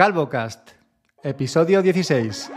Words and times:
CalvoCast, 0.00 0.70
episodio 1.22 1.82
16. 1.82 2.50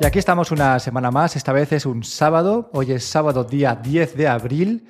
Y 0.00 0.06
aquí 0.06 0.18
estamos 0.18 0.50
una 0.50 0.78
semana 0.78 1.10
más, 1.10 1.36
esta 1.36 1.52
vez 1.52 1.70
es 1.72 1.84
un 1.84 2.02
sábado, 2.02 2.70
hoy 2.72 2.92
es 2.92 3.04
sábado 3.04 3.44
día 3.44 3.74
10 3.74 4.16
de 4.16 4.26
abril. 4.26 4.88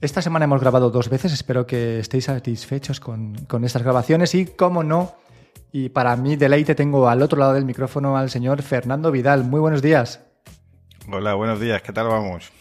Esta 0.00 0.22
semana 0.22 0.44
hemos 0.44 0.60
grabado 0.60 0.90
dos 0.90 1.08
veces, 1.08 1.32
espero 1.32 1.66
que 1.66 1.98
estéis 1.98 2.26
satisfechos 2.26 3.00
con, 3.00 3.34
con 3.48 3.64
estas 3.64 3.82
grabaciones 3.82 4.32
y, 4.36 4.46
como 4.46 4.84
no, 4.84 5.12
y 5.72 5.88
para 5.90 6.16
mí 6.16 6.36
deleite 6.36 6.74
tengo 6.74 7.08
al 7.08 7.22
otro 7.22 7.38
lado 7.38 7.52
del 7.54 7.64
micrófono 7.64 8.16
al 8.16 8.30
señor 8.30 8.62
Fernando 8.62 9.10
Vidal. 9.10 9.44
Muy 9.44 9.60
buenos 9.60 9.82
días. 9.82 10.20
Hola, 11.10 11.34
buenos 11.34 11.60
días, 11.60 11.82
¿qué 11.82 11.92
tal 11.92 12.08
vamos? 12.08 12.52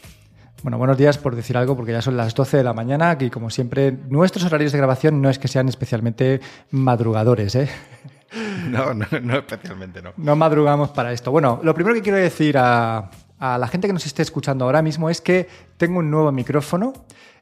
Bueno, 0.64 0.78
buenos 0.78 0.98
días 0.98 1.18
por 1.18 1.36
decir 1.36 1.56
algo, 1.58 1.76
porque 1.76 1.94
ya 1.94 2.02
son 2.02 2.18
las 2.18 2.36
12 2.36 2.58
de 2.58 2.64
la 2.64 2.74
mañana 2.74 3.18
y 3.20 3.30
como 3.30 3.50
siempre, 3.50 3.92
nuestros 4.10 4.44
horarios 4.46 4.72
de 4.72 4.78
grabación 4.78 5.22
no 5.22 5.30
es 5.30 5.40
que 5.40 5.48
sean 5.48 5.70
especialmente 5.70 6.42
madrugadores, 6.72 7.56
¿eh? 7.56 7.70
No, 8.70 8.94
no, 8.94 9.08
no 9.24 9.38
especialmente 9.40 10.04
no. 10.04 10.14
No 10.18 10.36
madrugamos 10.36 10.90
para 10.90 11.12
esto. 11.12 11.32
Bueno, 11.32 11.60
lo 11.64 11.74
primero 11.74 11.96
que 11.96 12.04
quiero 12.04 12.20
decir 12.20 12.60
a, 12.60 13.10
a 13.40 13.58
la 13.58 13.68
gente 13.68 13.88
que 13.88 13.94
nos 13.94 14.06
esté 14.06 14.22
escuchando 14.22 14.66
ahora 14.66 14.84
mismo 14.84 15.10
es 15.10 15.20
que 15.20 15.48
tengo 15.78 15.98
un 15.98 16.12
nuevo 16.12 16.32
micrófono. 16.32 16.94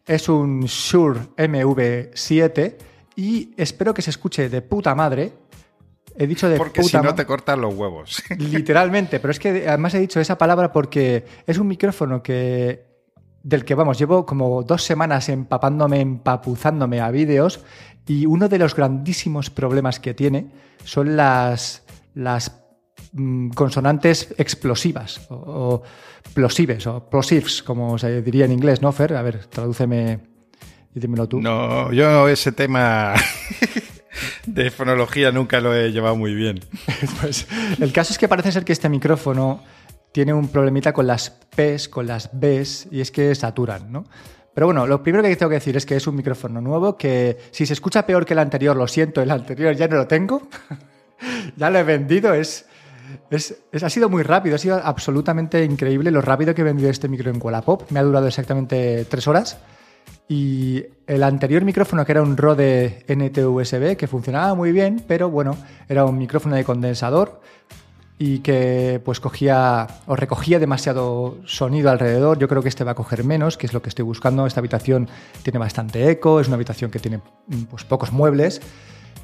Es 0.05 0.29
un 0.29 0.61
Shure 0.61 1.19
MV7 1.35 2.75
y 3.17 3.53
espero 3.57 3.93
que 3.93 4.01
se 4.01 4.11
escuche 4.11 4.47
de 4.47 4.61
puta 4.61 4.95
madre. 4.95 5.33
He 6.17 6.27
dicho 6.27 6.49
de 6.49 6.57
Porque 6.57 6.81
puta 6.81 6.99
si 6.99 7.05
no 7.05 7.15
te 7.15 7.25
cortan 7.25 7.61
los 7.61 7.73
huevos. 7.75 8.23
Literalmente, 8.37 9.19
pero 9.19 9.31
es 9.31 9.39
que 9.39 9.67
además 9.67 9.93
he 9.93 9.99
dicho 9.99 10.19
esa 10.19 10.37
palabra 10.37 10.71
porque 10.71 11.25
es 11.45 11.57
un 11.57 11.67
micrófono 11.67 12.23
que 12.23 12.85
del 13.43 13.63
que 13.63 13.75
vamos, 13.75 13.97
llevo 13.97 14.25
como 14.25 14.63
dos 14.63 14.83
semanas 14.83 15.29
empapándome, 15.29 16.01
empapuzándome 16.01 16.99
a 16.99 17.11
vídeos 17.11 17.61
y 18.05 18.25
uno 18.25 18.49
de 18.49 18.57
los 18.57 18.75
grandísimos 18.75 19.49
problemas 19.49 19.99
que 19.99 20.13
tiene 20.13 20.51
son 20.83 21.15
las, 21.15 21.83
las 22.13 22.51
mm, 23.13 23.51
consonantes 23.51 24.33
explosivas 24.37 25.21
o, 25.29 25.35
o 25.35 25.83
plosives 26.33 26.87
o 26.87 27.09
plosives, 27.09 27.63
como 27.63 27.97
se 27.97 28.21
diría 28.21 28.45
en 28.45 28.51
inglés, 28.51 28.81
¿no, 28.81 28.91
Fer? 28.91 29.13
A 29.13 29.21
ver, 29.21 29.45
tradúceme 29.45 30.19
y 30.93 30.99
dímelo 30.99 31.27
tú. 31.27 31.39
No, 31.39 31.91
yo 31.93 32.27
ese 32.27 32.51
tema 32.51 33.13
de 34.45 34.71
fonología 34.71 35.31
nunca 35.31 35.59
lo 35.61 35.75
he 35.75 35.91
llevado 35.91 36.15
muy 36.15 36.33
bien. 36.33 36.59
Pues 37.21 37.47
el 37.79 37.91
caso 37.93 38.13
es 38.13 38.17
que 38.19 38.27
parece 38.27 38.51
ser 38.51 38.65
que 38.65 38.73
este 38.73 38.89
micrófono 38.89 39.63
tiene 40.11 40.33
un 40.33 40.47
problemita 40.47 40.93
con 40.93 41.05
las 41.07 41.29
P's, 41.29 41.87
con 41.89 42.07
las 42.07 42.29
B's, 42.33 42.87
y 42.91 43.01
es 43.01 43.11
que 43.11 43.33
saturan, 43.35 43.91
¿no? 43.91 44.05
Pero 44.53 44.65
bueno, 44.67 44.87
lo 44.87 45.03
primero 45.03 45.23
que 45.23 45.35
tengo 45.35 45.49
que 45.51 45.55
decir 45.57 45.77
es 45.77 45.85
que 45.85 45.95
es 45.95 46.07
un 46.07 46.15
micrófono 46.15 46.59
nuevo 46.61 46.97
que 46.97 47.37
si 47.51 47.65
se 47.67 47.73
escucha 47.73 48.05
peor 48.07 48.25
que 48.25 48.33
el 48.33 48.39
anterior, 48.39 48.75
lo 48.75 48.87
siento, 48.87 49.21
el 49.21 49.29
anterior 49.29 49.75
ya 49.75 49.87
no 49.87 49.97
lo 49.97 50.07
tengo. 50.07 50.47
ya 51.57 51.69
lo 51.69 51.77
he 51.77 51.83
vendido, 51.83 52.33
es, 52.33 52.65
es, 53.29 53.55
es- 53.71 53.83
ha 53.83 53.89
sido 53.91 54.09
muy 54.09 54.23
rápido, 54.23 54.55
ha 54.55 54.59
sido 54.59 54.77
absolutamente 54.83 55.63
increíble 55.63 56.09
lo 56.09 56.21
rápido 56.21 56.55
que 56.55 56.61
he 56.61 56.63
vendido 56.65 56.89
este 56.89 57.07
micro 57.07 57.29
en 57.29 57.39
Wallapop. 57.39 57.91
Me 57.91 57.99
ha 57.99 58.03
durado 58.03 58.27
exactamente 58.27 59.05
tres 59.05 59.27
horas. 59.27 59.57
Y 60.29 60.83
el 61.05 61.23
anterior 61.23 61.63
micrófono, 61.63 62.05
que 62.05 62.11
era 62.11 62.21
un 62.21 62.35
Rode 62.35 63.05
NT-USB, 63.07 63.95
que 63.95 64.07
funcionaba 64.07 64.53
muy 64.55 64.71
bien, 64.71 65.03
pero 65.07 65.29
bueno, 65.29 65.55
era 65.87 66.05
un 66.05 66.17
micrófono 66.17 66.55
de 66.55 66.65
condensador 66.65 67.39
y 68.19 68.39
que 68.39 68.99
pues 69.05 69.19
cogía 69.19 69.87
o 70.07 70.15
recogía 70.15 70.59
demasiado 70.59 71.37
sonido 71.45 71.91
alrededor. 71.91 72.39
Yo 72.39 72.47
creo 72.47 72.61
que 72.61 72.69
este 72.69 72.83
va 72.83 72.91
a 72.91 72.95
coger 72.95 73.23
menos, 73.23 73.57
que 73.57 73.67
es 73.67 73.73
lo 73.73 73.81
que 73.81 73.89
estoy 73.89 74.03
buscando. 74.03 74.45
Esta 74.45 74.59
habitación 74.59 75.07
tiene 75.43 75.59
bastante 75.59 76.09
eco, 76.09 76.41
es 76.41 76.47
una 76.47 76.55
habitación 76.55 76.91
que 76.91 76.99
tiene 76.99 77.17
mm, 77.17 77.63
pues, 77.69 77.85
pocos 77.85 78.11
muebles 78.11 78.61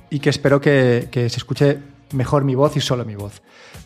y 0.10 0.20
que 0.20 0.30
espero 0.30 0.62
que, 0.62 1.10
que 1.12 1.30
se 1.30 1.38
escuche 1.38 1.80
mejor 2.14 2.44
mi 2.44 2.56
voz 2.56 2.78
y 2.78 2.82
solo 2.82 3.04
mi 3.04 3.16
voz. 3.16 3.42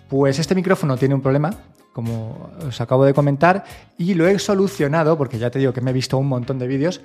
Pues 0.10 0.40
este 0.40 0.56
micrófono 0.56 0.98
tiene 0.98 1.16
un 1.16 1.22
problema, 1.22 1.52
como 1.98 2.52
os 2.62 2.80
acabo 2.80 3.06
de 3.06 3.14
comentar, 3.16 3.64
y 3.98 4.14
lo 4.14 4.28
he 4.28 4.38
solucionado, 4.38 5.18
porque 5.18 5.40
ya 5.40 5.50
te 5.50 5.58
digo 5.58 5.74
que 5.74 5.82
me 5.82 5.90
he 5.90 5.94
visto 5.94 6.20
un 6.20 6.28
montón 6.28 6.60
de 6.60 6.68
vídeos, 6.68 7.02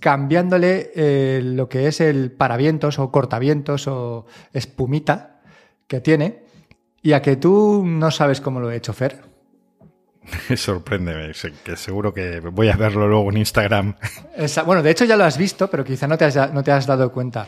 cambiándole 0.00 0.92
eh, 0.94 1.40
lo 1.42 1.66
que 1.70 1.88
es 1.88 2.02
el 2.02 2.30
paravientos 2.30 2.98
o 2.98 3.10
cortavientos 3.10 3.88
o 3.88 4.26
espumita 4.52 5.40
que 5.86 6.02
tiene. 6.02 6.44
Y 7.00 7.12
a 7.14 7.22
que 7.22 7.36
tú 7.36 7.82
no 7.86 8.10
sabes 8.10 8.42
cómo 8.42 8.60
lo 8.60 8.70
he 8.70 8.76
hecho, 8.76 8.92
Fer. 8.92 9.22
Sorpréndeme, 10.54 11.32
que 11.64 11.76
seguro 11.78 12.12
que 12.12 12.40
voy 12.40 12.68
a 12.68 12.76
verlo 12.76 13.08
luego 13.08 13.30
en 13.30 13.38
Instagram. 13.38 13.96
Esa- 14.36 14.64
bueno, 14.64 14.82
de 14.82 14.90
hecho 14.90 15.06
ya 15.06 15.16
lo 15.16 15.24
has 15.24 15.38
visto, 15.38 15.70
pero 15.70 15.84
quizá 15.84 16.06
no 16.06 16.18
te 16.18 16.26
has, 16.26 16.52
no 16.52 16.62
te 16.62 16.70
has 16.70 16.86
dado 16.86 17.10
cuenta. 17.10 17.46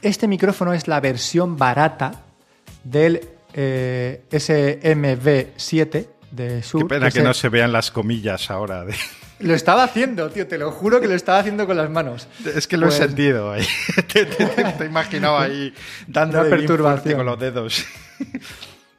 Este 0.00 0.26
micrófono 0.26 0.72
es 0.72 0.88
la 0.88 1.00
versión 1.00 1.58
barata 1.58 2.12
del 2.82 3.20
eh, 3.52 4.22
SMV7 4.30 6.06
de 6.30 6.60
Shure. 6.62 6.84
Qué 6.84 6.88
pena 6.88 7.10
que 7.10 7.22
no 7.22 7.34
se 7.34 7.48
vean 7.48 7.72
las 7.72 7.90
comillas 7.90 8.50
ahora. 8.50 8.84
de- 8.84 8.94
Lo 9.40 9.54
estaba 9.54 9.84
haciendo, 9.84 10.28
tío, 10.30 10.46
te 10.46 10.58
lo 10.58 10.70
juro 10.70 11.00
que 11.00 11.08
lo 11.08 11.14
estaba 11.14 11.38
haciendo 11.38 11.66
con 11.66 11.74
las 11.76 11.88
manos. 11.88 12.28
Es 12.54 12.66
que 12.66 12.76
lo 12.76 12.86
Pues- 12.88 13.00
he 13.00 13.06
sentido 13.06 13.50
ahí. 13.52 13.66
te, 14.12 14.26
te, 14.26 14.44
te- 14.46 14.84
imaginado 14.84 15.38
ahí 15.38 15.72
dando 16.06 16.40
Una 16.40 16.50
perturbación. 16.50 17.16
con 17.16 17.26
los 17.26 17.38
dedos. 17.40 17.84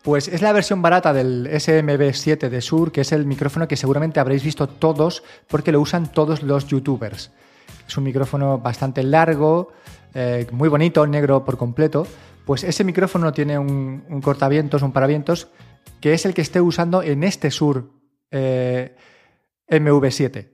Pues 0.02 0.28
es 0.28 0.42
la 0.42 0.52
versión 0.52 0.82
barata 0.82 1.14
del 1.14 1.48
SMB7 1.48 2.50
de 2.50 2.60
Shure, 2.60 2.92
que 2.92 3.02
es 3.02 3.12
el 3.12 3.26
micrófono 3.28 3.68
que 3.68 3.78
seguramente 3.78 4.20
habréis 4.20 4.44
visto 4.44 4.68
todos 4.68 5.22
porque 5.48 5.72
lo 5.72 5.80
usan 5.80 6.12
todos 6.12 6.42
los 6.42 6.66
youtubers. 6.68 7.30
Es 7.88 7.96
un 7.98 8.06
micrófono 8.06 8.58
bastante 8.58 9.04
largo, 9.04 9.74
eh, 10.16 10.48
muy 10.52 10.70
bonito, 10.70 11.06
negro 11.06 11.46
por 11.46 11.56
completo. 11.58 12.08
Pues 12.52 12.66
ese 12.66 12.84
micrófono 12.84 13.32
tiene 13.32 13.58
un, 13.58 14.20
cortavientos, 14.22 14.82
un 14.82 14.92
paravientos, 14.92 15.48
que 16.02 16.12
es 16.12 16.26
el 16.26 16.34
que 16.34 16.42
esté 16.42 16.60
usando 16.60 17.02
en 17.02 17.24
este 17.24 17.50
Shure 17.50 17.84
eh, 18.30 18.94
MV7 19.70 20.50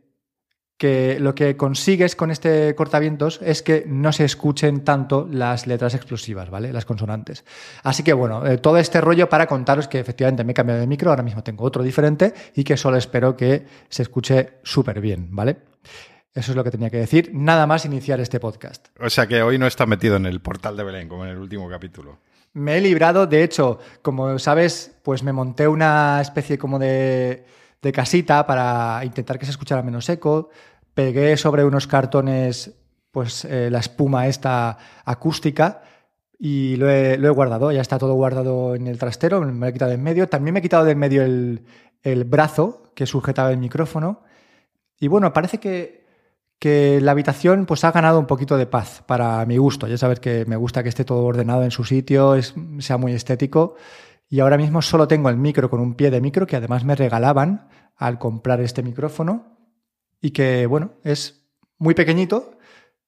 que 0.78 1.20
lo 1.20 1.34
que 1.34 1.58
consigues 1.58 2.16
con 2.16 2.30
este 2.30 2.76
cortavientos 2.76 3.40
es 3.42 3.64
que 3.64 3.84
no 3.88 4.14
se 4.14 4.26
escuchen 4.26 4.84
tanto 4.84 5.28
las 5.32 5.66
letras 5.66 5.96
explosivas, 5.96 6.52
¿vale? 6.52 6.72
Las 6.72 6.86
consonantes. 6.86 7.44
Así 7.82 8.04
que 8.04 8.14
bueno, 8.14 8.46
eh, 8.46 8.60
todo 8.60 8.78
este 8.78 9.02
rollo 9.02 9.28
para 9.28 9.48
contaros 9.48 9.88
que 9.88 10.00
efectivamente 10.00 10.44
me 10.44 10.52
he 10.52 10.54
cambiado 10.54 10.80
de 10.80 10.86
micro, 10.86 11.10
ahora 11.10 11.24
mismo 11.24 11.42
tengo 11.42 11.64
otro 11.64 11.82
diferente 11.82 12.32
y 12.54 12.64
que 12.64 12.78
solo 12.78 12.98
espero 12.98 13.36
que 13.36 13.66
se 13.90 14.04
escuche 14.04 14.60
súper 14.62 15.02
bien, 15.02 15.30
¿vale? 15.32 15.58
Eso 16.38 16.52
es 16.52 16.56
lo 16.56 16.64
que 16.64 16.70
tenía 16.70 16.92
que 16.92 16.98
decir. 16.98 17.32
Nada 17.34 17.66
más 17.66 17.84
iniciar 17.86 18.20
este 18.20 18.40
podcast. 18.40 18.90
O 19.00 19.10
sea 19.10 19.26
que 19.26 19.42
hoy 19.42 19.58
no 19.58 19.66
está 19.66 19.88
metido 19.88 20.18
en 20.18 20.28
el 20.28 20.40
portal 20.40 20.78
de 20.78 20.84
Belén, 20.84 21.10
como 21.10 21.26
en 21.26 21.32
el 21.32 21.38
último 21.40 21.68
capítulo. 21.68 22.20
Me 22.54 22.78
he 22.78 22.82
librado, 22.82 23.26
de 23.26 23.44
hecho, 23.44 23.80
como 24.04 24.38
sabes, 24.38 25.00
pues 25.02 25.24
me 25.24 25.34
monté 25.34 25.68
una 25.68 26.22
especie 26.22 26.60
como 26.60 26.78
de, 26.78 27.44
de 27.82 27.92
casita 27.92 28.46
para 28.46 29.04
intentar 29.04 29.40
que 29.40 29.46
se 29.46 29.52
escuchara 29.52 29.82
menos 29.82 30.08
eco. 30.10 30.52
Pegué 30.94 31.38
sobre 31.38 31.64
unos 31.64 31.88
cartones 31.88 32.72
pues 33.10 33.44
eh, 33.46 33.70
la 33.72 33.80
espuma 33.80 34.28
esta 34.28 34.78
acústica 35.06 35.82
y 36.38 36.76
lo 36.76 36.88
he, 36.88 37.18
lo 37.18 37.30
he 37.30 37.32
guardado. 37.32 37.72
Ya 37.72 37.82
está 37.82 37.98
todo 37.98 38.14
guardado 38.14 38.76
en 38.76 38.86
el 38.86 39.00
trastero, 39.00 39.42
me 39.42 39.54
lo 39.54 39.66
he 39.66 39.74
quitado 39.74 39.90
de 39.90 39.96
en 39.96 40.04
medio. 40.04 40.30
También 40.30 40.54
me 40.54 40.60
he 40.60 40.64
quitado 40.64 40.86
de 40.86 40.92
en 40.92 41.00
medio 41.00 41.24
el, 41.24 41.66
el 42.04 42.26
brazo 42.26 42.92
que 42.94 43.08
sujetaba 43.08 43.50
el 43.50 43.58
micrófono. 43.58 44.22
Y 45.00 45.08
bueno, 45.08 45.34
parece 45.34 45.60
que, 45.60 46.07
que 46.60 47.00
la 47.02 47.12
habitación 47.12 47.66
pues 47.66 47.84
ha 47.84 47.92
ganado 47.92 48.20
un 48.20 48.26
poquito 48.26 48.58
de 48.58 48.66
paz 48.66 49.04
para 49.06 49.46
mi 49.46 49.58
gusto. 49.58 49.88
Ya 49.88 49.98
sabes 49.98 50.20
que 50.20 50.46
me 50.46 50.56
gusta 50.56 50.84
que 50.84 50.90
esté 50.90 51.06
todo 51.06 51.24
ordenado 51.24 51.64
en 51.64 51.72
su 51.72 51.84
sitio, 51.84 52.36
es, 52.36 52.56
sea 52.80 52.98
muy 52.98 53.14
estético. 53.14 53.76
Y 54.30 54.40
ahora 54.40 54.58
mismo 54.58 54.82
solo 54.82 55.08
tengo 55.08 55.30
el 55.30 55.38
micro 55.38 55.70
con 55.70 55.80
un 55.80 55.94
pie 55.96 56.12
de 56.12 56.22
micro 56.22 56.48
que 56.48 56.56
además 56.56 56.84
me 56.84 56.96
regalaban 56.96 57.70
al 57.96 58.20
comprar 58.20 58.60
este 58.62 58.84
micrófono 58.84 59.58
y 60.22 60.32
que, 60.32 60.66
bueno, 60.66 60.94
es 61.04 61.48
muy 61.78 61.94
pequeñito 61.94 62.58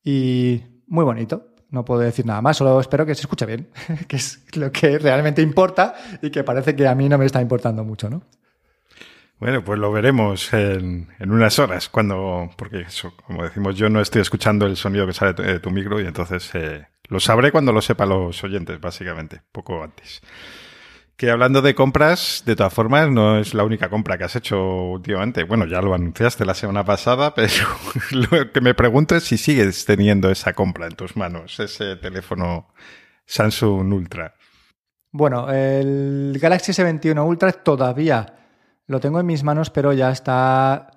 y 0.03 0.62
muy 0.88 1.03
bonito. 1.03 1.47
No 1.71 1.85
puedo 1.85 2.01
decir 2.01 2.25
nada 2.25 2.41
más, 2.41 2.57
solo 2.57 2.79
espero 2.79 3.06
que 3.06 3.13
se 3.13 3.21
escuche 3.21 3.45
bien, 3.45 3.69
que 4.07 4.15
es 4.15 4.44
lo 4.56 4.71
que 4.71 4.97
realmente 4.97 5.41
importa 5.41 5.95
y 6.21 6.31
que 6.31 6.44
parece 6.44 6.75
que 6.75 6.88
a 6.88 6.95
mí 6.95 7.09
no 7.09 7.18
me 7.18 7.25
está 7.25 7.41
importando 7.41 7.83
mucho, 7.83 8.09
¿no? 8.09 8.24
Bueno, 9.39 9.63
pues 9.63 9.80
lo 9.80 9.89
veremos 9.91 10.51
en, 10.53 11.07
unas 11.21 11.59
horas, 11.59 11.88
cuando, 11.88 12.50
porque 12.57 12.81
eso, 12.81 13.13
como 13.25 13.44
decimos, 13.44 13.77
yo 13.77 13.89
no 13.89 14.01
estoy 14.01 14.21
escuchando 14.21 14.65
el 14.65 14.75
sonido 14.75 15.07
que 15.07 15.13
sale 15.13 15.33
de 15.33 15.62
tu 15.62 15.71
micro 15.71 16.01
y 16.01 16.06
entonces 16.06 16.50
eh, 16.56 16.88
lo 17.07 17.21
sabré 17.21 17.53
cuando 17.53 17.71
lo 17.71 17.81
sepan 17.81 18.09
los 18.09 18.44
oyentes, 18.44 18.81
básicamente, 18.81 19.41
poco 19.53 19.81
antes. 19.81 20.21
Que 21.15 21.31
hablando 21.31 21.62
de 21.62 21.74
compras, 21.74 22.44
de 22.45 22.57
todas 22.57 22.74
formas, 22.74 23.09
no 23.09 23.39
es 23.39 23.53
la 23.53 23.63
única 23.63 23.89
compra 23.89 24.18
que 24.18 24.25
has 24.25 24.36
hecho 24.36 24.62
últimamente. 24.91 25.44
Bueno, 25.44 25.65
ya 25.65 25.81
lo 25.81 25.94
anunciaste 25.94 26.45
la 26.45 26.53
semana 26.53 26.83
pasada, 26.83 27.33
pero 27.36 27.65
lo 28.12 28.51
que 28.51 28.59
me 28.59 28.74
pregunto 28.74 29.15
es 29.15 29.24
si 29.24 29.38
sigues 29.38 29.86
teniendo 29.86 30.30
esa 30.30 30.51
compra 30.51 30.88
en 30.88 30.95
tus 30.95 31.15
manos, 31.15 31.62
ese 31.62 31.95
teléfono 31.95 32.74
Samsung 33.25 33.94
Ultra. 33.94 34.36
Bueno, 35.12 35.50
el 35.50 36.38
Galaxy 36.41 36.74
S21 36.74 37.25
Ultra 37.25 37.53
todavía 37.53 38.36
lo 38.89 39.00
tengo 39.00 39.19
en 39.19 39.27
mis 39.27 39.44
manos, 39.44 39.69
pero 39.69 39.94
ya 39.94 40.09
está 40.09 40.89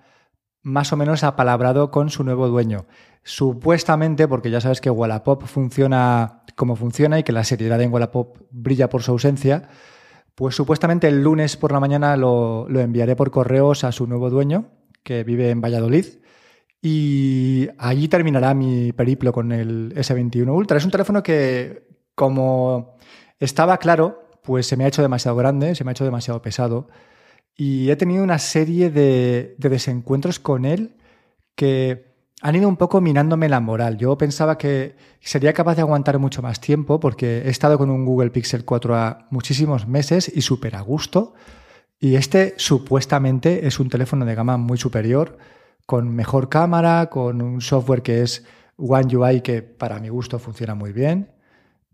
más 0.62 0.94
o 0.94 0.96
menos 0.96 1.24
apalabrado 1.24 1.90
con 1.90 2.08
su 2.08 2.24
nuevo 2.24 2.48
dueño. 2.48 2.86
Supuestamente, 3.22 4.26
porque 4.26 4.50
ya 4.50 4.62
sabes 4.62 4.80
que 4.80 4.88
Wallapop 4.88 5.44
funciona 5.44 6.42
como 6.56 6.74
funciona 6.74 7.18
y 7.18 7.22
que 7.22 7.32
la 7.32 7.44
seriedad 7.44 7.80
en 7.82 7.92
Wallapop 7.92 8.38
brilla 8.50 8.88
por 8.88 9.02
su 9.02 9.10
ausencia, 9.10 9.68
pues 10.34 10.54
supuestamente 10.54 11.06
el 11.06 11.22
lunes 11.22 11.58
por 11.58 11.70
la 11.70 11.80
mañana 11.80 12.16
lo, 12.16 12.66
lo 12.66 12.80
enviaré 12.80 13.14
por 13.14 13.30
correos 13.30 13.84
a 13.84 13.92
su 13.92 14.06
nuevo 14.06 14.30
dueño, 14.30 14.70
que 15.02 15.22
vive 15.22 15.50
en 15.50 15.60
Valladolid. 15.60 16.06
Y 16.80 17.68
allí 17.76 18.08
terminará 18.08 18.54
mi 18.54 18.92
periplo 18.92 19.34
con 19.34 19.52
el 19.52 19.94
S21 19.94 20.50
Ultra. 20.50 20.78
Es 20.78 20.84
un 20.86 20.90
teléfono 20.90 21.22
que, 21.22 21.86
como 22.14 22.96
estaba 23.38 23.76
claro, 23.76 24.30
pues 24.42 24.66
se 24.66 24.78
me 24.78 24.84
ha 24.84 24.88
hecho 24.88 25.02
demasiado 25.02 25.36
grande, 25.36 25.74
se 25.74 25.84
me 25.84 25.90
ha 25.90 25.92
hecho 25.92 26.06
demasiado 26.06 26.40
pesado. 26.40 26.88
Y 27.56 27.90
he 27.90 27.96
tenido 27.96 28.24
una 28.24 28.38
serie 28.38 28.90
de, 28.90 29.54
de 29.58 29.68
desencuentros 29.68 30.38
con 30.38 30.64
él 30.64 30.96
que 31.54 32.12
han 32.42 32.56
ido 32.56 32.68
un 32.68 32.76
poco 32.76 33.00
minándome 33.00 33.48
la 33.48 33.60
moral. 33.60 33.98
Yo 33.98 34.18
pensaba 34.18 34.58
que 34.58 34.96
sería 35.20 35.52
capaz 35.52 35.76
de 35.76 35.82
aguantar 35.82 36.18
mucho 36.18 36.42
más 36.42 36.60
tiempo 36.60 36.98
porque 36.98 37.42
he 37.42 37.48
estado 37.48 37.78
con 37.78 37.88
un 37.88 38.04
Google 38.04 38.30
Pixel 38.30 38.66
4a 38.66 39.26
muchísimos 39.30 39.86
meses 39.86 40.30
y 40.34 40.42
súper 40.42 40.74
a 40.74 40.80
gusto. 40.80 41.34
Y 42.00 42.16
este 42.16 42.54
supuestamente 42.56 43.64
es 43.68 43.78
un 43.78 43.88
teléfono 43.88 44.24
de 44.24 44.34
gama 44.34 44.56
muy 44.56 44.76
superior, 44.76 45.38
con 45.86 46.12
mejor 46.12 46.48
cámara, 46.48 47.10
con 47.10 47.40
un 47.40 47.60
software 47.60 48.02
que 48.02 48.22
es 48.22 48.44
One 48.76 49.16
UI 49.16 49.40
que 49.42 49.62
para 49.62 50.00
mi 50.00 50.08
gusto 50.08 50.40
funciona 50.40 50.74
muy 50.74 50.92
bien, 50.92 51.30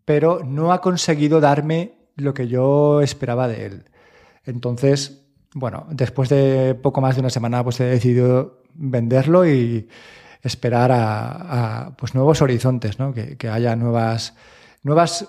pero 0.07 0.43
no 0.43 0.73
ha 0.73 0.81
conseguido 0.81 1.41
darme 1.41 1.99
lo 2.17 2.33
que 2.33 2.49
yo 2.49 3.03
esperaba 3.03 3.49
de 3.49 3.67
él. 3.67 3.85
Entonces, 4.47 5.28
bueno, 5.59 5.87
después 5.91 6.29
de 6.29 6.75
poco 6.75 7.01
más 7.01 7.17
de 7.17 7.21
una 7.21 7.31
semana, 7.31 7.63
pues 7.65 7.81
he 7.81 7.85
decidido 7.85 8.63
venderlo 8.75 9.47
y 9.47 9.89
esperar 10.43 10.91
a, 10.93 11.95
pues 11.99 12.15
nuevos 12.15 12.41
horizontes, 12.43 12.99
¿no? 12.99 13.13
que, 13.13 13.49
haya 13.49 13.75
nuevas, 13.77 14.35
nuevas, 14.83 15.29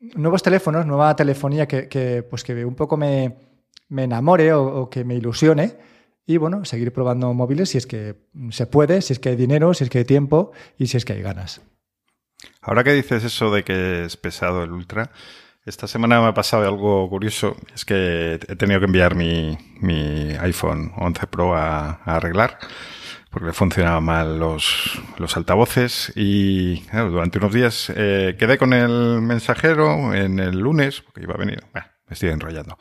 nuevos 0.00 0.42
teléfonos, 0.42 0.86
nueva 0.86 1.16
telefonía 1.16 1.66
que, 1.66 2.26
pues 2.28 2.44
que 2.44 2.64
un 2.64 2.74
poco 2.74 2.96
me, 2.96 3.36
me 3.88 4.04
enamore 4.04 4.52
o, 4.52 4.90
que 4.90 5.04
me 5.04 5.14
ilusione 5.14 5.76
y 6.26 6.36
bueno, 6.36 6.64
seguir 6.64 6.92
probando 6.92 7.32
móviles 7.34 7.70
si 7.70 7.78
es 7.78 7.86
que 7.86 8.14
se 8.50 8.66
puede, 8.66 9.02
si 9.02 9.14
es 9.14 9.18
que 9.18 9.30
hay 9.30 9.36
dinero, 9.36 9.74
si 9.74 9.84
es 9.84 9.90
que 9.90 9.98
hay 9.98 10.04
tiempo 10.04 10.52
y 10.78 10.86
si 10.86 10.96
es 10.96 11.04
que 11.04 11.14
hay 11.14 11.22
ganas. 11.22 11.62
Ahora 12.60 12.84
que 12.84 12.92
dices 12.92 13.24
eso 13.24 13.50
de 13.50 13.64
que 13.64 14.04
es 14.04 14.16
pesado 14.16 14.62
el 14.62 14.72
Ultra, 14.72 15.10
esta 15.64 15.86
semana 15.86 16.20
me 16.20 16.28
ha 16.28 16.34
pasado 16.34 16.66
algo 16.66 17.08
curioso. 17.08 17.56
Es 17.74 17.84
que 17.84 18.34
he 18.34 18.56
tenido 18.56 18.80
que 18.80 18.86
enviar 18.86 19.14
mi, 19.14 19.56
iPhone 20.40 20.92
11 20.96 21.26
Pro 21.28 21.56
a 21.56 22.00
arreglar 22.04 22.58
porque 23.32 23.46
le 23.46 23.52
funcionaban 23.54 24.04
mal 24.04 24.38
los, 24.38 25.00
los 25.16 25.36
altavoces 25.38 26.12
y 26.14 26.82
durante 26.92 27.38
unos 27.38 27.54
días 27.54 27.90
eh, 27.96 28.36
quedé 28.38 28.58
con 28.58 28.74
el 28.74 29.22
mensajero 29.22 30.12
en 30.14 30.38
el 30.38 30.58
lunes, 30.58 31.00
porque 31.00 31.22
iba 31.22 31.34
a 31.34 31.38
venir, 31.38 31.64
me 31.72 31.82
estoy 32.10 32.28
enrollando. 32.28 32.78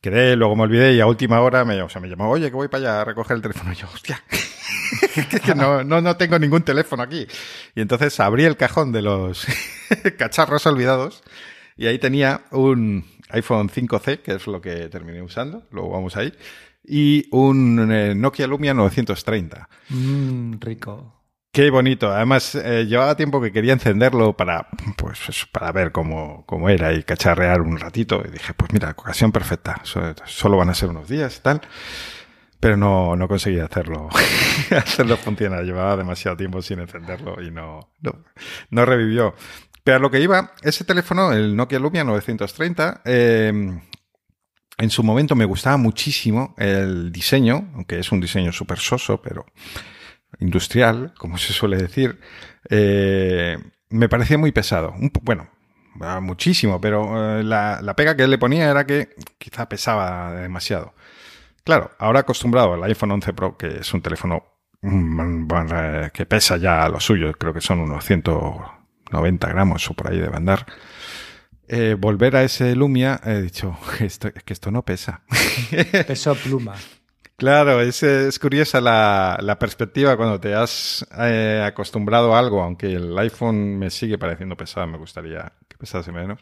Quedé, 0.00 0.36
luego 0.36 0.54
me 0.54 0.62
olvidé 0.62 0.94
y 0.94 1.00
a 1.00 1.06
última 1.06 1.40
hora 1.40 1.64
me, 1.64 1.82
o 1.82 1.88
sea, 1.88 2.00
me 2.00 2.08
llamó, 2.08 2.30
oye, 2.30 2.48
que 2.48 2.54
voy 2.54 2.68
para 2.68 2.82
allá 2.82 3.00
a 3.00 3.04
recoger 3.04 3.36
el 3.36 3.42
teléfono. 3.42 3.72
Y 3.72 3.76
yo, 3.76 3.88
hostia, 3.92 4.22
que 5.44 5.54
no, 5.56 5.82
no, 5.82 6.00
no 6.00 6.16
tengo 6.16 6.38
ningún 6.38 6.62
teléfono 6.62 7.02
aquí. 7.02 7.26
Y 7.74 7.80
entonces 7.80 8.18
abrí 8.20 8.44
el 8.44 8.56
cajón 8.56 8.92
de 8.92 9.02
los 9.02 9.46
cacharros 10.16 10.64
olvidados 10.66 11.24
y 11.76 11.86
ahí 11.86 11.98
tenía 11.98 12.42
un 12.50 13.04
iPhone 13.30 13.68
5C, 13.68 14.22
que 14.22 14.34
es 14.34 14.46
lo 14.46 14.60
que 14.60 14.88
terminé 14.88 15.22
usando, 15.22 15.66
luego 15.70 15.90
vamos 15.90 16.16
ahí, 16.16 16.32
y 16.84 17.26
un 17.30 17.90
eh, 17.92 18.14
Nokia 18.14 18.46
Lumia 18.46 18.74
930. 18.74 19.68
Mmm, 19.90 20.54
rico. 20.60 21.22
Qué 21.52 21.68
bonito. 21.68 22.10
Además, 22.10 22.54
eh, 22.54 22.86
llevaba 22.86 23.14
tiempo 23.14 23.38
que 23.38 23.52
quería 23.52 23.74
encenderlo 23.74 24.34
para, 24.34 24.68
pues, 24.96 25.46
para 25.52 25.70
ver 25.70 25.92
cómo, 25.92 26.44
cómo, 26.46 26.70
era 26.70 26.94
y 26.94 27.02
cacharrear 27.02 27.60
un 27.60 27.78
ratito. 27.78 28.22
Y 28.26 28.30
dije, 28.30 28.54
pues 28.54 28.72
mira, 28.72 28.90
ocasión 28.96 29.32
perfecta. 29.32 29.82
Solo 29.84 30.56
van 30.56 30.70
a 30.70 30.74
ser 30.74 30.88
unos 30.88 31.08
días 31.08 31.36
y 31.36 31.42
tal. 31.42 31.60
Pero 32.58 32.76
no, 32.78 33.16
no 33.16 33.28
conseguí 33.28 33.58
hacerlo, 33.58 34.08
hacerlo 34.70 35.16
funcionar. 35.18 35.64
Llevaba 35.64 35.96
demasiado 35.96 36.38
tiempo 36.38 36.62
sin 36.62 36.78
encenderlo 36.78 37.42
y 37.42 37.50
no, 37.50 37.90
no, 38.00 38.24
no 38.70 38.86
revivió. 38.86 39.34
Pero 39.84 39.96
a 39.96 40.00
lo 40.00 40.10
que 40.10 40.20
iba, 40.20 40.52
ese 40.62 40.84
teléfono, 40.84 41.32
el 41.32 41.56
Nokia 41.56 41.78
Lumia 41.78 42.04
930, 42.04 43.02
eh, 43.04 43.80
en 44.78 44.90
su 44.90 45.02
momento 45.02 45.34
me 45.34 45.44
gustaba 45.44 45.76
muchísimo 45.76 46.54
el 46.56 47.10
diseño, 47.12 47.70
aunque 47.74 47.98
es 47.98 48.12
un 48.12 48.20
diseño 48.20 48.52
súper 48.52 48.78
soso, 48.78 49.20
pero 49.20 49.44
industrial, 50.38 51.12
como 51.18 51.36
se 51.36 51.52
suele 51.52 51.76
decir. 51.76 52.20
Eh, 52.70 53.58
me 53.90 54.08
parecía 54.08 54.38
muy 54.38 54.52
pesado. 54.52 54.94
bueno, 55.22 55.48
muchísimo, 56.20 56.80
pero 56.80 57.40
eh, 57.40 57.44
la, 57.44 57.94
pega 57.96 58.16
que 58.16 58.26
le 58.26 58.38
ponía 58.38 58.70
era 58.70 58.86
que 58.86 59.10
quizá 59.38 59.68
pesaba 59.68 60.32
demasiado. 60.32 60.94
Claro, 61.64 61.90
ahora 61.98 62.20
acostumbrado 62.20 62.74
al 62.74 62.84
iPhone 62.84 63.12
11 63.12 63.32
Pro, 63.34 63.56
que 63.56 63.78
es 63.80 63.94
un 63.94 64.02
teléfono 64.02 64.44
mm, 64.80 65.46
que 66.12 66.26
pesa 66.26 66.56
ya 66.56 66.88
lo 66.88 66.98
suyo, 67.00 67.32
creo 67.34 67.52
que 67.52 67.60
son 67.60 67.80
unos 67.80 68.04
190 69.12 69.48
gramos 69.48 69.90
o 69.90 69.94
por 69.94 70.10
ahí 70.10 70.18
de 70.18 70.28
andar. 70.34 70.66
Eh, 71.68 71.96
volver 71.98 72.36
a 72.36 72.42
ese 72.42 72.74
Lumia, 72.74 73.20
he 73.24 73.40
dicho, 73.40 73.76
esto, 74.00 74.32
que 74.32 74.52
esto 74.52 74.70
no 74.70 74.82
pesa. 74.82 75.22
Peso 76.06 76.34
pluma. 76.34 76.74
Claro, 77.36 77.80
es, 77.80 78.02
es 78.02 78.38
curiosa 78.38 78.80
la, 78.80 79.56
perspectiva 79.58 80.16
cuando 80.16 80.38
te 80.38 80.54
has 80.54 81.06
eh, 81.18 81.62
acostumbrado 81.66 82.34
a 82.34 82.38
algo, 82.38 82.62
aunque 82.62 82.92
el 82.92 83.18
iPhone 83.18 83.78
me 83.78 83.90
sigue 83.90 84.16
pareciendo 84.16 84.56
pesado, 84.56 84.86
me 84.86 84.98
gustaría 84.98 85.52
que 85.68 85.76
pesase 85.76 86.12
menos. 86.12 86.40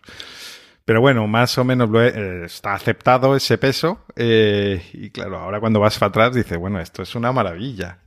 Pero 0.85 1.01
bueno, 1.01 1.27
más 1.27 1.57
o 1.59 1.65
menos 1.65 1.89
lo 1.89 2.03
eh, 2.03 2.45
está 2.45 2.75
aceptado 2.75 3.37
ese 3.37 3.57
peso. 3.57 4.05
y 4.17 5.11
claro, 5.11 5.39
ahora 5.39 5.61
cuando 5.61 5.81
vas 5.81 5.99
para 5.99 6.09
atrás 6.09 6.35
dices, 6.35 6.59
bueno, 6.59 6.81
esto 6.81 7.03
es 7.03 7.15
una 7.15 7.33
maravilla. 7.33 8.01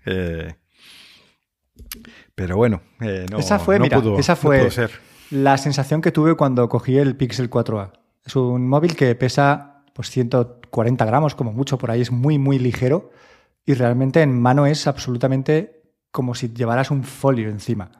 Pero 2.35 2.57
bueno, 2.57 2.81
no, 2.99 3.37
esa 3.37 3.59
fue, 3.59 3.77
no 3.77 3.83
mira, 3.83 3.99
pudo, 3.99 4.17
esa 4.17 4.35
fue, 4.35 4.69
ser 4.71 4.91
la 5.33 5.57
sensación 5.57 6.01
que 6.01 6.11
tuve 6.11 6.35
cuando 6.35 6.69
cogí 6.69 6.97
el 6.97 7.15
Pixel 7.15 7.49
4a. 7.49 7.91
Es 8.23 8.35
un 8.35 8.67
móvil 8.67 8.95
que 8.95 9.15
pesa 9.15 9.83
pues 9.93 10.09
140 10.11 11.05
gramos 11.05 11.35
como 11.35 11.51
mucho, 11.51 11.77
por 11.77 11.91
ahí 11.91 12.01
es 12.01 12.11
muy, 12.11 12.37
muy 12.37 12.59
ligero 12.59 13.11
y 13.65 13.73
realmente 13.73 14.21
en 14.21 14.39
mano 14.39 14.65
es 14.65 14.87
absolutamente 14.87 15.81
como 16.11 16.35
si 16.35 16.53
llevaras 16.53 16.91
un 16.91 17.03
folio 17.03 17.49
encima. 17.49 17.91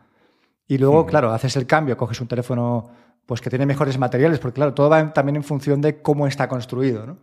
Y 0.67 0.77
luego, 0.77 1.05
claro, 1.05 1.31
haces 1.31 1.55
el 1.55 1.65
cambio, 1.65 1.97
coges 1.97 2.21
un 2.21 2.27
teléfono 2.27 2.89
pues 3.25 3.41
que 3.41 3.49
tiene 3.49 3.65
mejores 3.65 3.97
materiales, 3.97 4.39
porque 4.39 4.55
claro, 4.55 4.73
todo 4.73 4.89
va 4.89 5.13
también 5.13 5.37
en 5.37 5.43
función 5.43 5.81
de 5.81 6.01
cómo 6.01 6.27
está 6.27 6.47
construido, 6.47 7.05
¿no? 7.05 7.17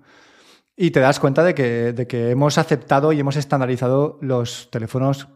Y 0.76 0.90
te 0.92 1.00
das 1.00 1.20
cuenta 1.20 1.44
de 1.44 1.54
que, 1.54 1.92
de 1.92 2.06
que 2.06 2.30
hemos 2.30 2.58
aceptado 2.58 3.12
y 3.12 3.20
hemos 3.20 3.36
estandarizado 3.36 4.18
los 4.22 4.70
teléfonos 4.70 5.28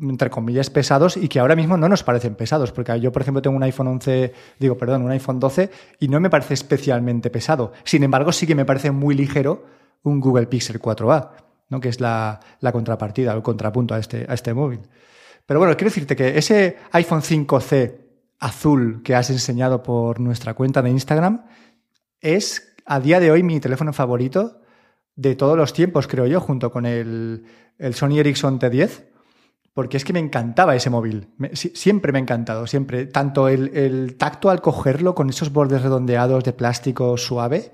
entre 0.00 0.30
comillas, 0.30 0.68
pesados 0.70 1.16
y 1.16 1.28
que 1.28 1.40
ahora 1.40 1.56
mismo 1.56 1.76
no 1.76 1.88
nos 1.88 2.02
parecen 2.02 2.34
pesados, 2.34 2.72
porque 2.72 2.98
yo, 3.00 3.12
por 3.12 3.22
ejemplo, 3.22 3.40
tengo 3.40 3.56
un 3.56 3.62
iPhone 3.62 3.88
11, 3.88 4.32
digo, 4.58 4.76
perdón, 4.76 5.02
un 5.02 5.10
iPhone 5.10 5.40
12 5.40 5.70
y 6.00 6.08
no 6.08 6.20
me 6.20 6.30
parece 6.30 6.54
especialmente 6.54 7.30
pesado. 7.30 7.72
Sin 7.84 8.02
embargo, 8.02 8.32
sí 8.32 8.46
que 8.46 8.54
me 8.54 8.64
parece 8.64 8.90
muy 8.90 9.14
ligero 9.14 9.64
un 10.02 10.20
Google 10.20 10.46
Pixel 10.46 10.80
4a, 10.80 11.30
¿no? 11.70 11.80
que 11.80 11.88
es 11.88 12.00
la, 12.00 12.40
contrapartida, 12.72 13.32
el 13.32 13.42
contrapunto 13.42 13.94
a 13.94 13.98
este, 13.98 14.26
a 14.28 14.34
este 14.34 14.52
móvil. 14.52 14.80
Pero 15.46 15.60
bueno, 15.60 15.74
quiero 15.76 15.90
decirte 15.90 16.14
que 16.14 16.36
ese 16.36 16.76
iPhone 16.92 17.22
5C 17.22 18.00
azul 18.38 19.02
que 19.02 19.14
has 19.14 19.30
enseñado 19.30 19.82
por 19.82 20.20
nuestra 20.20 20.54
cuenta 20.54 20.82
de 20.82 20.90
Instagram 20.90 21.46
es 22.20 22.74
a 22.84 23.00
día 23.00 23.18
de 23.18 23.30
hoy 23.30 23.42
mi 23.42 23.60
teléfono 23.60 23.92
favorito 23.92 24.60
de 25.14 25.34
todos 25.34 25.56
los 25.56 25.72
tiempos, 25.72 26.06
creo 26.06 26.26
yo, 26.26 26.40
junto 26.40 26.70
con 26.70 26.84
el, 26.84 27.44
el 27.78 27.94
Sony 27.94 28.18
Ericsson 28.18 28.60
T10 28.60 29.15
porque 29.76 29.98
es 29.98 30.06
que 30.06 30.14
me 30.14 30.20
encantaba 30.20 30.74
ese 30.74 30.88
móvil. 30.88 31.28
siempre 31.52 32.10
me 32.10 32.18
ha 32.18 32.22
encantado, 32.22 32.66
siempre. 32.66 33.04
Tanto 33.04 33.46
el, 33.46 34.16
tacto 34.16 34.48
al 34.48 34.62
cogerlo 34.62 35.14
con 35.14 35.28
esos 35.28 35.52
bordes 35.52 35.82
redondeados 35.82 36.44
de 36.44 36.54
plástico 36.54 37.18
suave, 37.18 37.72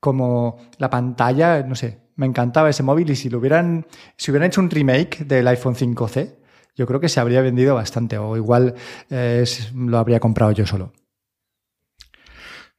como 0.00 0.56
la 0.78 0.88
pantalla, 0.88 1.62
no 1.62 1.74
sé, 1.74 1.98
me 2.14 2.24
encantaba 2.24 2.70
ese 2.70 2.82
móvil 2.82 3.10
y 3.10 3.16
si 3.16 3.28
lo 3.28 3.36
hubieran, 3.36 3.86
si 4.16 4.30
hubieran 4.30 4.46
hecho 4.46 4.62
un 4.62 4.70
remake 4.70 5.26
del 5.26 5.46
iPhone 5.48 5.74
5C, 5.74 6.36
yo 6.74 6.86
creo 6.86 7.00
que 7.00 7.10
se 7.10 7.20
habría 7.20 7.42
vendido 7.42 7.74
bastante 7.74 8.16
o 8.16 8.34
igual 8.38 8.74
eh, 9.10 9.44
lo 9.74 9.98
habría 9.98 10.20
comprado 10.20 10.52
yo 10.52 10.64
solo. 10.64 10.94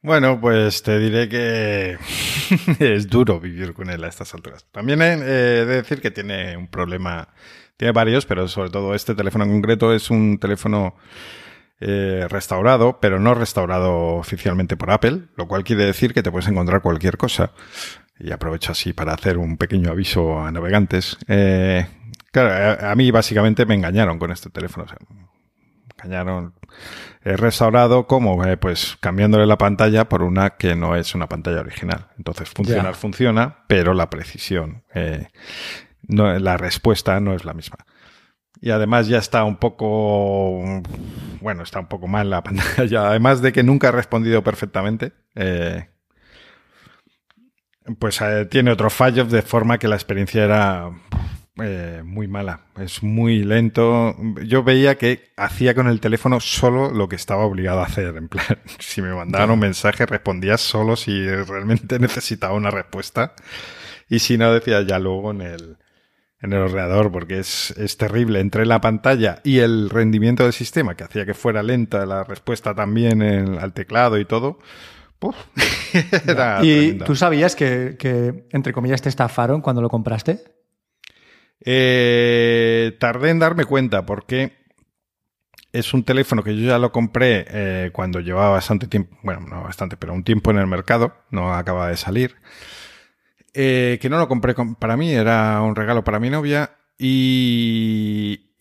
Bueno, 0.02 0.40
pues 0.40 0.82
te 0.82 0.98
diré 0.98 1.28
que 1.28 1.96
es 2.80 3.06
duro 3.06 3.38
vivir 3.38 3.72
con 3.72 3.88
él 3.88 4.02
a 4.02 4.08
estas 4.08 4.34
alturas. 4.34 4.66
También 4.72 5.00
he 5.00 5.16
de 5.16 5.64
decir 5.64 6.00
que 6.00 6.10
tiene 6.10 6.56
un 6.56 6.66
problema 6.66 7.28
tiene 7.78 7.92
varios, 7.92 8.26
pero 8.26 8.48
sobre 8.48 8.70
todo 8.70 8.94
este 8.94 9.14
teléfono 9.14 9.44
en 9.44 9.52
concreto 9.52 9.94
es 9.94 10.10
un 10.10 10.38
teléfono 10.38 10.96
eh, 11.80 12.26
restaurado, 12.28 12.98
pero 13.00 13.20
no 13.20 13.34
restaurado 13.34 14.16
oficialmente 14.16 14.76
por 14.76 14.90
Apple, 14.90 15.28
lo 15.36 15.46
cual 15.46 15.62
quiere 15.62 15.84
decir 15.84 16.12
que 16.12 16.24
te 16.24 16.30
puedes 16.32 16.48
encontrar 16.48 16.82
cualquier 16.82 17.16
cosa. 17.16 17.52
Y 18.18 18.32
aprovecho 18.32 18.72
así 18.72 18.92
para 18.92 19.14
hacer 19.14 19.38
un 19.38 19.56
pequeño 19.56 19.92
aviso 19.92 20.40
a 20.40 20.50
navegantes. 20.50 21.18
Eh, 21.28 21.86
claro, 22.32 22.84
a, 22.84 22.94
mí 22.96 23.12
básicamente 23.12 23.64
me 23.64 23.76
engañaron 23.76 24.18
con 24.18 24.32
este 24.32 24.50
teléfono. 24.50 24.86
O 24.86 24.88
sea, 24.88 24.98
engañaron. 26.02 26.54
He 27.22 27.36
restaurado 27.36 28.08
como, 28.08 28.44
eh, 28.44 28.56
pues 28.56 28.96
cambiándole 28.98 29.46
la 29.46 29.56
pantalla 29.56 30.08
por 30.08 30.22
una 30.24 30.50
que 30.56 30.74
no 30.74 30.96
es 30.96 31.14
una 31.14 31.28
pantalla 31.28 31.60
original. 31.60 32.08
Entonces 32.16 32.48
funcionar 32.48 32.94
Ya. 32.94 32.94
funciona, 32.94 33.58
pero 33.68 33.94
la 33.94 34.10
precisión, 34.10 34.82
no, 36.08 36.38
la 36.38 36.56
respuesta 36.56 37.20
no 37.20 37.34
es 37.34 37.44
la 37.44 37.54
misma. 37.54 37.78
Y 38.60 38.70
además 38.70 39.06
ya 39.06 39.18
está 39.18 39.44
un 39.44 39.56
poco, 39.56 40.82
bueno, 41.40 41.62
está 41.62 41.80
un 41.80 41.86
poco 41.86 42.08
mal 42.08 42.30
la 42.30 42.42
pantalla. 42.44 43.08
Además 43.08 43.40
de 43.42 43.52
que 43.52 43.62
nunca 43.62 43.88
ha 43.88 43.92
respondido 43.92 44.42
perfectamente, 44.42 45.12
eh, 45.34 45.88
pues 47.98 48.20
eh, 48.20 48.46
tiene 48.46 48.72
otros 48.72 48.92
fallos 48.92 49.30
de 49.30 49.42
forma 49.42 49.78
que 49.78 49.88
la 49.88 49.94
experiencia 49.94 50.44
era 50.44 50.90
eh, 51.62 52.02
muy 52.04 52.26
mala. 52.26 52.60
Es 52.78 53.02
muy 53.02 53.44
lento. 53.44 54.16
Yo 54.44 54.62
veía 54.62 54.96
que 54.96 55.32
hacía 55.36 55.74
con 55.74 55.88
el 55.88 56.00
teléfono 56.00 56.40
solo 56.40 56.90
lo 56.90 57.08
que 57.08 57.16
estaba 57.16 57.44
obligado 57.44 57.80
a 57.80 57.86
hacer. 57.86 58.16
En 58.16 58.28
plan, 58.28 58.58
si 58.78 59.02
me 59.02 59.14
mandaban 59.14 59.50
un 59.50 59.58
mensaje, 59.60 60.06
respondía 60.06 60.56
solo 60.58 60.96
si 60.96 61.28
realmente 61.28 61.98
necesitaba 62.00 62.54
una 62.54 62.70
respuesta. 62.70 63.34
Y 64.08 64.20
si 64.20 64.38
no, 64.38 64.52
decía 64.52 64.82
ya 64.82 64.98
luego 64.98 65.30
en 65.32 65.42
el, 65.42 65.78
en 66.40 66.52
el 66.52 66.60
ordenador, 66.60 67.10
porque 67.10 67.38
es, 67.40 67.72
es 67.72 67.96
terrible. 67.96 68.40
Entre 68.40 68.64
la 68.66 68.80
pantalla 68.80 69.40
y 69.44 69.58
el 69.58 69.90
rendimiento 69.90 70.44
del 70.44 70.52
sistema, 70.52 70.94
que 70.96 71.04
hacía 71.04 71.26
que 71.26 71.34
fuera 71.34 71.62
lenta 71.62 72.06
la 72.06 72.24
respuesta 72.24 72.74
también 72.74 73.22
en- 73.22 73.58
al 73.58 73.72
teclado 73.72 74.18
y 74.18 74.24
todo. 74.24 74.58
¡puf! 75.18 75.34
Era 76.28 76.60
¿Y 76.64 76.92
tú 76.98 77.16
sabías 77.16 77.56
que, 77.56 77.96
que, 77.98 78.46
entre 78.52 78.72
comillas, 78.72 79.02
te 79.02 79.08
estafaron 79.08 79.60
cuando 79.60 79.82
lo 79.82 79.88
compraste? 79.88 80.44
Eh, 81.64 82.96
tardé 83.00 83.30
en 83.30 83.40
darme 83.40 83.64
cuenta 83.64 84.06
porque 84.06 84.52
es 85.72 85.92
un 85.92 86.04
teléfono 86.04 86.42
que 86.42 86.56
yo 86.56 86.66
ya 86.68 86.78
lo 86.78 86.92
compré 86.92 87.44
eh, 87.48 87.90
cuando 87.92 88.20
llevaba 88.20 88.50
bastante 88.50 88.86
tiempo, 88.86 89.16
bueno, 89.22 89.40
no 89.40 89.62
bastante, 89.64 89.96
pero 89.96 90.14
un 90.14 90.24
tiempo 90.24 90.50
en 90.50 90.58
el 90.58 90.66
mercado, 90.66 91.14
no 91.30 91.52
acaba 91.52 91.88
de 91.88 91.96
salir. 91.96 92.36
Eh, 93.54 93.98
que 94.00 94.08
no 94.10 94.18
lo 94.18 94.28
compré 94.28 94.54
con- 94.54 94.74
para 94.76 94.96
mí, 94.96 95.10
era 95.12 95.60
un 95.62 95.74
regalo 95.74 96.04
para 96.04 96.20
mi 96.20 96.30
novia 96.30 96.70
y, 96.98 98.52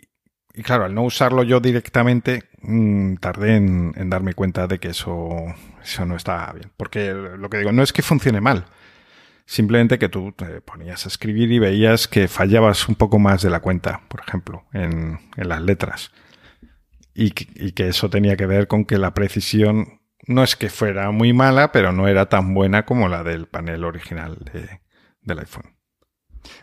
y 0.54 0.64
claro, 0.64 0.86
al 0.86 0.94
no 0.96 1.04
usarlo 1.04 1.44
yo 1.44 1.60
directamente, 1.60 2.44
mm, 2.62 3.16
tardé 3.18 3.56
en, 3.58 3.94
darme 4.10 4.34
cuenta 4.34 4.68
de 4.68 4.80
que 4.80 4.90
eso, 4.90 5.30
eso 5.84 6.06
no 6.06 6.16
estaba 6.16 6.54
bien. 6.54 6.72
Porque 6.78 7.14
lo 7.14 7.50
que 7.50 7.60
digo, 7.60 7.72
no 7.72 7.84
es 7.84 7.94
que 7.94 8.02
funcione 8.02 8.42
mal, 8.42 8.66
Simplemente 9.46 9.98
que 9.98 10.10
tú 10.10 10.34
te 10.34 10.62
ponías 10.62 11.06
a 11.06 11.10
escribir 11.10 11.52
y 11.52 11.60
veías 11.60 12.08
que 12.08 12.28
fallabas 12.28 12.90
un 12.90 12.96
poco 12.96 13.18
más 13.18 13.42
de 13.42 13.50
la 13.50 13.62
cuenta, 13.62 14.02
por 14.10 14.22
ejemplo, 14.22 14.66
en, 14.74 15.20
en 15.38 15.50
las 15.50 15.62
letras. 15.62 16.12
Y 17.14 17.32
que 17.32 17.88
eso 17.88 18.10
tenía 18.10 18.38
que 18.38 18.46
ver 18.46 18.68
con 18.68 18.86
que 18.86 18.98
la 18.98 19.14
precisión 19.14 20.02
no 20.28 20.44
es 20.44 20.56
que 20.56 20.70
fuera 20.70 21.12
muy 21.12 21.34
mala, 21.34 21.72
pero 21.72 21.92
no 21.92 22.08
era 22.08 22.28
tan 22.28 22.54
buena 22.54 22.86
como 22.86 23.08
la 23.08 23.24
del 23.24 23.48
panel 23.48 23.84
original 23.84 24.38
de- 24.54 24.82
del 25.22 25.40
iPhone. 25.40 25.76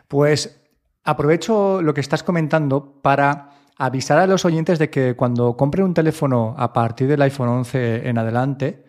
Pues 0.09 0.61
aprovecho 1.05 1.83
lo 1.83 1.95
que 1.95 2.01
estás 2.01 2.23
comentando 2.23 3.01
para 3.03 3.51
avisar 3.77 4.19
a 4.19 4.27
los 4.27 4.45
oyentes 4.45 4.79
de 4.79 4.89
que 4.91 5.15
cuando 5.17 5.57
compren 5.57 5.85
un 5.85 5.95
teléfono 5.95 6.55
a 6.57 6.73
partir 6.73 7.09
del 7.09 7.23
iPhone 7.23 7.49
11 7.49 8.09
en 8.09 8.19
adelante 8.19 8.85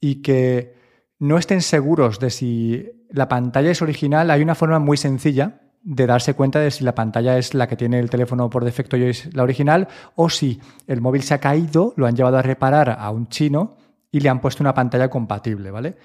y 0.00 0.22
que 0.22 0.74
no 1.18 1.38
estén 1.38 1.62
seguros 1.62 2.18
de 2.20 2.30
si 2.30 2.86
la 3.10 3.28
pantalla 3.28 3.70
es 3.70 3.82
original, 3.82 4.30
hay 4.30 4.42
una 4.42 4.54
forma 4.54 4.78
muy 4.78 4.96
sencilla 4.96 5.60
de 5.82 6.06
darse 6.06 6.34
cuenta 6.34 6.60
de 6.60 6.70
si 6.70 6.84
la 6.84 6.94
pantalla 6.94 7.38
es 7.38 7.54
la 7.54 7.66
que 7.66 7.76
tiene 7.76 7.98
el 7.98 8.10
teléfono 8.10 8.50
por 8.50 8.64
defecto 8.64 8.96
y 8.98 9.04
es 9.04 9.34
la 9.34 9.42
original 9.42 9.88
o 10.14 10.28
si 10.28 10.60
el 10.86 11.00
móvil 11.00 11.22
se 11.22 11.34
ha 11.34 11.38
caído, 11.38 11.94
lo 11.96 12.06
han 12.06 12.14
llevado 12.14 12.36
a 12.36 12.42
reparar 12.42 12.90
a 12.98 13.10
un 13.10 13.28
chino 13.28 13.76
y 14.10 14.20
le 14.20 14.28
han 14.28 14.40
puesto 14.40 14.62
una 14.62 14.74
pantalla 14.74 15.08
compatible, 15.10 15.70
¿vale? 15.70 15.96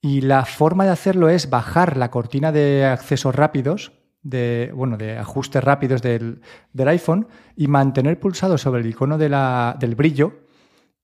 Y 0.00 0.22
la 0.22 0.44
forma 0.44 0.84
de 0.84 0.90
hacerlo 0.90 1.28
es 1.28 1.48
bajar 1.50 1.96
la 1.96 2.10
cortina 2.10 2.50
de 2.52 2.84
accesos 2.86 3.34
rápidos, 3.34 3.92
de, 4.22 4.72
bueno, 4.74 4.96
de 4.96 5.18
ajustes 5.18 5.62
rápidos 5.62 6.02
del, 6.02 6.40
del 6.72 6.88
iPhone 6.88 7.28
y 7.56 7.66
mantener 7.68 8.18
pulsado 8.20 8.58
sobre 8.58 8.80
el 8.80 8.86
icono 8.86 9.18
de 9.18 9.28
la- 9.28 9.76
del 9.78 9.94
brillo 9.94 10.40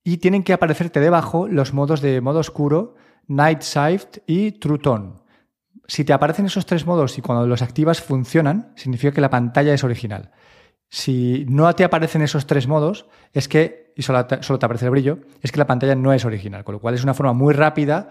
y 0.05 0.19
tienen 0.19 0.43
que 0.43 0.52
aparecerte 0.52 1.00
debajo 1.00 1.49
los 1.49 1.73
modos 1.75 2.00
de 2.00 2.21
modo 2.21 2.38
oscuro, 2.40 2.95
Night 3.26 3.62
Sight 3.62 4.19
y 4.26 4.52
True 4.52 4.78
Tone. 4.78 5.12
Si 5.87 6.05
te 6.05 6.12
aparecen 6.12 6.47
esos 6.47 6.67
tres 6.67 6.87
modos 6.87 7.19
y 7.19 7.23
cuando 7.23 7.47
los 7.47 7.62
activas 7.62 8.00
funcionan, 8.00 8.73
significa 8.76 9.12
que 9.12 9.21
la 9.21 9.31
pantalla 9.31 9.75
es 9.75 9.85
original. 9.85 10.31
Si 10.88 11.45
no 11.49 11.73
te 11.75 11.85
aparecen 11.85 12.23
esos 12.23 12.47
tres 12.47 12.66
modos, 12.66 13.07
es 13.33 13.49
que, 13.49 13.92
y 13.97 14.02
solo 14.02 14.25
te, 14.26 14.42
solo 14.42 14.59
te 14.59 14.66
aparece 14.66 14.87
el 14.87 14.90
brillo, 14.90 15.18
es 15.42 15.52
que 15.52 15.59
la 15.59 15.66
pantalla 15.66 15.95
no 15.95 16.12
es 16.12 16.25
original, 16.25 16.64
con 16.64 16.75
lo 16.75 16.80
cual 16.80 16.95
es 16.95 17.04
una 17.04 17.14
forma 17.14 17.33
muy 17.35 17.52
rápida 17.54 18.11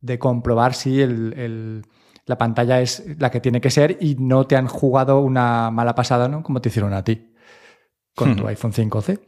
de 0.00 0.18
comprobar 0.18 0.74
si 0.74 1.00
el- 1.00 1.32
el- 1.36 1.82
la 2.26 2.36
pantalla 2.36 2.80
es 2.80 3.04
la 3.20 3.30
que 3.30 3.40
tiene 3.40 3.60
que 3.60 3.70
ser 3.70 3.98
y 4.00 4.16
no 4.18 4.46
te 4.46 4.56
han 4.56 4.66
jugado 4.66 5.20
una 5.20 5.70
mala 5.70 5.94
pasada, 5.94 6.28
¿no? 6.28 6.42
Como 6.42 6.60
te 6.60 6.68
hicieron 6.70 6.92
a 6.92 7.04
ti 7.04 7.32
con 8.14 8.34
tu 8.34 8.48
iPhone 8.48 8.72
5C. 8.72 9.20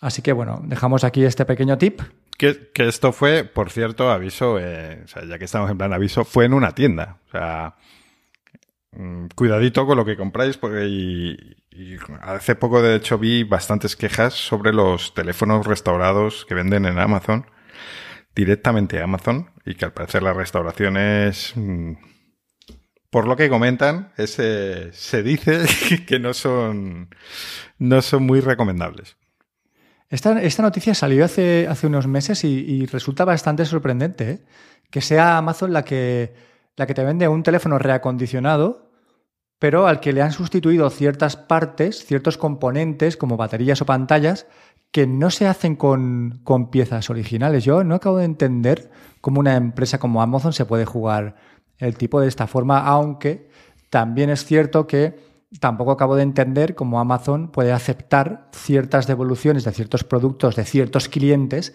Así 0.00 0.20
que 0.22 0.32
bueno, 0.32 0.60
dejamos 0.64 1.04
aquí 1.04 1.22
este 1.24 1.44
pequeño 1.44 1.78
tip. 1.78 2.00
Que, 2.36 2.70
que 2.74 2.88
esto 2.88 3.12
fue, 3.12 3.44
por 3.44 3.70
cierto, 3.70 4.10
aviso, 4.10 4.58
eh, 4.58 5.02
o 5.04 5.06
sea, 5.08 5.24
ya 5.24 5.38
que 5.38 5.44
estamos 5.44 5.70
en 5.70 5.78
plan 5.78 5.92
aviso, 5.92 6.24
fue 6.24 6.46
en 6.46 6.54
una 6.54 6.74
tienda. 6.74 7.18
O 7.28 7.30
sea, 7.30 7.76
mm, 8.92 9.26
cuidadito 9.36 9.86
con 9.86 9.96
lo 9.96 10.04
que 10.04 10.16
compráis, 10.16 10.56
porque 10.56 10.86
y- 10.88 11.36
y 11.74 11.96
hace 12.22 12.54
poco, 12.54 12.82
de 12.82 12.96
hecho, 12.96 13.18
vi 13.18 13.44
bastantes 13.44 13.96
quejas 13.96 14.34
sobre 14.34 14.72
los 14.72 15.14
teléfonos 15.14 15.66
restaurados 15.66 16.44
que 16.46 16.54
venden 16.54 16.84
en 16.84 16.98
Amazon, 16.98 17.46
directamente 18.34 19.00
a 19.00 19.04
Amazon, 19.04 19.50
y 19.64 19.74
que 19.74 19.86
al 19.86 19.92
parecer 19.92 20.22
la 20.22 20.32
restauración 20.32 20.96
es... 20.96 21.52
mm, 21.56 21.92
por 23.10 23.26
lo 23.26 23.36
que 23.36 23.50
comentan, 23.50 24.12
ese, 24.16 24.90
se 24.92 25.22
dice 25.22 25.66
que 26.06 26.18
no 26.18 26.32
son, 26.32 27.14
no 27.78 28.00
son 28.00 28.24
muy 28.24 28.40
recomendables. 28.40 29.16
Esta, 30.08 30.42
esta 30.42 30.62
noticia 30.62 30.94
salió 30.94 31.24
hace, 31.24 31.66
hace 31.68 31.86
unos 31.86 32.06
meses 32.06 32.44
y, 32.44 32.48
y 32.48 32.86
resulta 32.86 33.24
bastante 33.24 33.64
sorprendente 33.64 34.30
¿eh? 34.30 34.44
que 34.90 35.00
sea 35.00 35.38
Amazon 35.38 35.72
la 35.72 35.84
que, 35.84 36.34
la 36.76 36.86
que 36.86 36.94
te 36.94 37.02
vende 37.02 37.28
un 37.28 37.42
teléfono 37.42 37.78
reacondicionado, 37.78 38.91
pero 39.62 39.86
al 39.86 40.00
que 40.00 40.12
le 40.12 40.22
han 40.22 40.32
sustituido 40.32 40.90
ciertas 40.90 41.36
partes, 41.36 42.04
ciertos 42.04 42.36
componentes 42.36 43.16
como 43.16 43.36
baterías 43.36 43.80
o 43.80 43.86
pantallas 43.86 44.48
que 44.90 45.06
no 45.06 45.30
se 45.30 45.46
hacen 45.46 45.76
con, 45.76 46.40
con 46.42 46.68
piezas 46.68 47.10
originales. 47.10 47.62
Yo 47.62 47.84
no 47.84 47.94
acabo 47.94 48.18
de 48.18 48.24
entender 48.24 48.90
cómo 49.20 49.38
una 49.38 49.54
empresa 49.54 50.00
como 50.00 50.20
Amazon 50.20 50.52
se 50.52 50.64
puede 50.64 50.84
jugar 50.84 51.36
el 51.78 51.96
tipo 51.96 52.20
de 52.20 52.26
esta 52.26 52.48
forma, 52.48 52.80
aunque 52.80 53.48
también 53.88 54.30
es 54.30 54.44
cierto 54.44 54.88
que 54.88 55.20
tampoco 55.60 55.92
acabo 55.92 56.16
de 56.16 56.24
entender 56.24 56.74
cómo 56.74 56.98
Amazon 56.98 57.46
puede 57.46 57.70
aceptar 57.70 58.48
ciertas 58.50 59.06
devoluciones 59.06 59.62
de 59.62 59.70
ciertos 59.70 60.02
productos 60.02 60.56
de 60.56 60.64
ciertos 60.64 61.08
clientes 61.08 61.72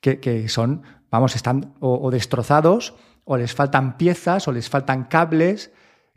que, 0.00 0.20
que 0.20 0.48
son, 0.48 0.82
vamos, 1.10 1.34
están 1.34 1.74
o, 1.80 1.98
o 2.00 2.12
destrozados, 2.12 2.94
o 3.24 3.36
les 3.36 3.54
faltan 3.54 3.96
piezas, 3.96 4.46
o 4.46 4.52
les 4.52 4.70
faltan 4.70 5.02
cables, 5.06 5.72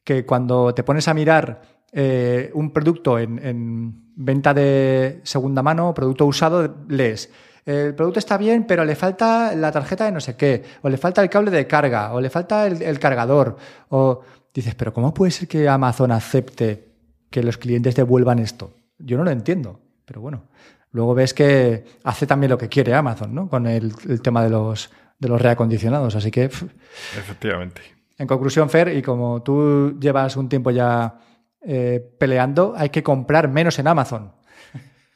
que 0.07 0.25
cuando 0.25 0.73
te 0.73 0.83
pones 0.83 1.05
a 1.09 1.13
mirar 1.13 1.61
eh, 1.91 2.49
un 2.53 2.71
producto 2.71 3.19
en, 3.19 3.45
en 3.45 4.13
venta 4.15 4.53
de 4.53 5.19
segunda 5.23 5.61
mano, 5.61 5.93
producto 5.93 6.25
usado, 6.25 6.77
lees. 6.87 7.29
El 7.65 7.93
producto 7.93 8.19
está 8.19 8.37
bien, 8.37 8.65
pero 8.65 8.85
le 8.85 8.95
falta 8.95 9.53
la 9.53 9.69
tarjeta 9.69 10.05
de 10.05 10.13
no 10.13 10.21
sé 10.21 10.37
qué, 10.37 10.63
o 10.81 10.87
le 10.87 10.95
falta 10.95 11.21
el 11.21 11.29
cable 11.29 11.51
de 11.51 11.67
carga, 11.67 12.13
o 12.13 12.21
le 12.21 12.29
falta 12.29 12.67
el, 12.67 12.99
cargador, 12.99 13.57
o 13.89 14.21
dices, 14.53 14.75
pero 14.75 14.93
¿cómo 14.93 15.13
puede 15.13 15.31
ser 15.31 15.49
que 15.49 15.67
Amazon 15.67 16.13
acepte 16.13 16.87
que 17.29 17.43
los 17.43 17.57
clientes 17.57 17.93
devuelvan 17.93 18.39
esto? 18.39 18.75
Yo 18.97 19.17
no 19.17 19.25
lo 19.25 19.31
entiendo, 19.31 19.81
pero 20.05 20.21
bueno. 20.21 20.45
Luego 20.91 21.15
ves 21.15 21.33
que 21.33 21.83
hace 22.05 22.25
también 22.25 22.51
lo 22.51 22.57
que 22.57 22.69
quiere 22.69 22.93
Amazon, 22.93 23.35
¿no? 23.35 23.49
Con 23.49 23.67
el, 23.67 23.91
tema 24.23 24.41
de 24.41 24.51
los, 24.51 24.89
de 25.19 25.27
los 25.27 25.41
reacondicionados. 25.41 26.15
Así 26.15 26.31
que, 26.31 26.45
Efectivamente. 26.45 27.96
En 28.17 28.27
conclusión, 28.27 28.69
Fer, 28.69 28.95
y 28.95 29.01
como 29.01 29.41
tú 29.43 29.97
llevas 29.99 30.35
un 30.37 30.49
tiempo 30.49 30.71
ya 30.71 31.19
eh, 31.61 32.01
peleando, 32.19 32.73
hay 32.75 32.89
que 32.89 33.03
comprar 33.03 33.47
menos 33.49 33.77
en 33.79 33.87
Amazon. 33.87 34.31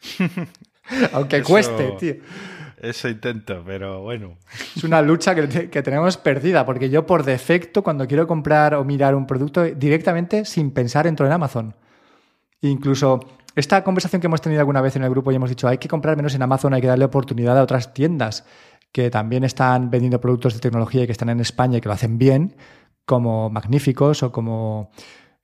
Aunque 1.13 1.37
Eso- 1.37 1.47
cueste, 1.49 1.91
tío. 1.99 2.15
Eso 2.81 3.07
intento, 3.07 3.61
pero 3.63 4.01
bueno. 4.01 4.37
Es 4.75 4.83
una 4.83 5.03
lucha 5.03 5.35
que, 5.35 5.69
que 5.69 5.83
tenemos 5.83 6.17
perdida, 6.17 6.65
porque 6.65 6.89
yo 6.89 7.05
por 7.05 7.23
defecto, 7.23 7.83
cuando 7.83 8.07
quiero 8.07 8.25
comprar 8.25 8.73
o 8.73 8.83
mirar 8.83 9.13
un 9.13 9.27
producto, 9.27 9.63
directamente, 9.65 10.45
sin 10.45 10.71
pensar, 10.71 11.05
entro 11.05 11.27
en 11.27 11.31
Amazon. 11.31 11.75
Incluso 12.61 13.19
esta 13.55 13.83
conversación 13.83 14.19
que 14.19 14.25
hemos 14.25 14.41
tenido 14.41 14.61
alguna 14.61 14.81
vez 14.81 14.95
en 14.95 15.03
el 15.03 15.11
grupo 15.11 15.31
y 15.31 15.35
hemos 15.35 15.49
dicho 15.49 15.67
hay 15.67 15.77
que 15.77 15.87
comprar 15.87 16.15
menos 16.17 16.33
en 16.33 16.41
Amazon, 16.41 16.73
hay 16.73 16.81
que 16.81 16.87
darle 16.87 17.05
oportunidad 17.05 17.57
a 17.57 17.63
otras 17.63 17.93
tiendas 17.93 18.45
que 18.91 19.11
también 19.11 19.43
están 19.43 19.91
vendiendo 19.91 20.19
productos 20.19 20.55
de 20.55 20.59
tecnología 20.59 21.03
y 21.03 21.05
que 21.05 21.11
están 21.11 21.29
en 21.29 21.39
España 21.39 21.77
y 21.77 21.81
que 21.81 21.87
lo 21.87 21.93
hacen 21.93 22.17
bien, 22.17 22.55
como 23.05 23.49
Magníficos 23.49 24.23
o 24.23 24.31
como 24.31 24.91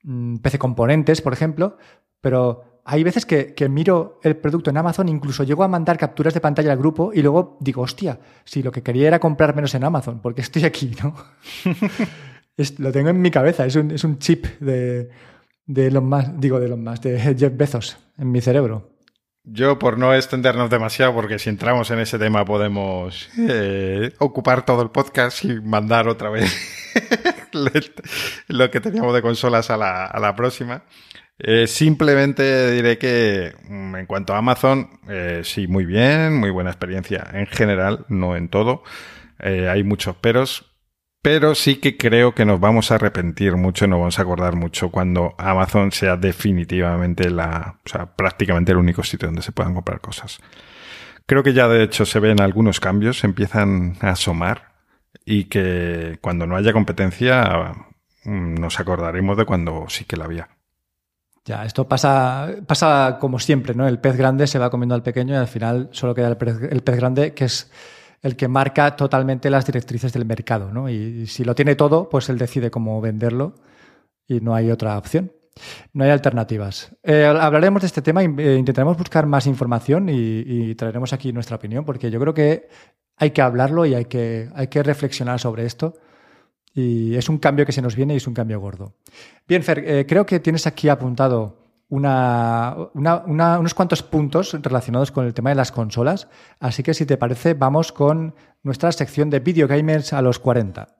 mm, 0.04 0.38
PC 0.38 0.60
Componentes, 0.60 1.22
por 1.22 1.34
ejemplo, 1.34 1.78
pero 2.22 2.82
hay 2.90 3.04
veces 3.04 3.26
que, 3.26 3.54
miro 3.70 4.20
el 4.24 4.38
producto 4.38 4.70
en 4.70 4.78
Amazon, 4.78 5.10
incluso 5.10 5.44
llego 5.44 5.64
a 5.64 5.68
mandar 5.68 5.98
capturas 5.98 6.34
de 6.34 6.40
pantalla 6.40 6.72
al 6.72 6.78
grupo 6.78 7.12
y 7.14 7.22
luego 7.22 7.58
digo, 7.60 7.82
hostia, 7.82 8.18
si 8.46 8.64
lo 8.64 8.72
que 8.72 8.82
quería 8.82 9.10
era 9.10 9.20
comprar 9.20 9.54
menos 9.54 9.76
en 9.76 9.84
Amazon, 9.84 10.22
porque 10.22 10.42
estoy 10.42 10.64
aquí, 10.64 10.96
¿no? 11.04 11.14
lo 12.78 12.92
tengo 12.94 13.10
en 13.10 13.22
mi 13.22 13.30
cabeza, 13.30 13.66
es 13.66 13.76
un, 13.76 14.20
chip 14.20 14.46
de, 14.62 15.10
de 15.66 15.92
los 15.92 16.02
más, 16.02 16.40
digo 16.40 16.62
de 16.62 16.70
los 16.70 16.80
más, 16.80 17.02
de 17.02 17.36
Jeff 17.38 17.58
Bezos 17.58 17.98
en 18.18 18.32
mi 18.32 18.40
cerebro. 18.40 18.98
Yo, 19.44 19.80
por 19.80 19.98
no 19.98 20.14
extendernos 20.14 20.70
demasiado, 20.70 21.14
porque 21.14 21.40
si 21.40 21.50
entramos 21.50 21.90
en 21.92 22.00
ese 22.00 22.20
tema 22.20 22.44
podemos 22.44 23.30
eh, 23.38 24.14
ocupar 24.20 24.66
todo 24.66 24.82
el 24.82 24.90
podcast 24.90 25.46
y 25.46 25.62
mandar 25.62 26.10
otra 26.10 26.30
vez 26.30 26.87
lo 28.48 28.72
que 28.72 28.82
teníamos 28.82 29.14
de 29.14 29.22
consolas 29.22 29.70
a 29.70 29.78
la, 29.78 30.36
próxima. 30.36 30.84
Eh, 31.40 31.68
simplemente 31.68 32.72
diré 32.72 32.98
que 32.98 33.54
mm, 33.68 33.96
en 33.96 34.06
cuanto 34.06 34.34
a 34.34 34.40
Amazon, 34.40 35.00
eh, 35.08 35.42
sí, 35.44 35.68
muy 35.68 35.86
bien, 35.86 36.36
muy 36.36 36.50
buena 36.50 36.72
experiencia 36.72 37.28
en 37.34 37.46
general, 37.48 38.06
no 38.10 38.36
en 38.36 38.50
todo. 38.50 38.84
Eh, 39.40 39.70
hay 39.70 39.84
muchos 39.84 40.16
peros, 40.16 40.78
pero 41.22 41.54
sí 41.56 41.76
que 41.76 41.98
creo 41.98 42.34
que 42.34 42.46
nos 42.46 42.60
vamos 42.60 42.92
a 42.92 42.96
arrepentir 42.96 43.56
mucho 43.56 43.86
y 43.86 43.88
nos 43.88 44.00
vamos 44.00 44.18
a 44.18 44.22
acordar 44.24 44.56
mucho 44.56 44.90
cuando 44.90 45.36
Amazon 45.38 45.92
sea 45.92 46.16
definitivamente 46.16 47.30
la, 47.30 47.80
o 47.86 47.90
sea, 47.90 48.06
prácticamente 48.16 48.72
el 48.72 48.78
único 48.78 49.04
sitio 49.04 49.28
donde 49.28 49.42
se 49.42 49.52
puedan 49.52 49.74
comprar 49.74 50.02
cosas. 50.02 50.40
Creo 51.28 51.44
que 51.44 51.54
ya 51.54 51.68
de 51.68 51.84
hecho 51.84 52.06
se 52.06 52.20
ven 52.20 52.42
algunos 52.42 52.80
cambios, 52.80 53.24
empiezan 53.24 53.98
a 54.00 54.12
asomar 54.12 54.77
y 55.30 55.44
que 55.44 56.20
cuando 56.22 56.48
no 56.48 56.56
haya 56.56 56.72
competencia 56.72 57.74
mm, 58.24 58.56
nos 58.56 58.80
acordaremos 58.80 59.36
de 59.36 59.46
cuando 59.46 59.86
sí 59.90 60.06
que 60.06 60.16
la 60.16 60.24
había. 60.24 60.48
Ya, 61.44 61.66
esto 61.66 61.86
pasa, 61.86 62.56
pasa 62.66 63.18
como 63.20 63.38
siempre, 63.38 63.76
¿no? 63.76 63.88
El 63.88 64.00
pez 64.00 64.16
grande 64.16 64.48
se 64.48 64.58
va 64.58 64.70
comiendo 64.70 64.96
al 64.96 65.04
pequeño 65.04 65.34
y 65.34 65.38
al 65.38 65.48
final 65.48 65.90
solo 65.92 66.16
queda 66.16 66.30
el 66.30 66.38
pez, 66.38 66.96
grande, 66.98 67.34
que 67.34 67.46
es 67.46 67.70
el 68.22 68.38
que 68.38 68.48
marca 68.48 68.96
totalmente 68.96 69.50
las 69.50 69.66
directrices 69.66 70.14
del 70.14 70.26
mercado, 70.26 70.72
¿no? 70.72 70.90
Y 70.90 71.28
si 71.28 71.44
lo 71.44 71.56
tiene 71.56 71.76
todo, 71.76 72.08
pues 72.08 72.30
él 72.30 72.38
decide 72.38 72.72
cómo 72.72 73.00
venderlo 73.02 73.56
y 74.28 74.40
no 74.40 74.56
hay 74.56 74.72
otra 74.72 74.98
opción. 74.98 75.34
No 75.92 76.06
hay 76.06 76.12
alternativas. 76.12 76.96
Eh, 77.04 77.26
hablaremos 77.26 77.82
de 77.82 77.88
este 77.88 78.02
tema, 78.02 78.24
eh, 78.24 78.56
intentaremos 78.58 78.98
buscar 78.98 79.26
más 79.26 79.46
información 79.48 80.08
y, 80.10 80.76
traeremos 80.76 81.12
aquí 81.12 81.34
nuestra 81.34 81.58
opinión, 81.58 81.84
porque 81.84 82.12
yo 82.12 82.20
creo 82.20 82.34
que 82.34 82.70
hay 83.18 83.32
que 83.32 83.42
hablarlo 83.42 83.86
y 83.86 83.96
hay 83.96 84.06
que, 84.06 84.50
hay 84.56 84.68
que 84.68 84.84
reflexionar 84.84 85.40
sobre 85.40 85.66
esto 85.66 85.96
y 86.74 87.16
es 87.16 87.28
un 87.28 87.40
cambio 87.40 87.66
que 87.66 87.72
se 87.72 87.82
nos 87.82 87.96
viene 87.96 88.14
y 88.14 88.18
es 88.18 88.28
un 88.28 88.36
cambio 88.36 88.60
gordo. 88.60 88.94
Bien, 89.48 89.64
Fer, 89.64 89.80
eh, 89.80 90.06
creo 90.08 90.26
que 90.26 90.40
tienes 90.40 90.68
aquí 90.68 90.90
apuntado 90.90 91.58
unos 91.90 93.74
cuantos 93.74 94.04
puntos 94.04 94.54
relacionados 94.62 95.12
con 95.12 95.26
el 95.26 95.34
tema 95.34 95.50
de 95.50 95.56
las 95.56 95.72
consolas. 95.72 96.28
Así 96.60 96.84
que 96.84 96.94
si 96.94 97.06
te 97.06 97.18
parece, 97.18 97.56
vamos 97.56 97.92
con 97.92 98.36
nuestra 98.62 98.92
sección 98.92 99.30
de 99.30 99.40
Video 99.40 99.68
Gamers 99.68 100.14
a 100.14 100.22
los 100.22 100.38
40. 100.38 100.97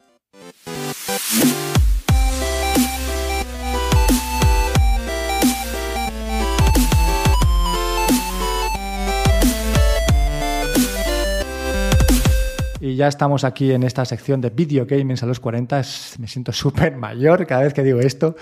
Ya 12.98 13.08
estamos 13.08 13.44
aquí 13.44 13.72
en 13.72 13.84
esta 13.84 14.04
sección 14.04 14.42
de 14.42 14.50
video 14.50 14.86
gaming 14.86 15.18
a 15.22 15.26
los 15.26 15.40
40. 15.40 15.78
Me 16.20 16.28
siento 16.28 16.52
súper 16.52 16.98
mayor 16.98 17.46
cada 17.48 17.64
vez 17.64 17.74
que 17.74 17.84
digo 17.84 18.00
esto, 18.00 18.36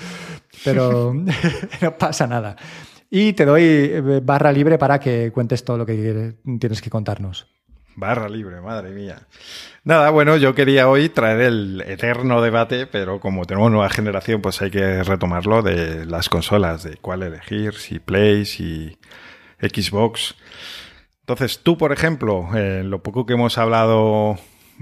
pero 0.64 1.14
no 1.82 1.98
pasa 1.98 2.26
nada. 2.26 2.56
Y 3.12 3.34
te 3.34 3.46
doy 3.46 3.64
eh, 3.64 4.22
barra 4.24 4.52
libre 4.52 4.78
para 4.78 5.00
que 5.00 5.32
cuentes 5.32 5.64
todo 5.64 5.78
lo 5.78 5.86
que 5.86 6.34
tienes 6.60 6.82
que 6.82 6.90
contarnos. 6.90 7.48
Barra 7.98 8.28
libre, 8.28 8.60
madre 8.60 8.90
mía. 8.90 9.22
Nada, 9.86 10.10
bueno, 10.10 10.36
yo 10.36 10.54
quería 10.54 10.90
hoy 10.90 11.08
traer 11.08 11.42
el 11.42 11.82
eterno 11.88 12.42
debate, 12.42 12.88
pero 12.88 13.22
como 13.22 13.46
tenemos 13.46 13.72
nueva 13.72 13.90
generación, 13.90 14.42
pues 14.42 14.62
hay 14.62 14.70
que 14.70 15.04
retomarlo 15.04 15.62
de 15.62 16.06
las 16.06 16.28
consolas, 16.28 16.84
de 16.84 16.98
cuál 16.98 17.24
elegir, 17.24 17.76
si 17.76 18.00
Play, 18.00 18.46
si 18.46 18.98
Xbox. 19.62 20.36
Entonces, 21.26 21.62
tú, 21.64 21.76
por 21.76 21.92
ejemplo, 21.92 22.48
en 22.54 22.92
lo 22.92 23.02
poco 23.02 23.26
que 23.26 23.34
hemos 23.34 23.58
hablado 23.58 24.38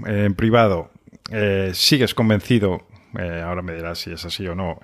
eh, 0.06 0.24
en 0.26 0.34
privado, 0.34 0.90
eh, 1.30 1.70
sigues 1.72 2.14
convencido, 2.14 2.86
eh, 3.18 3.42
ahora 3.42 3.62
me 3.62 3.74
dirás 3.74 4.00
si 4.00 4.12
es 4.12 4.26
así 4.26 4.46
o 4.46 4.54
no, 4.54 4.78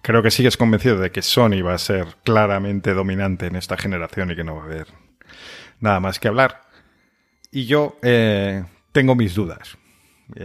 creo 0.00 0.22
que 0.22 0.30
sigues 0.30 0.56
convencido 0.56 0.98
de 0.98 1.12
que 1.12 1.20
Sony 1.20 1.62
va 1.62 1.74
a 1.74 1.78
ser 1.78 2.06
claramente 2.24 2.94
dominante 2.94 3.48
en 3.48 3.56
esta 3.56 3.76
generación 3.76 4.30
y 4.30 4.36
que 4.36 4.42
no 4.42 4.56
va 4.56 4.62
a 4.62 4.64
haber 4.64 4.86
nada 5.80 6.00
más 6.00 6.18
que 6.18 6.28
hablar. 6.28 6.62
Y 7.52 7.66
yo 7.66 7.98
tengo 8.92 9.14
mis 9.14 9.34
dudas. 9.34 9.76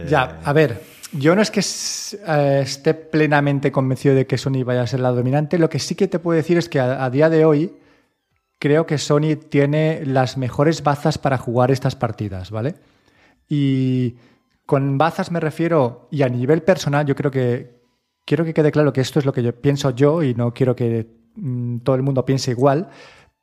Ya, 0.06 0.38
a 0.44 0.52
ver, 0.52 0.82
yo 1.12 1.34
no 1.34 1.40
es 1.40 1.50
que 1.50 1.60
esté 1.60 2.92
plenamente 2.92 3.72
convencido 3.72 4.14
de 4.14 4.26
que 4.26 4.36
Sony 4.36 4.64
vaya 4.66 4.82
a 4.82 4.86
ser 4.86 5.00
la 5.00 5.12
dominante, 5.12 5.58
lo 5.58 5.70
que 5.70 5.78
sí 5.78 5.94
que 5.94 6.08
te 6.08 6.18
puedo 6.18 6.36
decir 6.36 6.58
es 6.58 6.68
que 6.68 6.78
a 6.78 7.08
día 7.08 7.30
de 7.30 7.46
hoy 7.46 7.72
creo 8.58 8.86
que 8.86 8.98
Sony 8.98 9.36
tiene 9.48 10.04
las 10.04 10.36
mejores 10.36 10.82
bazas 10.82 11.18
para 11.18 11.38
jugar 11.38 11.70
estas 11.70 11.96
partidas, 11.96 12.50
¿vale? 12.50 12.74
Y 13.48 14.16
con 14.64 14.98
bazas 14.98 15.30
me 15.30 15.40
refiero, 15.40 16.08
y 16.10 16.22
a 16.22 16.28
nivel 16.28 16.62
personal, 16.62 17.06
yo 17.06 17.14
creo 17.14 17.30
que 17.30 17.76
quiero 18.24 18.44
que 18.44 18.54
quede 18.54 18.72
claro 18.72 18.92
que 18.92 19.00
esto 19.00 19.18
es 19.18 19.24
lo 19.24 19.32
que 19.32 19.52
pienso 19.52 19.90
yo 19.90 20.22
y 20.22 20.34
no 20.34 20.52
quiero 20.52 20.74
que 20.74 21.06
mm, 21.36 21.78
todo 21.78 21.96
el 21.96 22.02
mundo 22.02 22.24
piense 22.24 22.50
igual, 22.50 22.88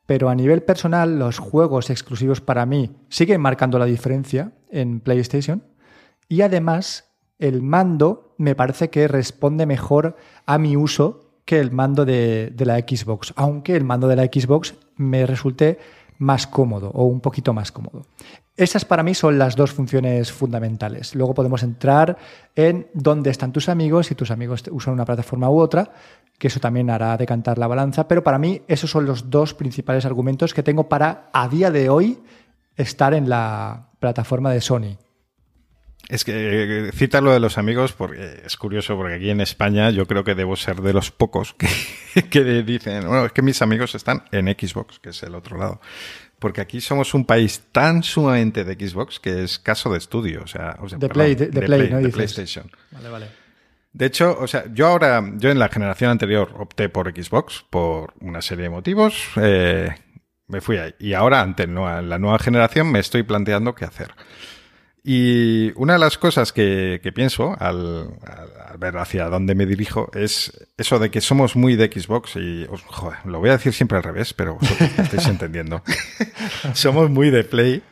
pero 0.05 0.29
a 0.29 0.35
nivel 0.35 0.63
personal 0.63 1.17
los 1.17 1.39
juegos 1.39 1.89
exclusivos 1.89 2.41
para 2.41 2.65
mí 2.65 2.91
siguen 3.09 3.41
marcando 3.41 3.79
la 3.79 3.85
diferencia 3.85 4.51
en 4.69 4.99
PlayStation 4.99 5.63
y 6.27 6.41
además 6.41 7.13
el 7.39 7.61
mando 7.61 8.35
me 8.37 8.55
parece 8.55 8.89
que 8.89 9.07
responde 9.07 9.65
mejor 9.65 10.17
a 10.45 10.57
mi 10.57 10.75
uso 10.75 11.39
que 11.45 11.59
el 11.59 11.71
mando 11.71 12.05
de, 12.05 12.53
la 12.59 12.79
Xbox, 12.79 13.33
aunque 13.35 13.75
el 13.75 13.83
mando 13.83 14.07
de 14.07 14.15
la 14.15 14.23
Xbox 14.23 14.75
me 14.95 15.25
resulte 15.25 15.79
más 16.19 16.47
cómodo 16.47 16.89
o 16.93 17.05
un 17.05 17.19
poquito 17.19 17.53
más 17.53 17.71
cómodo. 17.71 18.05
Esas 18.55 18.85
para 18.85 19.01
mí 19.01 19.15
son 19.15 19.39
las 19.39 19.55
dos 19.55 19.71
funciones 19.71 20.31
fundamentales. 20.31 21.15
Luego 21.15 21.33
podemos 21.33 21.63
entrar 21.63 22.17
en 22.55 22.87
dónde 22.93 23.31
están 23.31 23.51
tus 23.51 23.67
amigos, 23.67 24.07
si 24.07 24.15
tus 24.15 24.29
amigos 24.29 24.63
usan 24.71 24.93
una 24.93 25.05
plataforma 25.05 25.49
u 25.49 25.59
otra, 25.59 25.91
que 26.37 26.47
eso 26.47 26.59
también 26.59 26.89
hará 26.89 27.17
decantar 27.17 27.57
la 27.57 27.67
balanza, 27.67 28.07
pero 28.07 28.23
para 28.23 28.37
mí 28.37 28.61
esos 28.67 28.91
son 28.91 29.05
los 29.05 29.29
dos 29.31 29.53
principales 29.53 30.05
argumentos 30.05 30.53
que 30.53 30.61
tengo 30.61 30.87
para 30.87 31.29
a 31.33 31.47
día 31.47 31.71
de 31.71 31.89
hoy 31.89 32.19
estar 32.75 33.13
en 33.13 33.27
la 33.27 33.89
plataforma 33.99 34.51
de 34.51 34.61
Sony. 34.61 34.97
Es 36.09 36.25
que 36.25 36.87
eh, 36.87 36.91
cita 36.91 37.21
lo 37.21 37.31
de 37.31 37.39
los 37.39 37.57
amigos 37.57 37.93
porque 37.93 38.41
es 38.45 38.57
curioso 38.57 38.95
porque 38.97 39.15
aquí 39.15 39.29
en 39.29 39.39
España 39.39 39.89
yo 39.89 40.05
creo 40.05 40.23
que 40.23 40.35
debo 40.35 40.55
ser 40.55 40.81
de 40.81 40.93
los 40.93 41.11
pocos 41.11 41.53
que, 41.53 41.67
que 42.29 42.43
dicen, 42.63 43.07
bueno, 43.07 43.25
es 43.25 43.31
que 43.31 43.41
mis 43.41 43.61
amigos 43.61 43.95
están 43.95 44.23
en 44.31 44.47
Xbox, 44.47 44.99
que 44.99 45.09
es 45.09 45.23
el 45.23 45.33
otro 45.35 45.57
lado. 45.57 45.79
Porque 46.39 46.59
aquí 46.59 46.81
somos 46.81 47.13
un 47.13 47.23
país 47.23 47.63
tan 47.71 48.03
sumamente 48.03 48.65
de 48.65 48.73
Xbox 48.73 49.19
que 49.19 49.43
es 49.43 49.59
caso 49.59 49.91
de 49.91 49.97
estudio. 49.97 50.41
O 50.43 50.47
sea, 50.47 50.77
de, 50.97 51.07
Play, 51.07 51.35
de, 51.35 51.47
Play, 51.47 51.89
¿no? 51.89 52.01
de 52.01 52.09
PlayStation. 52.09 52.69
Vale, 52.91 53.09
vale. 53.09 53.27
De 53.93 54.07
hecho, 54.07 54.37
o 54.37 54.47
sea, 54.47 54.65
yo 54.73 54.87
ahora, 54.87 55.23
yo 55.37 55.51
en 55.51 55.59
la 55.59 55.69
generación 55.69 56.11
anterior 56.11 56.51
opté 56.57 56.89
por 56.89 57.09
Xbox 57.13 57.63
por 57.69 58.13
una 58.19 58.41
serie 58.41 58.63
de 58.63 58.69
motivos. 58.71 59.23
Eh, 59.37 59.95
me 60.47 60.61
fui 60.61 60.77
ahí. 60.77 60.93
Y 60.99 61.13
ahora, 61.13 61.41
ante 61.41 61.65
la 61.65 62.19
nueva 62.19 62.39
generación, 62.39 62.91
me 62.91 62.99
estoy 62.99 63.23
planteando 63.23 63.73
qué 63.73 63.85
hacer. 63.85 64.11
Y 65.03 65.73
una 65.75 65.93
de 65.93 65.99
las 65.99 66.17
cosas 66.17 66.53
que, 66.53 67.11
pienso 67.13 67.57
al, 67.59 68.17
ver 68.79 68.97
hacia 68.97 69.27
dónde 69.27 69.53
me 69.53 69.65
dirijo 69.65 70.09
es 70.13 70.67
eso 70.77 70.97
de 70.97 71.11
que 71.11 71.19
somos 71.19 71.57
muy 71.57 71.75
de 71.75 71.87
Xbox 71.87 72.37
y, 72.37 72.65
joder, 72.85 73.19
lo 73.25 73.39
voy 73.39 73.49
a 73.49 73.53
decir 73.53 73.73
siempre 73.73 73.97
al 73.97 74.03
revés, 74.03 74.33
pero 74.33 74.55
vosotros 74.55 74.89
me 74.97 75.03
estáis 75.03 75.27
entendiendo. 75.27 75.83
somos 76.73 77.09
muy 77.09 77.31
de 77.31 77.43
Play. 77.43 77.83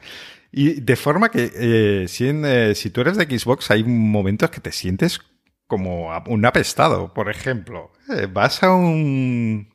Y 0.54 0.82
de 0.82 0.95
forma 0.95 1.30
que 1.30 1.52
eh, 1.54 2.08
si, 2.08 2.28
eh, 2.28 2.76
si 2.76 2.89
tú 2.89 3.02
eres 3.02 3.17
de 3.17 3.26
Xbox 3.26 3.71
hay 3.71 3.84
momentos 3.84 4.50
que 4.50 4.60
te 4.60 4.71
sientes 4.71 5.19
como 5.67 6.10
un 6.28 6.45
apestado. 6.45 7.13
Por 7.13 7.30
ejemplo, 7.30 7.91
eh, 8.10 8.28
vas 8.32 8.62
a 8.62 8.74
un 8.74 9.69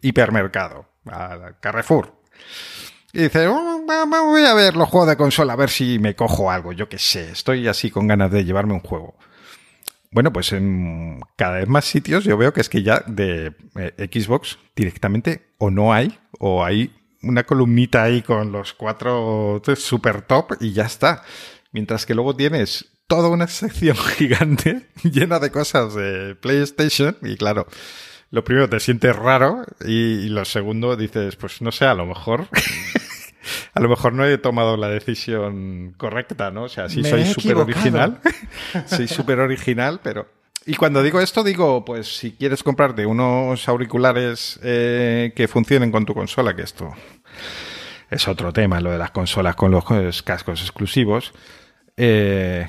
hipermercado, 0.00 0.88
a 1.06 1.58
Carrefour, 1.60 2.21
y 3.12 3.22
dice, 3.22 3.46
oh, 3.46 3.82
voy 4.26 4.44
a 4.44 4.54
ver 4.54 4.76
los 4.76 4.88
juegos 4.88 5.08
de 5.08 5.16
consola, 5.16 5.52
a 5.52 5.56
ver 5.56 5.70
si 5.70 5.98
me 5.98 6.16
cojo 6.16 6.50
algo, 6.50 6.72
yo 6.72 6.88
qué 6.88 6.98
sé, 6.98 7.30
estoy 7.30 7.68
así 7.68 7.90
con 7.90 8.06
ganas 8.06 8.30
de 8.30 8.44
llevarme 8.44 8.72
un 8.72 8.80
juego. 8.80 9.14
Bueno, 10.10 10.32
pues 10.32 10.52
en 10.52 11.20
cada 11.36 11.58
vez 11.58 11.68
más 11.68 11.86
sitios 11.86 12.24
yo 12.24 12.36
veo 12.36 12.52
que 12.52 12.60
es 12.60 12.68
que 12.68 12.82
ya 12.82 13.02
de 13.06 13.54
eh, 13.76 14.08
Xbox 14.12 14.58
directamente 14.76 15.46
o 15.58 15.70
no 15.70 15.92
hay, 15.92 16.18
o 16.38 16.64
hay 16.64 16.92
una 17.22 17.44
columnita 17.44 18.02
ahí 18.02 18.20
con 18.22 18.52
los 18.52 18.74
cuatro 18.74 19.62
super 19.76 20.22
top 20.22 20.56
y 20.60 20.72
ya 20.72 20.84
está. 20.84 21.22
Mientras 21.70 22.04
que 22.04 22.14
luego 22.14 22.36
tienes 22.36 22.92
toda 23.06 23.28
una 23.28 23.46
sección 23.48 23.96
gigante 23.96 24.88
llena 25.02 25.38
de 25.38 25.50
cosas 25.50 25.94
de 25.94 26.34
PlayStation 26.34 27.16
y 27.22 27.36
claro, 27.36 27.66
lo 28.32 28.42
primero 28.42 28.68
te 28.68 28.80
sientes 28.80 29.14
raro 29.14 29.62
y, 29.84 30.28
lo 30.30 30.44
segundo 30.46 30.96
dices, 30.96 31.36
pues 31.36 31.60
no 31.60 31.70
sé, 31.70 31.84
a 31.84 31.94
lo 31.94 32.06
mejor... 32.06 32.48
a 33.74 33.80
lo 33.80 33.88
mejor 33.88 34.14
no 34.14 34.24
he 34.24 34.38
tomado 34.38 34.76
la 34.76 34.88
decisión 34.88 35.94
correcta, 35.98 36.50
¿no? 36.50 36.64
O 36.64 36.68
sea, 36.68 36.88
sí 36.88 37.04
soy 37.04 37.26
súper 37.26 37.56
original. 37.56 38.20
soy 38.86 39.06
súper 39.06 39.38
original, 39.38 40.00
pero... 40.02 40.26
Y 40.64 40.76
cuando 40.76 41.02
digo 41.02 41.20
esto, 41.20 41.44
digo, 41.44 41.84
pues 41.84 42.16
si 42.16 42.32
quieres 42.32 42.62
comprarte 42.62 43.04
unos 43.04 43.68
auriculares 43.68 44.58
eh, 44.62 45.32
que 45.36 45.46
funcionen 45.46 45.90
con 45.90 46.06
tu 46.06 46.14
consola, 46.14 46.56
que 46.56 46.62
esto 46.62 46.90
es 48.10 48.28
otro 48.28 48.52
tema, 48.52 48.80
lo 48.80 48.92
de 48.92 48.98
las 48.98 49.10
consolas 49.10 49.56
con 49.56 49.72
los 49.72 50.22
cascos 50.22 50.62
exclusivos. 50.62 51.32
Eh, 51.98 52.66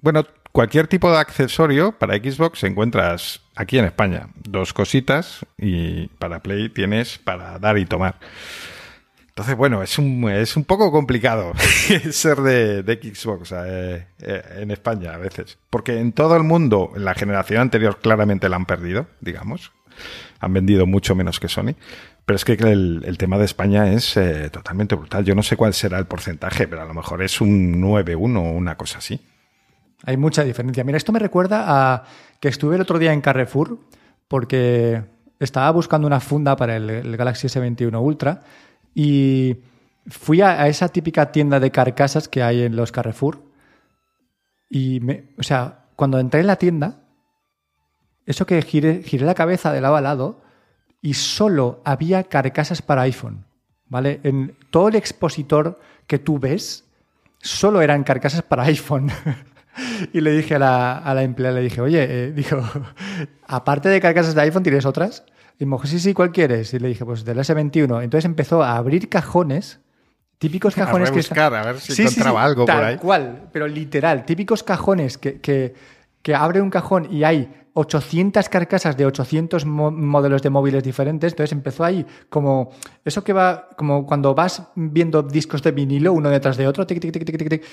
bueno, 0.00 0.24
cualquier 0.54 0.86
tipo 0.86 1.10
de 1.10 1.18
accesorio 1.18 1.98
para 1.98 2.14
Xbox 2.16 2.62
encuentras 2.62 3.40
aquí 3.56 3.76
en 3.76 3.86
España. 3.86 4.28
Dos 4.36 4.72
cositas 4.72 5.44
y 5.58 6.06
para 6.06 6.44
Play 6.44 6.68
tienes 6.68 7.18
para 7.18 7.58
dar 7.58 7.76
y 7.76 7.86
tomar. 7.86 8.20
Entonces, 9.26 9.56
bueno, 9.56 9.82
es 9.82 9.98
un, 9.98 10.30
es 10.30 10.56
un 10.56 10.64
poco 10.64 10.92
complicado 10.92 11.54
ser 12.12 12.36
de, 12.42 12.84
Xbox 13.02 13.50
eh, 13.50 14.06
eh, 14.20 14.42
en 14.58 14.70
España 14.70 15.14
a 15.14 15.18
veces. 15.18 15.58
Porque 15.70 15.98
en 15.98 16.12
todo 16.12 16.36
el 16.36 16.44
mundo, 16.44 16.92
en 16.94 17.04
la 17.04 17.14
generación 17.14 17.60
anterior, 17.60 17.98
claramente 18.00 18.48
la 18.48 18.54
han 18.54 18.64
perdido, 18.64 19.08
digamos. 19.20 19.72
Han 20.38 20.52
vendido 20.52 20.86
mucho 20.86 21.16
menos 21.16 21.40
que 21.40 21.48
Sony. 21.48 21.74
Pero 22.26 22.36
es 22.36 22.44
que 22.44 22.52
el, 22.52 23.16
tema 23.18 23.38
de 23.38 23.44
España 23.44 23.92
es 23.92 24.16
eh, 24.16 24.50
totalmente 24.50 24.94
brutal. 24.94 25.24
Yo 25.24 25.34
no 25.34 25.42
sé 25.42 25.56
cuál 25.56 25.74
será 25.74 25.98
el 25.98 26.06
porcentaje, 26.06 26.68
pero 26.68 26.82
a 26.82 26.86
lo 26.86 26.94
mejor 26.94 27.24
es 27.24 27.40
un 27.40 27.82
9-1 27.82 28.38
o 28.38 28.52
una 28.52 28.76
cosa 28.76 28.98
así. 28.98 29.20
Hay 30.06 30.16
mucha 30.16 30.44
diferencia. 30.44 30.84
Mira, 30.84 30.98
esto 30.98 31.12
me 31.12 31.18
recuerda 31.18 31.64
a 31.66 32.04
que 32.40 32.48
estuve 32.48 32.76
el 32.76 32.82
otro 32.82 32.98
día 32.98 33.12
en 33.12 33.20
Carrefour 33.20 33.78
porque 34.28 35.02
estaba 35.38 35.70
buscando 35.70 36.06
una 36.06 36.20
funda 36.20 36.56
para 36.56 36.76
el, 36.76 37.16
Galaxy 37.16 37.46
S21 37.48 38.00
Ultra 38.02 38.40
y 38.94 39.56
fui 40.06 40.42
a, 40.42 40.68
esa 40.68 40.88
típica 40.88 41.32
tienda 41.32 41.58
de 41.58 41.70
carcasas 41.70 42.28
que 42.28 42.42
hay 42.42 42.62
en 42.62 42.76
los 42.76 42.92
Carrefour. 42.92 43.42
Y, 44.68 45.00
me, 45.00 45.24
o 45.38 45.42
sea, 45.42 45.86
cuando 45.96 46.18
entré 46.18 46.40
en 46.40 46.48
la 46.48 46.56
tienda, 46.56 47.00
eso 48.26 48.46
que 48.46 48.60
giré, 48.62 49.02
giré 49.02 49.24
la 49.24 49.34
cabeza 49.34 49.72
de 49.72 49.80
lado 49.80 49.96
a 49.96 50.00
lado 50.00 50.42
y 51.00 51.14
solo 51.14 51.80
había 51.84 52.24
carcasas 52.24 52.82
para 52.82 53.02
iPhone. 53.02 53.44
¿Vale? 53.86 54.20
En 54.22 54.56
todo 54.70 54.88
el 54.88 54.96
expositor 54.96 55.78
que 56.06 56.18
tú 56.18 56.38
ves, 56.38 56.84
solo 57.40 57.80
eran 57.80 58.04
carcasas 58.04 58.42
para 58.42 58.64
iPhone. 58.64 59.10
y 60.12 60.20
le 60.20 60.32
dije 60.32 60.56
a 60.56 60.58
la, 60.58 60.98
a 60.98 61.14
la 61.14 61.22
empleada, 61.22 61.56
le 61.56 61.62
dije, 61.62 61.80
oye, 61.80 62.06
eh, 62.08 62.32
digo, 62.32 62.62
aparte 63.46 63.88
de 63.88 64.00
carcasas 64.00 64.34
de 64.34 64.42
iPhone, 64.42 64.62
¿tienes 64.62 64.86
otras? 64.86 65.24
Y 65.58 65.66
me 65.66 65.76
dijo, 65.76 65.86
sí, 65.86 66.00
sí, 66.00 66.14
¿cuál 66.14 66.32
quieres? 66.32 66.74
Y 66.74 66.78
le 66.78 66.88
dije, 66.88 67.04
pues 67.04 67.24
del 67.24 67.38
S21. 67.38 68.02
Entonces 68.02 68.24
empezó 68.24 68.62
a 68.62 68.76
abrir 68.76 69.08
cajones, 69.08 69.80
típicos 70.38 70.74
cajones 70.74 71.10
a 71.10 71.12
buscar, 71.12 71.52
que... 71.52 71.58
a 71.58 71.62
ver 71.62 71.80
si 71.80 72.02
encontraba 72.02 72.44
algo 72.44 72.66
por 72.66 72.74
ahí. 72.74 72.96
cual, 72.96 73.48
pero 73.52 73.68
literal, 73.68 74.24
típicos 74.24 74.62
cajones 74.62 75.16
que, 75.16 75.40
que, 75.40 75.74
que 76.22 76.34
abre 76.34 76.60
un 76.60 76.70
cajón 76.70 77.08
y 77.10 77.22
hay 77.22 77.48
800 77.74 78.48
carcasas 78.48 78.96
de 78.96 79.04
800 79.04 79.66
modelos 79.66 80.42
de 80.42 80.50
móviles 80.50 80.82
diferentes. 80.82 81.32
Entonces 81.32 81.52
empezó 81.52 81.84
ahí 81.84 82.06
como 82.28 82.70
eso 83.04 83.22
que 83.24 83.32
va, 83.32 83.68
como 83.76 84.06
cuando 84.06 84.34
vas 84.34 84.62
viendo 84.76 85.22
discos 85.22 85.62
de 85.62 85.72
vinilo 85.72 86.12
uno 86.12 86.30
detrás 86.30 86.56
de 86.56 86.68
otro, 86.68 86.86
tic, 86.86 87.00
tic, 87.00 87.12
tic, 87.12 87.24
tic, 87.24 87.38
tic, 87.38 87.48
tic. 87.48 87.64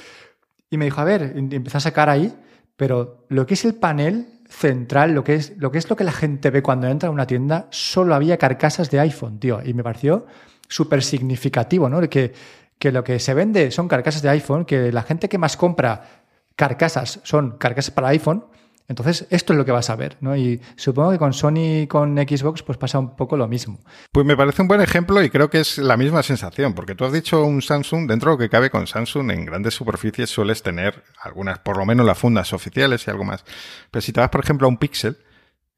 Y 0.72 0.78
me 0.78 0.86
dijo, 0.86 1.00
a 1.02 1.04
ver, 1.04 1.34
y 1.36 1.56
empezó 1.56 1.78
a 1.78 1.82
sacar 1.82 2.10
ahí, 2.10 2.34
pero 2.78 3.26
lo 3.30 3.46
que 3.46 3.54
es 3.54 3.66
el 3.66 3.76
panel 3.76 4.26
central, 4.50 5.14
lo 5.14 5.24
que 5.24 5.36
es 5.36 5.58
lo 5.58 5.72
que, 5.72 5.78
es 5.78 5.90
lo 5.90 5.96
que 5.96 6.04
la 6.04 6.12
gente 6.12 6.50
ve 6.50 6.64
cuando 6.64 6.88
entra 6.88 7.10
a 7.10 7.12
una 7.12 7.28
tienda, 7.28 7.68
solo 7.70 8.16
había 8.16 8.38
carcasas 8.38 8.90
de 8.90 9.00
iPhone, 9.02 9.40
tío. 9.40 9.62
Y 9.64 9.74
me 9.74 9.84
pareció 9.84 10.26
súper 10.68 11.04
significativo, 11.04 11.90
¿no? 11.90 12.02
Que, 12.10 12.34
que 12.80 12.92
lo 12.92 13.04
que 13.04 13.20
se 13.20 13.34
vende 13.34 13.70
son 13.70 13.88
carcasas 13.88 14.22
de 14.22 14.30
iPhone, 14.30 14.66
que 14.66 14.92
la 14.92 15.04
gente 15.04 15.30
que 15.30 15.38
más 15.38 15.58
compra 15.58 16.24
carcasas 16.56 17.20
son 17.24 17.58
carcasas 17.58 17.92
para 17.92 18.08
iPhone. 18.08 18.46
Entonces, 18.88 19.26
esto 19.30 19.54
es 19.54 19.58
lo 19.58 19.66
que 19.66 19.72
vas 19.72 19.90
a 19.90 19.96
ver, 19.96 20.18
¿no? 20.20 20.36
Y 20.36 20.62
supongo 20.76 21.12
que 21.12 21.18
con 21.18 21.34
Sony 21.34 21.84
y 21.84 21.88
con 21.88 22.18
Xbox, 22.18 22.64
pues 22.64 22.78
pasa 22.78 23.00
un 23.00 23.16
poco 23.16 23.38
lo 23.38 23.48
mismo. 23.48 23.80
Pues 24.12 24.26
me 24.26 24.36
parece 24.36 24.62
un 24.62 24.68
buen 24.68 24.82
ejemplo 24.82 25.24
y 25.24 25.30
creo 25.30 25.50
que 25.50 25.62
es 25.62 25.78
la 25.78 25.96
misma 25.98 26.24
sensación, 26.24 26.74
porque 26.74 26.96
tú 26.96 27.06
has 27.06 27.14
dicho 27.14 27.44
un 27.44 27.62
Samsung, 27.62 28.08
dentro 28.08 28.32
de 28.32 28.36
lo 28.36 28.38
que 28.40 28.50
cabe 28.50 28.70
con 28.70 28.88
Samsung, 28.88 29.32
en 29.32 29.46
grandes 29.46 29.76
superficies 29.76 30.30
sueles 30.30 30.62
tener 30.62 31.04
algunas, 31.22 31.60
por 31.60 31.78
lo 31.78 31.86
menos 31.86 32.06
las 32.06 32.18
fundas 32.18 32.54
oficiales 32.54 33.08
y 33.08 33.12
algo 33.12 33.24
más. 33.24 33.46
Pero 33.92 34.02
si 34.02 34.12
te 34.12 34.20
vas, 34.20 34.30
por 34.30 34.44
ejemplo, 34.44 34.68
a 34.68 34.70
un 34.70 34.78
Pixel, 34.78 35.18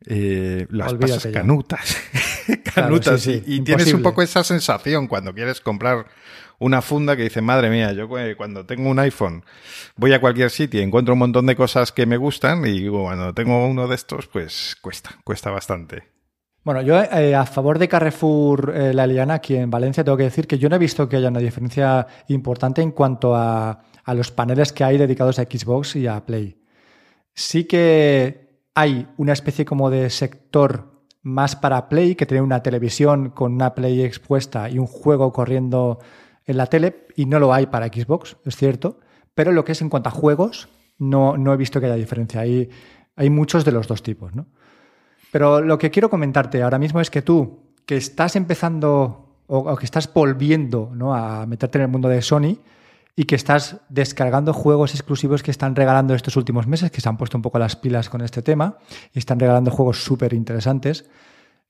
eh, 0.05 0.67
las 0.69 0.93
pasas 0.95 1.27
canutas, 1.31 1.97
canutas, 2.75 3.25
y 3.27 3.61
tienes 3.61 3.93
un 3.93 4.01
poco 4.01 4.21
esa 4.21 4.43
sensación 4.43 5.07
cuando 5.07 5.33
quieres 5.33 5.61
comprar 5.61 6.07
una 6.59 6.81
funda 6.81 7.15
que 7.15 7.23
dice, 7.23 7.41
madre 7.41 7.69
mía, 7.69 7.91
yo 7.93 8.07
cuando 8.37 8.65
tengo 8.65 8.89
un 8.89 8.99
iPhone 8.99 9.43
voy 9.95 10.13
a 10.13 10.21
cualquier 10.21 10.49
sitio 10.49 10.81
encuentro 10.81 11.13
un 11.13 11.19
montón 11.19 11.45
de 11.45 11.55
cosas 11.55 11.91
que 11.91 12.05
me 12.05 12.17
gustan 12.17 12.65
y 12.65 12.87
cuando 12.87 13.33
tengo 13.33 13.65
uno 13.67 13.87
de 13.87 13.95
estos, 13.95 14.27
pues 14.27 14.77
cuesta, 14.81 15.11
cuesta 15.23 15.49
bastante. 15.51 16.03
Bueno, 16.63 16.81
yo 16.81 17.01
eh, 17.01 17.35
a 17.35 17.45
favor 17.45 17.77
de 17.77 17.89
Carrefour 17.89 18.73
eh, 18.73 18.93
La 18.93 19.05
Liana 19.05 19.35
aquí 19.35 19.55
en 19.55 19.69
Valencia 19.69 20.03
tengo 20.03 20.17
que 20.17 20.23
decir 20.23 20.47
que 20.47 20.57
yo 20.57 20.69
no 20.69 20.77
he 20.77 20.79
visto 20.79 21.09
que 21.09 21.17
haya 21.17 21.27
una 21.27 21.41
diferencia 21.41 22.07
importante 22.29 22.81
en 22.81 22.91
cuanto 22.91 23.35
a, 23.35 23.83
a 24.03 24.13
los 24.13 24.31
paneles 24.31 24.71
que 24.71 24.85
hay 24.85 24.97
dedicados 24.97 25.39
a 25.39 25.43
Xbox 25.43 25.97
y 25.97 26.07
a 26.07 26.25
Play. 26.25 26.61
Sí 27.33 27.65
que 27.65 28.61
hay 28.75 29.07
una 29.17 29.33
especie 29.33 29.65
como 29.65 29.89
de 29.89 30.09
sector 30.09 30.93
más 31.21 31.55
para 31.55 31.89
Play, 31.89 32.15
que 32.15 32.25
tiene 32.25 32.41
una 32.41 32.63
televisión 32.63 33.29
con 33.29 33.53
una 33.53 33.75
Play 33.75 34.01
expuesta 34.01 34.69
y 34.69 34.79
un 34.79 34.87
juego 34.87 35.31
corriendo 35.31 35.99
en 36.45 36.57
la 36.57 36.67
tele 36.67 37.07
y 37.15 37.25
no 37.25 37.39
lo 37.39 37.53
hay 37.53 37.67
para 37.67 37.87
Xbox, 37.87 38.37
es 38.45 38.55
cierto, 38.55 38.99
pero 39.35 39.51
lo 39.51 39.65
que 39.65 39.71
es 39.71 39.81
en 39.81 39.89
cuanto 39.89 40.09
a 40.09 40.11
juegos, 40.11 40.69
no, 40.97 41.37
no 41.37 41.53
he 41.53 41.57
visto 41.57 41.79
que 41.79 41.87
haya 41.87 41.95
diferencia. 41.95 42.41
Hay, 42.41 42.69
hay 43.15 43.29
muchos 43.29 43.65
de 43.65 43.71
los 43.71 43.87
dos 43.87 44.03
tipos, 44.03 44.35
¿no? 44.35 44.47
Pero 45.31 45.61
lo 45.61 45.79
que 45.79 45.89
quiero 45.89 46.11
comentarte 46.11 46.61
ahora 46.61 46.77
mismo 46.77 47.01
es 47.01 47.09
que 47.09 47.23
tú, 47.23 47.73
que 47.87 47.97
estás 47.97 48.35
empezando 48.35 49.23
o, 49.47 49.75
que 49.75 49.85
estás 49.85 50.11
volviendo 50.13 50.91
¿no? 50.93 51.15
a 51.15 51.45
meterte 51.45 51.79
en 51.79 51.83
el 51.83 51.87
mundo 51.87 52.07
de 52.07 52.21
Sony 52.21 52.59
y 53.15 53.25
que 53.25 53.35
estás 53.35 53.77
descargando 53.89 54.53
juegos 54.53 54.93
exclusivos 54.93 55.43
que 55.43 55.51
están 55.51 55.75
regalando 55.75 56.13
estos 56.13 56.37
últimos 56.37 56.67
meses, 56.67 56.91
que 56.91 57.01
se 57.01 57.09
han 57.09 57.17
puesto 57.17 57.37
un 57.37 57.41
poco 57.41 57.59
las 57.59 57.75
pilas 57.75 58.09
con 58.09 58.21
este 58.21 58.41
tema 58.41 58.77
y 59.13 59.19
están 59.19 59.39
regalando 59.39 59.71
juegos 59.71 60.03
súper 60.03 60.33
interesantes. 60.33 61.09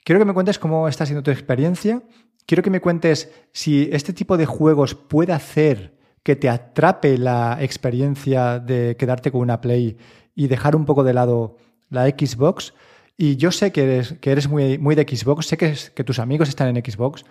Quiero 0.04 0.20
que 0.20 0.26
me 0.26 0.34
cuentes 0.34 0.60
cómo 0.60 0.88
está 0.88 1.06
siendo 1.06 1.24
tu 1.24 1.32
experiencia 1.32 2.02
quiero 2.46 2.64
que 2.64 2.70
me 2.70 2.82
cuentes 2.82 3.32
si 3.52 3.90
este 3.92 4.14
tipo 4.14 4.38
de 4.38 4.46
juegos 4.46 4.96
puede 4.96 5.34
hacer 5.34 5.98
que 6.24 6.36
te 6.36 6.50
atrape 6.50 7.18
la 7.18 7.58
experiencia 7.62 8.60
de 8.60 8.96
quedarte 8.98 9.32
con 9.32 9.42
una 9.42 9.62
Play 9.62 9.98
y 10.36 10.48
dejar 10.48 10.76
un 10.76 10.86
poco 10.86 11.04
de 11.04 11.14
lado 11.14 11.58
la 11.90 12.08
Xbox. 12.08 12.74
Y 13.18 13.36
yo 13.36 13.52
sé 13.52 13.72
que 13.72 13.84
eres, 13.84 14.14
que 14.14 14.32
eres 14.32 14.48
muy, 14.48 14.78
muy 14.78 14.96
de 14.96 15.04
Xbox, 15.04 15.48
sé 15.48 15.58
que, 15.58 16.04
tus 16.04 16.20
amigos 16.20 16.50
están 16.50 16.76
en 16.76 16.84
Xbox, 16.84 17.26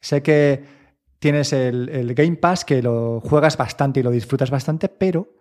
sé 0.00 0.22
que 0.22 0.64
tienes 1.18 1.52
el, 1.52 1.88
el, 1.90 2.14
Game 2.14 2.36
Pass, 2.36 2.64
que 2.64 2.82
lo 2.82 3.20
juegas 3.20 3.56
bastante 3.56 4.00
y 4.00 4.02
lo 4.02 4.10
disfrutas 4.10 4.50
bastante, 4.50 4.88
pero 4.88 5.36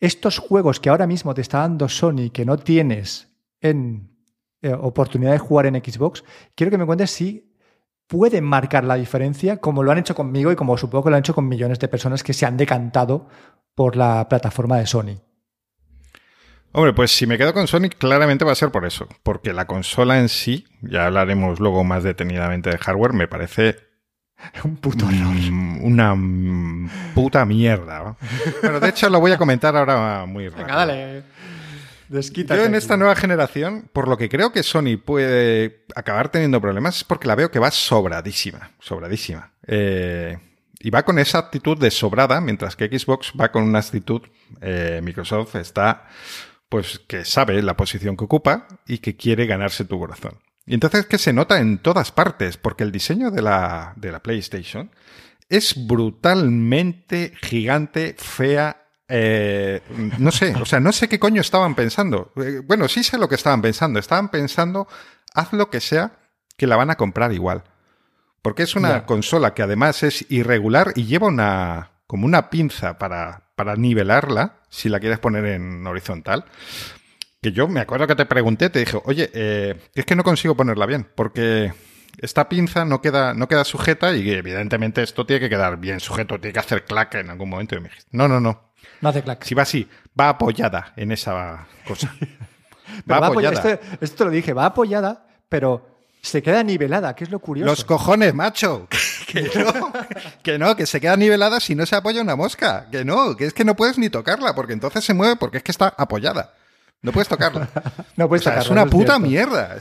estos 0.00 0.38
juegos 0.38 0.80
que 0.80 0.90
ahora 0.90 1.06
mismo 1.06 1.32
te 1.34 1.40
está 1.40 1.60
dando 1.60 1.88
Sony 1.88 2.30
que 2.32 2.44
no 2.44 2.58
tienes 2.58 3.28
en 3.60 4.13
eh, 4.64 4.72
oportunidad 4.72 5.32
de 5.32 5.38
jugar 5.38 5.66
en 5.66 5.74
Xbox, 5.74 6.24
quiero 6.54 6.70
que 6.70 6.78
me 6.78 6.86
cuentes 6.86 7.10
si 7.10 7.54
pueden 8.06 8.44
marcar 8.44 8.84
la 8.84 8.94
diferencia, 8.94 9.58
como 9.58 9.82
lo 9.82 9.92
han 9.92 9.98
hecho 9.98 10.14
conmigo 10.14 10.50
y 10.50 10.56
como 10.56 10.78
supongo 10.78 11.04
que 11.04 11.10
lo 11.10 11.16
han 11.16 11.20
hecho 11.20 11.34
con 11.34 11.48
millones 11.48 11.78
de 11.78 11.88
personas 11.88 12.22
que 12.22 12.32
se 12.32 12.46
han 12.46 12.56
decantado 12.56 13.28
por 13.74 13.96
la 13.96 14.26
plataforma 14.28 14.78
de 14.78 14.86
Sony. 14.86 15.20
Hombre, 16.72 16.92
pues 16.92 17.12
si 17.12 17.26
me 17.26 17.38
quedo 17.38 17.52
con 17.52 17.68
Sony, 17.68 17.88
claramente 17.96 18.44
va 18.44 18.52
a 18.52 18.56
ser 18.56 18.70
por 18.70 18.84
eso. 18.84 19.06
Porque 19.22 19.52
la 19.52 19.66
consola 19.66 20.18
en 20.18 20.28
sí, 20.28 20.66
ya 20.80 21.06
hablaremos 21.06 21.60
luego 21.60 21.84
más 21.84 22.02
detenidamente 22.02 22.70
de 22.70 22.78
hardware, 22.78 23.12
me 23.12 23.28
parece. 23.28 23.76
Un 24.64 24.76
puto 24.76 25.06
mm, 25.06 25.84
Una 25.84 26.16
puta 27.14 27.44
mierda. 27.44 28.16
Bueno, 28.62 28.80
de 28.80 28.88
hecho 28.88 29.08
lo 29.08 29.20
voy 29.20 29.32
a 29.32 29.38
comentar 29.38 29.76
ahora 29.76 30.26
muy 30.26 30.48
rápido. 30.48 30.66
Venga, 30.66 30.78
dale. 30.78 31.22
Yo 32.08 32.64
en 32.64 32.74
esta 32.74 32.96
nueva 32.96 33.16
generación, 33.16 33.88
por 33.92 34.08
lo 34.08 34.16
que 34.16 34.28
creo 34.28 34.52
que 34.52 34.62
Sony 34.62 34.98
puede 35.02 35.84
acabar 35.94 36.30
teniendo 36.30 36.60
problemas, 36.60 36.98
es 36.98 37.04
porque 37.04 37.28
la 37.28 37.34
veo 37.34 37.50
que 37.50 37.58
va 37.58 37.70
sobradísima, 37.70 38.72
sobradísima. 38.80 39.52
Eh, 39.66 40.38
y 40.78 40.90
va 40.90 41.02
con 41.02 41.18
esa 41.18 41.38
actitud 41.38 41.78
de 41.78 41.90
sobrada, 41.90 42.40
mientras 42.40 42.76
que 42.76 42.86
Xbox 42.86 43.32
va 43.40 43.50
con 43.50 43.62
una 43.62 43.78
actitud, 43.78 44.22
eh, 44.60 45.00
Microsoft 45.02 45.56
está 45.56 46.08
pues 46.68 46.98
que 47.06 47.24
sabe 47.24 47.62
la 47.62 47.76
posición 47.76 48.16
que 48.16 48.24
ocupa 48.24 48.66
y 48.86 48.98
que 48.98 49.16
quiere 49.16 49.46
ganarse 49.46 49.84
tu 49.84 49.98
corazón. 49.98 50.40
Y 50.66 50.74
entonces 50.74 51.06
que 51.06 51.18
se 51.18 51.32
nota 51.32 51.60
en 51.60 51.78
todas 51.78 52.10
partes, 52.10 52.56
porque 52.56 52.84
el 52.84 52.90
diseño 52.90 53.30
de 53.30 53.42
la, 53.42 53.92
de 53.96 54.10
la 54.10 54.22
PlayStation 54.22 54.90
es 55.48 55.86
brutalmente 55.86 57.32
gigante, 57.42 58.16
fea, 58.18 58.83
eh, 59.08 59.80
no 60.18 60.30
sé, 60.30 60.54
o 60.54 60.64
sea, 60.64 60.80
no 60.80 60.92
sé 60.92 61.08
qué 61.08 61.18
coño 61.18 61.40
estaban 61.40 61.74
pensando. 61.74 62.32
Eh, 62.36 62.60
bueno, 62.64 62.88
sí 62.88 63.02
sé 63.02 63.18
lo 63.18 63.28
que 63.28 63.34
estaban 63.34 63.62
pensando. 63.62 63.98
Estaban 63.98 64.30
pensando, 64.30 64.88
haz 65.34 65.52
lo 65.52 65.70
que 65.70 65.80
sea, 65.80 66.12
que 66.56 66.66
la 66.66 66.76
van 66.76 66.90
a 66.90 66.96
comprar 66.96 67.32
igual. 67.32 67.64
Porque 68.42 68.62
es 68.62 68.76
una 68.76 69.06
consola 69.06 69.54
que 69.54 69.62
además 69.62 70.02
es 70.02 70.26
irregular 70.30 70.92
y 70.94 71.06
lleva 71.06 71.28
una 71.28 71.92
como 72.06 72.26
una 72.26 72.50
pinza 72.50 72.98
para, 72.98 73.50
para 73.56 73.76
nivelarla, 73.76 74.60
si 74.68 74.88
la 74.88 75.00
quieres 75.00 75.18
poner 75.18 75.46
en 75.46 75.86
horizontal. 75.86 76.44
Que 77.40 77.52
yo 77.52 77.68
me 77.68 77.80
acuerdo 77.80 78.06
que 78.06 78.14
te 78.14 78.26
pregunté, 78.26 78.70
te 78.70 78.80
dije, 78.80 79.00
oye, 79.04 79.30
eh, 79.32 79.74
es 79.94 80.04
que 80.04 80.14
no 80.14 80.24
consigo 80.24 80.54
ponerla 80.54 80.86
bien, 80.86 81.08
porque 81.14 81.72
esta 82.18 82.48
pinza 82.48 82.84
no 82.84 83.00
queda, 83.00 83.34
no 83.34 83.48
queda 83.48 83.64
sujeta 83.64 84.14
y 84.14 84.30
evidentemente 84.30 85.02
esto 85.02 85.26
tiene 85.26 85.40
que 85.40 85.48
quedar 85.48 85.78
bien 85.78 86.00
sujeto, 86.00 86.38
tiene 86.38 86.52
que 86.52 86.60
hacer 86.60 86.84
clac 86.84 87.14
en 87.14 87.30
algún 87.30 87.50
momento. 87.50 87.76
Y 87.76 87.80
me 87.80 87.88
dijiste, 87.88 88.10
no, 88.12 88.28
no, 88.28 88.40
no. 88.40 88.63
No 89.00 89.08
hace 89.08 89.22
clac. 89.22 89.44
Si 89.44 89.54
va 89.54 89.62
así, 89.62 89.88
va 90.18 90.30
apoyada 90.30 90.92
en 90.96 91.12
esa 91.12 91.66
cosa. 91.86 92.14
va, 93.10 93.26
apoyada. 93.26 93.54
Esto, 93.56 93.98
esto, 94.00 94.16
te 94.16 94.24
lo 94.24 94.30
dije, 94.30 94.52
va 94.52 94.66
apoyada, 94.66 95.26
pero 95.48 95.94
se 96.22 96.42
queda 96.42 96.62
nivelada, 96.62 97.14
que 97.14 97.24
es 97.24 97.30
lo 97.30 97.38
curioso. 97.38 97.70
Los 97.70 97.84
cojones, 97.84 98.34
macho. 98.34 98.88
que 99.26 99.42
no, 99.42 99.92
que 100.42 100.58
no, 100.58 100.74
que 100.76 100.86
se 100.86 101.00
queda 101.00 101.16
nivelada 101.16 101.60
si 101.60 101.74
no 101.74 101.84
se 101.84 101.96
apoya 101.96 102.22
una 102.22 102.36
mosca. 102.36 102.86
Que 102.90 103.04
no, 103.04 103.36
que 103.36 103.46
es 103.46 103.52
que 103.52 103.64
no 103.64 103.76
puedes 103.76 103.98
ni 103.98 104.08
tocarla, 104.08 104.54
porque 104.54 104.72
entonces 104.72 105.04
se 105.04 105.12
mueve 105.12 105.36
porque 105.36 105.58
es 105.58 105.62
que 105.62 105.70
está 105.70 105.88
apoyada. 105.88 106.54
No 107.02 107.12
puedes 107.12 107.28
tocarla. 107.28 107.68
no 108.16 108.28
puedes 108.28 108.46
Es 108.46 108.70
una 108.70 108.86
puta 108.86 109.18
mierda. 109.18 109.76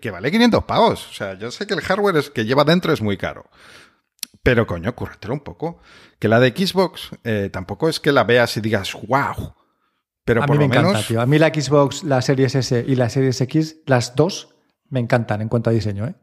que, 0.00 0.10
vale 0.12 0.30
500 0.30 0.64
pavos. 0.64 1.08
O 1.10 1.12
sea, 1.12 1.34
yo 1.34 1.50
sé 1.50 1.66
que 1.66 1.74
el 1.74 1.80
hardware 1.80 2.16
es, 2.16 2.30
que 2.30 2.44
lleva 2.44 2.62
dentro 2.62 2.92
es 2.92 3.02
muy 3.02 3.16
caro. 3.16 3.46
Pero 4.48 4.66
coño, 4.66 4.94
cúrratelo 4.94 5.34
un 5.34 5.40
poco. 5.40 5.78
Que 6.18 6.26
la 6.26 6.40
de 6.40 6.54
Xbox 6.56 7.10
eh, 7.22 7.50
tampoco 7.52 7.86
es 7.86 8.00
que 8.00 8.12
la 8.12 8.24
veas 8.24 8.56
y 8.56 8.62
digas, 8.62 8.94
wow. 9.06 9.54
Pero 10.24 10.42
a 10.42 10.46
por 10.46 10.56
mí 10.56 10.66
me 10.66 10.74
encanta, 10.74 11.02
tío. 11.02 11.20
A 11.20 11.26
mí 11.26 11.38
la 11.38 11.48
Xbox, 11.48 12.02
la 12.02 12.22
Series 12.22 12.54
S 12.54 12.82
y 12.88 12.96
la 12.96 13.10
Series 13.10 13.38
X, 13.42 13.76
las 13.84 14.16
dos 14.16 14.54
me 14.88 15.00
encantan 15.00 15.42
en 15.42 15.50
cuanto 15.50 15.68
a 15.68 15.74
diseño, 15.74 16.06
¿eh? 16.06 16.14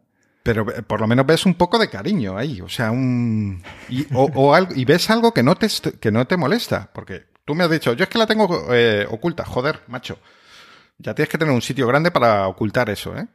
Pero 0.41 0.67
eh, 0.71 0.81
por 0.81 1.01
lo 1.01 1.07
menos 1.07 1.27
ves 1.27 1.45
un 1.45 1.53
poco 1.53 1.77
de 1.77 1.87
cariño 1.87 2.35
ahí, 2.35 2.61
o 2.61 2.67
sea, 2.67 2.89
un... 2.89 3.61
Y, 3.89 4.07
o, 4.11 4.55
algo, 4.55 4.73
y 4.73 4.85
ves 4.85 5.07
algo 5.11 5.31
que 5.31 5.43
no, 5.43 5.53
te, 5.53 5.67
que 5.99 6.11
no 6.11 6.25
te 6.25 6.35
molesta, 6.35 6.89
porque 6.93 7.25
tú 7.45 7.53
me 7.53 7.63
has 7.63 7.69
dicho, 7.69 7.93
yo 7.93 8.05
es 8.05 8.09
que 8.09 8.17
la 8.17 8.25
tengo 8.25 8.73
eh, 8.73 9.05
oculta, 9.07 9.45
joder, 9.45 9.81
macho. 9.85 10.17
Ya 10.97 11.13
tienes 11.13 11.29
que 11.29 11.37
tener 11.37 11.53
un 11.53 11.61
sitio 11.61 11.85
grande 11.85 12.09
para 12.09 12.47
ocultar 12.47 12.89
eso, 12.89 13.15
¿eh? 13.15 13.27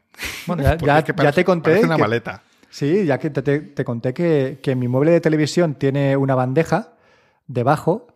Bueno, 0.47 0.65
ya, 0.83 1.33
te 1.33 1.45
conté. 1.45 1.79
una 1.85 1.97
maleta. 1.97 2.43
Sí, 2.71 3.05
ya 3.05 3.19
que 3.19 3.31
te, 3.31 3.85
conté 3.85 4.15
que, 4.15 4.61
que, 4.63 4.75
mi 4.77 4.89
mueble 4.89 5.11
de 5.11 5.21
televisión 5.21 5.75
tiene 5.75 6.17
una 6.17 6.35
bandeja 6.35 6.95
debajo 7.49 8.07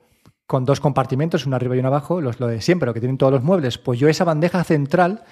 con 0.46 0.64
dos 0.64 0.80
compartimentos, 0.80 1.46
uno 1.46 1.56
arriba 1.56 1.74
y 1.76 1.80
uno 1.80 1.88
abajo, 1.88 2.20
los, 2.20 2.38
lo 2.38 2.46
de 2.46 2.60
siempre, 2.60 2.86
lo 2.86 2.94
que 2.94 3.00
tienen 3.00 3.18
todos 3.18 3.32
los 3.32 3.42
muebles. 3.42 3.78
Pues 3.78 3.98
yo 3.98 4.08
esa 4.08 4.24
bandeja 4.24 4.62
central 4.62 5.24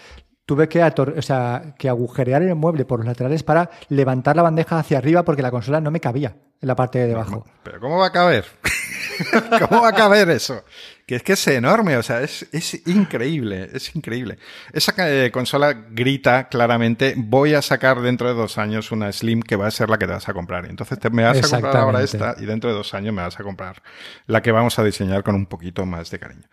tuve 0.46 0.68
que, 0.68 0.82
o 0.82 1.22
sea, 1.22 1.74
que 1.78 1.88
agujerear 1.88 2.42
el 2.42 2.54
mueble 2.54 2.84
por 2.84 3.00
los 3.00 3.06
laterales 3.06 3.42
para 3.42 3.70
levantar 3.88 4.36
la 4.36 4.42
bandeja 4.42 4.78
hacia 4.78 4.98
arriba 4.98 5.24
porque 5.24 5.42
la 5.42 5.50
consola 5.50 5.80
no 5.80 5.90
me 5.90 6.00
cabía 6.00 6.36
en 6.60 6.68
la 6.68 6.74
parte 6.74 6.98
de 6.98 7.06
debajo. 7.06 7.44
Pero 7.62 7.80
¿cómo 7.80 7.98
va 7.98 8.06
a 8.06 8.12
caber? 8.12 8.44
¿Cómo 9.68 9.82
va 9.82 9.88
a 9.88 9.92
caber 9.92 10.30
eso? 10.30 10.64
Que 11.12 11.16
es 11.16 11.22
que 11.22 11.34
es 11.34 11.46
enorme, 11.48 11.98
o 11.98 12.02
sea, 12.02 12.22
es, 12.22 12.48
es 12.52 12.86
increíble, 12.86 13.68
es 13.74 13.94
increíble. 13.94 14.38
Esa 14.72 14.94
eh, 14.96 15.30
consola 15.30 15.74
grita 15.74 16.48
claramente, 16.48 17.12
voy 17.18 17.52
a 17.52 17.60
sacar 17.60 18.00
dentro 18.00 18.28
de 18.28 18.32
dos 18.32 18.56
años 18.56 18.90
una 18.92 19.12
Slim 19.12 19.42
que 19.42 19.56
va 19.56 19.66
a 19.66 19.70
ser 19.70 19.90
la 19.90 19.98
que 19.98 20.06
te 20.06 20.12
vas 20.14 20.26
a 20.30 20.32
comprar. 20.32 20.64
Entonces 20.64 20.98
te, 20.98 21.10
me 21.10 21.24
vas 21.24 21.36
a 21.36 21.60
comprar 21.60 21.76
ahora 21.76 22.02
esta 22.02 22.34
y 22.38 22.46
dentro 22.46 22.70
de 22.70 22.76
dos 22.76 22.94
años 22.94 23.12
me 23.12 23.20
vas 23.20 23.38
a 23.38 23.42
comprar 23.42 23.82
la 24.26 24.40
que 24.40 24.52
vamos 24.52 24.78
a 24.78 24.84
diseñar 24.84 25.22
con 25.22 25.34
un 25.34 25.44
poquito 25.44 25.84
más 25.84 26.10
de 26.10 26.18
cariño. 26.18 26.48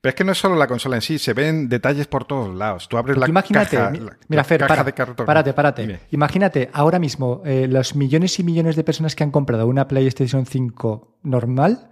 Pero 0.00 0.10
es 0.10 0.16
que 0.16 0.24
no 0.24 0.32
es 0.32 0.38
solo 0.38 0.56
la 0.56 0.66
consola 0.66 0.96
en 0.96 1.02
sí, 1.02 1.16
se 1.20 1.32
ven 1.32 1.68
detalles 1.68 2.08
por 2.08 2.24
todos 2.24 2.52
lados. 2.52 2.88
Tú 2.88 2.98
abres 2.98 3.16
la 3.16 3.28
imagínate, 3.28 3.76
caja, 3.76 3.92
mira, 4.26 4.42
Fer, 4.42 4.66
de 4.84 4.92
cartón. 4.92 5.24
Párate, 5.24 5.52
párate. 5.52 6.00
Imagínate 6.10 6.68
ahora 6.72 6.98
mismo 6.98 7.42
eh, 7.44 7.68
los 7.70 7.94
millones 7.94 8.40
y 8.40 8.42
millones 8.42 8.74
de 8.74 8.82
personas 8.82 9.14
que 9.14 9.22
han 9.22 9.30
comprado 9.30 9.68
una 9.68 9.86
PlayStation 9.86 10.46
5 10.46 11.18
normal 11.22 11.90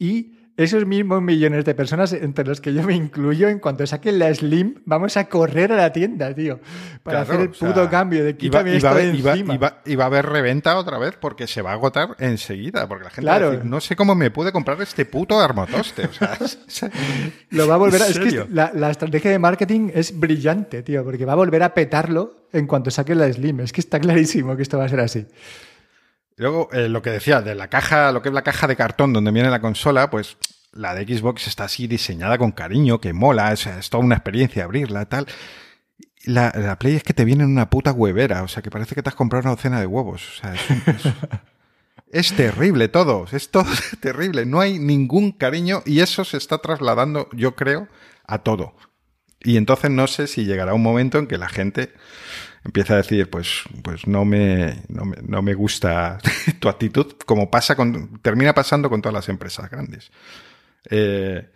y 0.00 0.43
esos 0.56 0.86
mismos 0.86 1.20
millones 1.20 1.64
de 1.64 1.74
personas, 1.74 2.12
entre 2.12 2.44
los 2.44 2.60
que 2.60 2.72
yo 2.72 2.82
me 2.84 2.94
incluyo, 2.94 3.48
en 3.48 3.58
cuanto 3.58 3.84
saquen 3.86 4.20
la 4.20 4.32
Slim, 4.32 4.76
vamos 4.84 5.16
a 5.16 5.24
correr 5.24 5.72
a 5.72 5.76
la 5.76 5.92
tienda, 5.92 6.32
tío, 6.32 6.60
para 7.02 7.22
hacer 7.22 7.40
el 7.40 7.50
puto 7.50 7.90
cambio 7.90 8.24
de 8.24 8.36
quítame 8.36 8.76
esto 8.76 8.94
de 8.94 9.10
encima. 9.10 9.54
Y 9.84 9.96
va, 9.96 10.04
a 10.04 10.06
haber 10.06 10.26
reventa 10.26 10.76
otra 10.76 10.98
vez 10.98 11.16
porque 11.20 11.48
se 11.48 11.60
va 11.60 11.70
a 11.70 11.74
agotar 11.74 12.16
enseguida, 12.20 12.86
porque 12.86 13.04
la 13.04 13.10
gente 13.10 13.30
va 13.30 13.36
a 13.36 13.40
decir, 13.40 13.64
no 13.64 13.80
sé 13.80 13.96
cómo 13.96 14.14
me 14.14 14.30
pude 14.30 14.52
comprar 14.52 14.80
este 14.80 15.04
puto 15.04 15.40
armotoste. 15.40 16.06
O 16.06 16.12
sea, 16.12 16.38
Lo 17.50 17.66
va 17.66 17.74
a 17.74 17.78
volver 17.78 18.02
a... 18.02 18.06
Es 18.06 18.18
que 18.18 18.46
la, 18.50 18.70
la, 18.74 18.90
estrategia 18.90 19.32
de 19.32 19.38
marketing 19.40 19.90
es 19.92 20.18
brillante, 20.18 20.82
tío, 20.82 21.02
porque 21.02 21.24
va 21.24 21.32
a 21.32 21.36
volver 21.36 21.64
a 21.64 21.74
petarlo 21.74 22.46
en 22.52 22.68
cuanto 22.68 22.92
saque 22.92 23.16
la 23.16 23.32
Slim. 23.32 23.60
Es 23.60 23.72
que 23.72 23.80
está 23.80 23.98
clarísimo 23.98 24.54
que 24.56 24.62
esto 24.62 24.78
va 24.78 24.84
a 24.84 24.88
ser 24.88 25.00
así. 25.00 25.26
Luego, 26.36 26.68
eh, 26.72 26.88
lo 26.88 27.02
que 27.02 27.10
decía, 27.10 27.42
de 27.42 27.54
la 27.54 27.68
caja, 27.68 28.10
lo 28.12 28.22
que 28.22 28.28
es 28.28 28.34
la 28.34 28.42
caja 28.42 28.66
de 28.66 28.76
cartón 28.76 29.12
donde 29.12 29.30
viene 29.30 29.50
la 29.50 29.60
consola, 29.60 30.10
pues 30.10 30.36
la 30.72 30.94
de 30.94 31.04
Xbox 31.06 31.46
está 31.46 31.64
así 31.64 31.86
diseñada 31.86 32.38
con 32.38 32.52
cariño, 32.52 33.00
que 33.00 33.12
mola, 33.12 33.52
es, 33.52 33.66
es 33.66 33.90
toda 33.90 34.04
una 34.04 34.16
experiencia 34.16 34.64
abrirla, 34.64 35.06
tal. 35.06 35.26
La, 36.24 36.52
la, 36.56 36.78
Play 36.78 36.96
es 36.96 37.02
que 37.02 37.14
te 37.14 37.24
viene 37.24 37.44
en 37.44 37.50
una 37.50 37.70
puta 37.70 37.92
huevera, 37.92 38.42
o 38.42 38.48
sea, 38.48 38.62
que 38.62 38.70
parece 38.70 38.94
que 38.94 39.02
te 39.02 39.10
has 39.10 39.14
comprado 39.14 39.42
una 39.42 39.54
docena 39.56 39.78
de 39.78 39.86
huevos. 39.86 40.26
O 40.28 40.40
sea, 40.40 40.54
es, 40.54 40.60
es 42.10 42.32
terrible 42.32 42.88
todo, 42.88 43.26
es 43.30 43.50
todo 43.50 43.66
terrible, 44.00 44.46
no 44.46 44.60
hay 44.60 44.78
ningún 44.78 45.32
cariño 45.32 45.82
y 45.84 46.00
eso 46.00 46.24
se 46.24 46.38
está 46.38 46.58
trasladando, 46.58 47.28
yo 47.32 47.54
creo, 47.54 47.88
a 48.26 48.38
todo. 48.38 48.74
Y 49.40 49.58
entonces 49.58 49.90
no 49.90 50.06
sé 50.06 50.26
si 50.26 50.46
llegará 50.46 50.74
un 50.74 50.82
momento 50.82 51.18
en 51.18 51.26
que 51.26 51.38
la 51.38 51.48
gente 51.48 51.92
empieza 52.64 52.94
a 52.94 52.98
decir, 52.98 53.28
pues, 53.28 53.62
pues 53.82 54.06
no 54.06 54.24
me, 54.24 54.82
no 54.88 55.42
me, 55.42 55.54
gusta 55.54 56.18
tu 56.60 56.68
actitud, 56.68 57.14
como 57.26 57.50
pasa 57.50 57.76
con, 57.76 58.18
termina 58.20 58.54
pasando 58.54 58.88
con 58.88 59.02
todas 59.02 59.14
las 59.14 59.28
empresas 59.28 59.70
grandes. 59.70 60.10
Eh, 60.90 61.48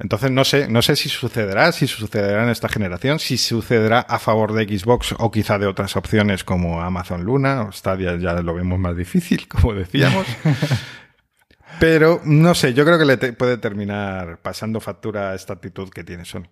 entonces 0.00 0.30
no 0.30 0.44
sé, 0.44 0.68
no 0.68 0.82
sé 0.82 0.96
si 0.96 1.08
sucederá, 1.08 1.70
si 1.70 1.86
sucederá 1.86 2.42
en 2.42 2.50
esta 2.50 2.68
generación, 2.68 3.20
si 3.20 3.38
sucederá 3.38 4.00
a 4.00 4.18
favor 4.18 4.52
de 4.52 4.64
Xbox 4.64 5.14
o 5.18 5.30
quizá 5.30 5.58
de 5.58 5.66
otras 5.66 5.96
opciones 5.96 6.42
como 6.42 6.82
Amazon 6.82 7.22
Luna 7.22 7.62
o 7.62 7.72
Stadia 7.72 8.16
ya 8.16 8.34
lo 8.34 8.54
vemos 8.54 8.78
más 8.78 8.96
difícil, 8.96 9.46
como 9.48 9.72
decíamos. 9.72 10.26
Pero 11.80 12.20
no 12.24 12.54
sé, 12.54 12.74
yo 12.74 12.84
creo 12.84 12.98
que 12.98 13.04
le 13.04 13.16
puede 13.32 13.58
terminar 13.58 14.40
pasando 14.42 14.80
factura 14.80 15.30
a 15.30 15.34
esta 15.34 15.54
actitud 15.54 15.90
que 15.90 16.04
tiene 16.04 16.24
Sony. 16.24 16.48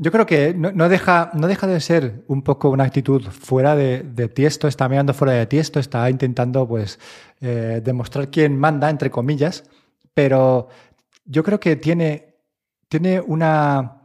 Yo 0.00 0.12
creo 0.12 0.26
que 0.26 0.54
no, 0.54 0.88
deja, 0.88 1.32
no 1.34 1.48
deja 1.48 1.66
de 1.66 1.80
ser 1.80 2.22
un 2.28 2.42
poco 2.42 2.70
una 2.70 2.84
actitud 2.84 3.20
fuera 3.30 3.74
de, 3.74 4.28
tiesto, 4.32 4.68
está 4.68 4.88
mirando 4.88 5.12
fuera 5.12 5.32
de 5.32 5.46
tiesto, 5.46 5.80
está 5.80 6.08
intentando 6.08 6.68
pues 6.68 7.00
eh, 7.40 7.80
demostrar 7.84 8.30
quién 8.30 8.56
manda, 8.56 8.90
entre 8.90 9.10
comillas, 9.10 9.64
pero 10.14 10.68
yo 11.24 11.42
creo 11.42 11.58
que 11.58 11.74
tiene, 11.74 12.36
tiene 12.88 13.20
una 13.20 14.02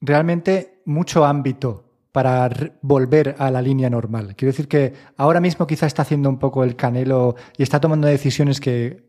realmente 0.00 0.82
mucho 0.84 1.24
ámbito 1.24 1.84
para 2.12 2.48
volver 2.80 3.34
a 3.38 3.50
la 3.50 3.60
línea 3.60 3.90
normal. 3.90 4.36
Quiero 4.36 4.52
decir 4.52 4.68
que 4.68 4.94
ahora 5.16 5.40
mismo 5.40 5.66
quizá 5.66 5.86
está 5.86 6.02
haciendo 6.02 6.28
un 6.28 6.38
poco 6.38 6.62
el 6.62 6.76
canelo 6.76 7.34
y 7.56 7.64
está 7.64 7.80
tomando 7.80 8.06
decisiones 8.06 8.60
que 8.60 9.08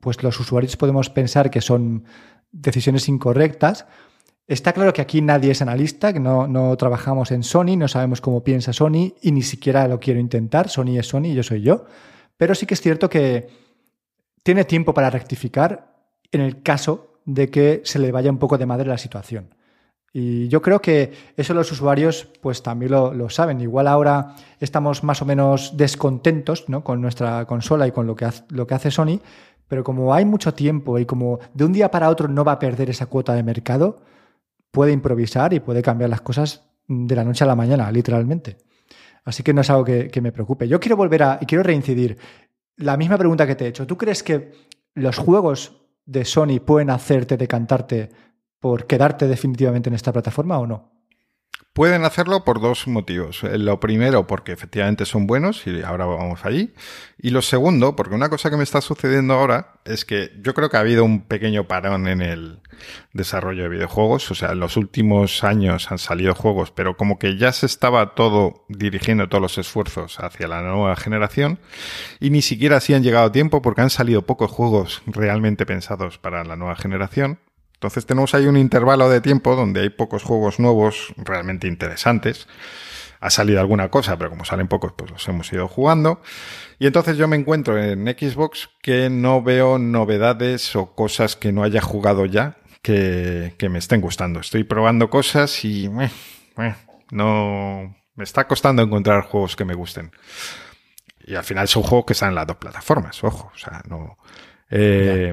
pues 0.00 0.22
los 0.22 0.40
usuarios 0.40 0.78
podemos 0.78 1.10
pensar 1.10 1.50
que 1.50 1.60
son 1.60 2.04
decisiones 2.50 3.10
incorrectas, 3.10 3.86
Está 4.50 4.72
claro 4.72 4.92
que 4.92 5.00
aquí 5.00 5.22
nadie 5.22 5.52
es 5.52 5.62
analista, 5.62 6.12
que 6.12 6.18
no, 6.18 6.48
no, 6.48 6.76
trabajamos 6.76 7.30
en 7.30 7.44
Sony, 7.44 7.76
no 7.76 7.86
sabemos 7.86 8.20
cómo 8.20 8.42
piensa 8.42 8.72
Sony 8.72 9.14
y 9.22 9.30
ni 9.30 9.42
siquiera 9.42 9.86
lo 9.86 10.00
quiero 10.00 10.18
intentar. 10.18 10.68
Sony 10.68 10.98
es 10.98 11.06
Sony 11.06 11.34
yo 11.34 11.44
soy 11.44 11.62
yo. 11.62 11.84
Pero 12.36 12.56
sí 12.56 12.66
que 12.66 12.74
es 12.74 12.80
cierto 12.80 13.08
que 13.08 13.46
tiene 14.42 14.64
tiempo 14.64 14.92
para 14.92 15.08
rectificar 15.08 15.94
en 16.32 16.40
el 16.40 16.64
caso 16.64 17.20
de 17.24 17.48
que 17.48 17.82
se 17.84 18.00
le 18.00 18.10
vaya 18.10 18.28
un 18.28 18.38
poco 18.38 18.58
de 18.58 18.66
madre 18.66 18.88
la 18.88 18.98
situación. 18.98 19.54
Y 20.12 20.48
yo 20.48 20.60
creo 20.62 20.82
que 20.82 21.12
eso 21.36 21.54
los 21.54 21.70
usuarios 21.70 22.26
pues 22.40 22.60
también 22.64 22.90
lo, 22.90 23.14
lo 23.14 23.30
saben. 23.30 23.60
Igual 23.60 23.86
ahora 23.86 24.34
estamos 24.58 25.04
más 25.04 25.22
o 25.22 25.26
menos 25.26 25.76
descontentos 25.76 26.68
¿no? 26.68 26.82
con 26.82 27.00
nuestra 27.00 27.44
consola 27.44 27.86
y 27.86 27.92
con 27.92 28.08
lo 28.08 28.16
que, 28.16 28.24
hace, 28.24 28.42
lo 28.48 28.66
que 28.66 28.74
hace 28.74 28.90
Sony, 28.90 29.20
pero 29.68 29.84
como 29.84 30.12
hay 30.12 30.24
mucho 30.24 30.54
tiempo 30.54 30.98
y 30.98 31.06
como 31.06 31.38
de 31.54 31.64
un 31.66 31.72
día 31.72 31.92
para 31.92 32.10
otro 32.10 32.26
no 32.26 32.42
va 32.44 32.50
a 32.50 32.58
perder 32.58 32.90
esa 32.90 33.06
cuota 33.06 33.32
de 33.34 33.44
mercado, 33.44 34.10
puede 34.70 34.92
improvisar 34.92 35.52
y 35.52 35.60
puede 35.60 35.82
cambiar 35.82 36.10
las 36.10 36.20
cosas 36.20 36.68
de 36.86 37.14
la 37.14 37.24
noche 37.24 37.44
a 37.44 37.46
la 37.46 37.56
mañana, 37.56 37.90
literalmente. 37.90 38.58
Así 39.24 39.42
que 39.42 39.52
no 39.52 39.60
es 39.60 39.70
algo 39.70 39.84
que, 39.84 40.20
me 40.20 40.32
preocupe. 40.32 40.66
Yo 40.66 40.80
quiero 40.80 40.96
volver 40.96 41.22
a, 41.22 41.38
y 41.40 41.46
quiero 41.46 41.62
reincidir, 41.62 42.18
la 42.76 42.96
misma 42.96 43.18
pregunta 43.18 43.46
que 43.46 43.54
te 43.54 43.66
he 43.66 43.68
hecho. 43.68 43.86
¿Tú 43.86 43.96
crees 43.96 44.22
que 44.22 44.52
los 44.94 45.18
juegos 45.18 45.82
de 46.06 46.24
Sony 46.24 46.60
pueden 46.64 46.90
hacerte 46.90 47.36
decantarte 47.36 48.10
por 48.58 48.86
quedarte 48.86 49.28
definitivamente 49.28 49.88
en 49.88 49.94
esta 49.94 50.12
plataforma 50.12 50.58
o 50.58 50.66
no? 50.66 50.89
Pueden 51.72 52.04
hacerlo 52.04 52.44
por 52.44 52.60
dos 52.60 52.88
motivos. 52.88 53.44
Eh, 53.44 53.56
lo 53.56 53.78
primero, 53.78 54.26
porque 54.26 54.50
efectivamente 54.50 55.06
son 55.06 55.28
buenos 55.28 55.68
y 55.68 55.82
ahora 55.82 56.04
vamos 56.04 56.44
allí. 56.44 56.74
Y 57.16 57.30
lo 57.30 57.42
segundo, 57.42 57.94
porque 57.94 58.16
una 58.16 58.28
cosa 58.28 58.50
que 58.50 58.56
me 58.56 58.64
está 58.64 58.80
sucediendo 58.80 59.34
ahora 59.34 59.74
es 59.84 60.04
que 60.04 60.32
yo 60.42 60.52
creo 60.54 60.68
que 60.68 60.76
ha 60.76 60.80
habido 60.80 61.04
un 61.04 61.22
pequeño 61.22 61.68
parón 61.68 62.08
en 62.08 62.22
el 62.22 62.58
desarrollo 63.12 63.62
de 63.62 63.68
videojuegos. 63.68 64.28
O 64.32 64.34
sea, 64.34 64.50
en 64.50 64.58
los 64.58 64.76
últimos 64.76 65.44
años 65.44 65.92
han 65.92 65.98
salido 65.98 66.34
juegos, 66.34 66.72
pero 66.72 66.96
como 66.96 67.20
que 67.20 67.36
ya 67.36 67.52
se 67.52 67.66
estaba 67.66 68.16
todo 68.16 68.64
dirigiendo 68.68 69.28
todos 69.28 69.42
los 69.42 69.58
esfuerzos 69.58 70.18
hacia 70.18 70.48
la 70.48 70.62
nueva 70.62 70.96
generación 70.96 71.60
y 72.18 72.30
ni 72.30 72.42
siquiera 72.42 72.78
así 72.78 72.94
han 72.94 73.04
llegado 73.04 73.26
a 73.26 73.32
tiempo 73.32 73.62
porque 73.62 73.82
han 73.82 73.90
salido 73.90 74.22
pocos 74.22 74.50
juegos 74.50 75.02
realmente 75.06 75.66
pensados 75.66 76.18
para 76.18 76.42
la 76.42 76.56
nueva 76.56 76.74
generación. 76.74 77.38
Entonces 77.80 78.04
tenemos 78.04 78.34
ahí 78.34 78.44
un 78.44 78.58
intervalo 78.58 79.08
de 79.08 79.22
tiempo 79.22 79.56
donde 79.56 79.80
hay 79.80 79.88
pocos 79.88 80.22
juegos 80.22 80.60
nuevos 80.60 81.14
realmente 81.16 81.66
interesantes. 81.66 82.46
Ha 83.20 83.30
salido 83.30 83.58
alguna 83.58 83.88
cosa, 83.88 84.18
pero 84.18 84.28
como 84.28 84.44
salen 84.44 84.68
pocos, 84.68 84.92
pues 84.94 85.10
los 85.10 85.26
hemos 85.28 85.50
ido 85.50 85.66
jugando. 85.66 86.20
Y 86.78 86.86
entonces 86.86 87.16
yo 87.16 87.26
me 87.26 87.36
encuentro 87.36 87.82
en 87.82 88.04
Xbox 88.04 88.68
que 88.82 89.08
no 89.08 89.42
veo 89.42 89.78
novedades 89.78 90.76
o 90.76 90.94
cosas 90.94 91.36
que 91.36 91.52
no 91.52 91.62
haya 91.62 91.80
jugado 91.80 92.26
ya 92.26 92.58
que, 92.82 93.68
me 93.70 93.78
estén 93.78 94.02
gustando. 94.02 94.40
Estoy 94.40 94.64
probando 94.64 95.08
cosas 95.08 95.64
y 95.64 95.86
eh, 95.86 96.10
eh, 96.58 96.74
no 97.12 97.96
me 98.14 98.24
está 98.24 98.46
costando 98.46 98.82
encontrar 98.82 99.22
juegos 99.22 99.56
que 99.56 99.64
me 99.64 99.72
gusten. 99.72 100.12
Y 101.24 101.34
al 101.34 101.44
final 101.44 101.66
son 101.66 101.82
juegos 101.82 102.04
que 102.04 102.12
están 102.12 102.28
en 102.28 102.34
las 102.34 102.46
dos 102.46 102.58
plataformas, 102.58 103.24
ojo. 103.24 103.50
O 103.54 103.58
sea, 103.58 103.80
no. 103.88 104.18
Eh, 104.68 105.32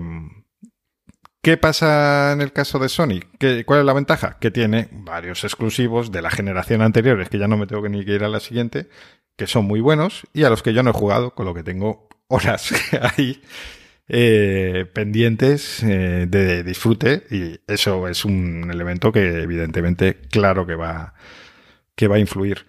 ¿Qué 1.48 1.56
pasa 1.56 2.34
en 2.34 2.42
el 2.42 2.52
caso 2.52 2.78
de 2.78 2.90
Sony? 2.90 3.22
¿Cuál 3.66 3.80
es 3.80 3.86
la 3.86 3.94
ventaja? 3.94 4.38
Que 4.38 4.52
tiene 4.52 4.90
varios 4.92 5.46
exclusivos 5.46 6.12
de 6.12 6.22
la 6.22 6.30
generación 6.30 6.82
anterior, 6.82 7.22
es 7.22 7.30
que 7.30 7.40
ya 7.40 7.48
no 7.48 7.56
me 7.56 7.68
tengo 7.68 7.84
que 7.84 7.88
ni 7.88 8.04
que 8.04 8.16
ir 8.16 8.26
a 8.26 8.28
la 8.28 8.42
siguiente, 8.42 8.90
que 9.38 9.48
son 9.48 9.64
muy 9.64 9.80
buenos 9.80 10.24
y 10.34 10.44
a 10.44 10.50
los 10.50 10.62
que 10.62 10.74
yo 10.74 10.84
no 10.84 10.90
he 10.90 10.94
jugado, 10.94 11.34
con 11.34 11.46
lo 11.46 11.54
que 11.54 11.64
tengo 11.64 12.10
horas 12.28 12.74
ahí 13.16 13.42
eh, 14.10 14.88
pendientes 14.94 15.82
eh, 15.84 16.26
de 16.28 16.66
disfrute 16.66 17.24
y 17.32 17.58
eso 17.66 18.10
es 18.10 18.26
un 18.26 18.70
elemento 18.70 19.14
que 19.14 19.44
evidentemente 19.44 20.18
claro 20.30 20.68
que 20.68 20.76
va, 20.76 21.14
que 21.96 22.10
va 22.10 22.18
a 22.18 22.20
influir. 22.20 22.66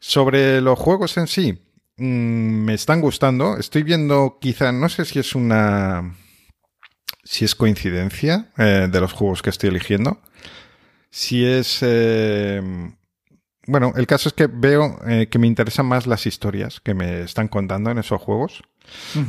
Sobre 0.00 0.62
los 0.62 0.78
juegos 0.78 1.18
en 1.18 1.26
sí, 1.26 1.58
mm, 1.98 2.64
me 2.64 2.72
están 2.72 3.02
gustando. 3.02 3.58
Estoy 3.58 3.82
viendo 3.82 4.38
quizá, 4.40 4.72
no 4.72 4.88
sé 4.88 5.04
si 5.04 5.18
es 5.18 5.34
una 5.34 6.14
si 7.28 7.44
es 7.44 7.54
coincidencia 7.54 8.46
eh, 8.56 8.88
de 8.90 9.00
los 9.00 9.12
juegos 9.12 9.42
que 9.42 9.50
estoy 9.50 9.68
eligiendo. 9.68 10.22
Si 11.10 11.44
es... 11.44 11.80
Eh, 11.82 12.62
bueno, 13.66 13.92
el 13.96 14.06
caso 14.06 14.30
es 14.30 14.32
que 14.32 14.46
veo 14.46 14.98
eh, 15.06 15.28
que 15.30 15.38
me 15.38 15.46
interesan 15.46 15.84
más 15.84 16.06
las 16.06 16.24
historias 16.24 16.80
que 16.80 16.94
me 16.94 17.20
están 17.20 17.48
contando 17.48 17.90
en 17.90 17.98
esos 17.98 18.18
juegos. 18.18 18.62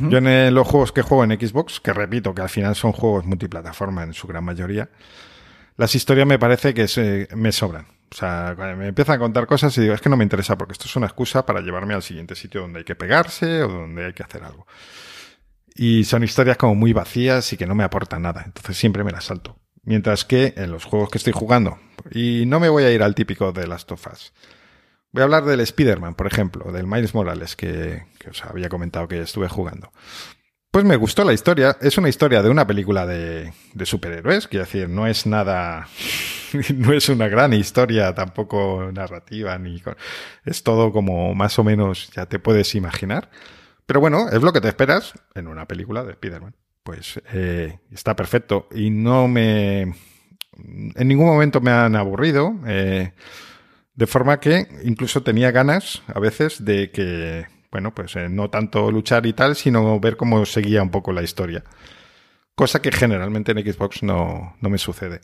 Yo 0.08 0.16
en 0.16 0.54
los 0.54 0.66
juegos 0.66 0.92
que 0.92 1.02
juego 1.02 1.24
en 1.24 1.38
Xbox, 1.38 1.80
que 1.80 1.92
repito 1.92 2.34
que 2.34 2.40
al 2.40 2.48
final 2.48 2.74
son 2.74 2.92
juegos 2.92 3.26
multiplataforma 3.26 4.02
en 4.04 4.14
su 4.14 4.26
gran 4.26 4.44
mayoría, 4.44 4.88
las 5.76 5.94
historias 5.94 6.26
me 6.26 6.38
parece 6.38 6.72
que 6.72 7.28
me 7.36 7.52
sobran. 7.52 7.84
O 8.10 8.16
sea, 8.16 8.56
me 8.78 8.88
empiezan 8.88 9.16
a 9.16 9.18
contar 9.18 9.46
cosas 9.46 9.76
y 9.76 9.82
digo, 9.82 9.92
es 9.92 10.00
que 10.00 10.08
no 10.08 10.16
me 10.16 10.24
interesa 10.24 10.56
porque 10.56 10.72
esto 10.72 10.86
es 10.86 10.96
una 10.96 11.04
excusa 11.04 11.44
para 11.44 11.60
llevarme 11.60 11.92
al 11.92 12.02
siguiente 12.02 12.34
sitio 12.34 12.62
donde 12.62 12.78
hay 12.78 12.84
que 12.86 12.94
pegarse 12.94 13.62
o 13.62 13.68
donde 13.68 14.06
hay 14.06 14.12
que 14.14 14.22
hacer 14.22 14.42
algo. 14.42 14.66
Y 15.82 16.04
son 16.04 16.22
historias 16.22 16.58
como 16.58 16.74
muy 16.74 16.92
vacías 16.92 17.54
y 17.54 17.56
que 17.56 17.64
no 17.64 17.74
me 17.74 17.84
aportan 17.84 18.20
nada. 18.20 18.42
Entonces 18.44 18.76
siempre 18.76 19.02
me 19.02 19.12
las 19.12 19.24
salto. 19.24 19.56
Mientras 19.82 20.26
que 20.26 20.52
en 20.58 20.70
los 20.70 20.84
juegos 20.84 21.08
que 21.08 21.16
estoy 21.16 21.32
jugando, 21.32 21.78
y 22.10 22.44
no 22.44 22.60
me 22.60 22.68
voy 22.68 22.84
a 22.84 22.92
ir 22.92 23.02
al 23.02 23.14
típico 23.14 23.50
de 23.52 23.66
Last 23.66 23.90
of 23.90 24.06
Us. 24.12 24.34
Voy 25.10 25.22
a 25.22 25.24
hablar 25.24 25.46
del 25.46 25.60
Spider-Man, 25.60 26.16
por 26.16 26.26
ejemplo, 26.26 26.70
del 26.70 26.86
Miles 26.86 27.14
Morales 27.14 27.56
que, 27.56 28.02
os 28.28 28.44
había 28.44 28.68
comentado 28.68 29.08
que 29.08 29.22
estuve 29.22 29.48
jugando. 29.48 29.90
Pues 30.70 30.84
me 30.84 30.96
gustó 30.96 31.24
la 31.24 31.32
historia. 31.32 31.78
Es 31.80 31.96
una 31.96 32.10
historia 32.10 32.42
de 32.42 32.50
una 32.50 32.66
película 32.66 33.06
de, 33.06 33.54
de 33.72 33.86
superhéroes, 33.86 34.48
quiero 34.48 34.66
decir, 34.66 34.86
no 34.86 35.06
es 35.06 35.24
nada, 35.24 35.88
no 36.74 36.92
es 36.92 37.08
una 37.08 37.28
gran 37.28 37.54
historia 37.54 38.14
tampoco 38.14 38.90
narrativa, 38.92 39.56
ni 39.56 39.82
es 40.44 40.62
todo 40.62 40.92
como 40.92 41.34
más 41.34 41.58
o 41.58 41.64
menos 41.64 42.10
ya 42.10 42.26
te 42.26 42.38
puedes 42.38 42.74
imaginar. 42.74 43.30
Pero 43.90 43.98
bueno, 43.98 44.28
es 44.28 44.40
lo 44.40 44.52
que 44.52 44.60
te 44.60 44.68
esperas 44.68 45.14
en 45.34 45.48
una 45.48 45.66
película 45.66 46.04
de 46.04 46.12
Spider-Man. 46.12 46.54
Pues 46.84 47.20
eh, 47.32 47.80
está 47.90 48.14
perfecto. 48.14 48.68
Y 48.72 48.88
no 48.88 49.26
me. 49.26 49.80
En 49.80 51.08
ningún 51.08 51.26
momento 51.26 51.60
me 51.60 51.72
han 51.72 51.96
aburrido. 51.96 52.54
Eh, 52.68 53.12
de 53.92 54.06
forma 54.06 54.38
que 54.38 54.68
incluso 54.84 55.24
tenía 55.24 55.50
ganas 55.50 56.04
a 56.06 56.20
veces 56.20 56.64
de 56.64 56.92
que, 56.92 57.48
bueno, 57.72 57.92
pues 57.92 58.14
eh, 58.14 58.28
no 58.28 58.48
tanto 58.48 58.92
luchar 58.92 59.26
y 59.26 59.32
tal, 59.32 59.56
sino 59.56 59.98
ver 59.98 60.16
cómo 60.16 60.46
seguía 60.46 60.84
un 60.84 60.92
poco 60.92 61.10
la 61.10 61.24
historia. 61.24 61.64
Cosa 62.54 62.80
que 62.80 62.92
generalmente 62.92 63.50
en 63.50 63.58
Xbox 63.58 64.04
no, 64.04 64.54
no 64.60 64.70
me 64.70 64.78
sucede. 64.78 65.20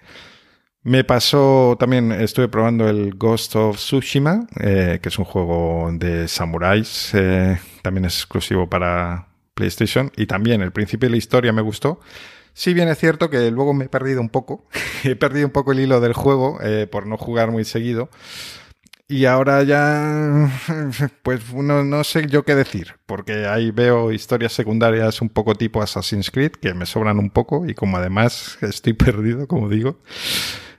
Me 0.86 1.02
pasó 1.02 1.76
también, 1.80 2.12
estuve 2.12 2.46
probando 2.46 2.88
el 2.88 3.16
Ghost 3.16 3.56
of 3.56 3.76
Tsushima, 3.76 4.46
eh, 4.60 5.00
que 5.02 5.08
es 5.08 5.18
un 5.18 5.24
juego 5.24 5.90
de 5.92 6.28
samuráis, 6.28 7.10
eh, 7.12 7.58
también 7.82 8.04
es 8.04 8.14
exclusivo 8.14 8.68
para 8.70 9.26
PlayStation, 9.54 10.12
y 10.16 10.26
también 10.26 10.62
el 10.62 10.70
principio 10.70 11.08
de 11.08 11.10
la 11.10 11.16
historia 11.16 11.52
me 11.52 11.60
gustó. 11.60 11.98
Si 12.54 12.72
bien 12.72 12.86
es 12.86 12.98
cierto 12.98 13.30
que 13.30 13.50
luego 13.50 13.74
me 13.74 13.86
he 13.86 13.88
perdido 13.88 14.20
un 14.20 14.28
poco, 14.28 14.64
he 15.02 15.16
perdido 15.16 15.46
un 15.46 15.52
poco 15.52 15.72
el 15.72 15.80
hilo 15.80 16.00
del 16.00 16.12
juego 16.12 16.60
eh, 16.62 16.86
por 16.86 17.08
no 17.08 17.16
jugar 17.16 17.50
muy 17.50 17.64
seguido. 17.64 18.08
Y 19.08 19.24
ahora 19.24 19.64
ya, 19.64 20.52
pues 21.24 21.52
no, 21.52 21.82
no, 21.82 22.04
sé 22.04 22.28
yo 22.28 22.44
qué 22.44 22.54
decir, 22.54 22.94
porque 23.06 23.46
ahí 23.46 23.72
veo 23.72 24.12
historias 24.12 24.52
secundarias 24.52 25.20
un 25.20 25.30
poco 25.30 25.56
tipo 25.56 25.82
Assassin's 25.82 26.30
Creed, 26.30 26.52
que 26.52 26.74
me 26.74 26.86
sobran 26.86 27.18
un 27.18 27.30
poco, 27.30 27.66
y 27.66 27.74
como 27.74 27.96
además 27.96 28.58
estoy 28.62 28.92
perdido, 28.92 29.48
como 29.48 29.68
digo, 29.68 29.98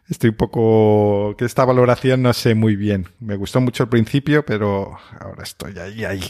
Estoy 0.10 0.30
un 0.30 0.36
poco. 0.36 1.36
que 1.38 1.46
esta 1.46 1.65
valoración 1.65 2.22
no 2.22 2.34
sé 2.34 2.56
muy 2.56 2.76
bien. 2.76 3.08
Me 3.20 3.36
gustó 3.36 3.60
mucho 3.60 3.84
al 3.84 3.89
principio, 3.89 4.46
pero 4.46 4.98
ahora 5.20 5.43
estoy 5.43 5.78
ahí, 5.78 6.06
ahí. 6.06 6.22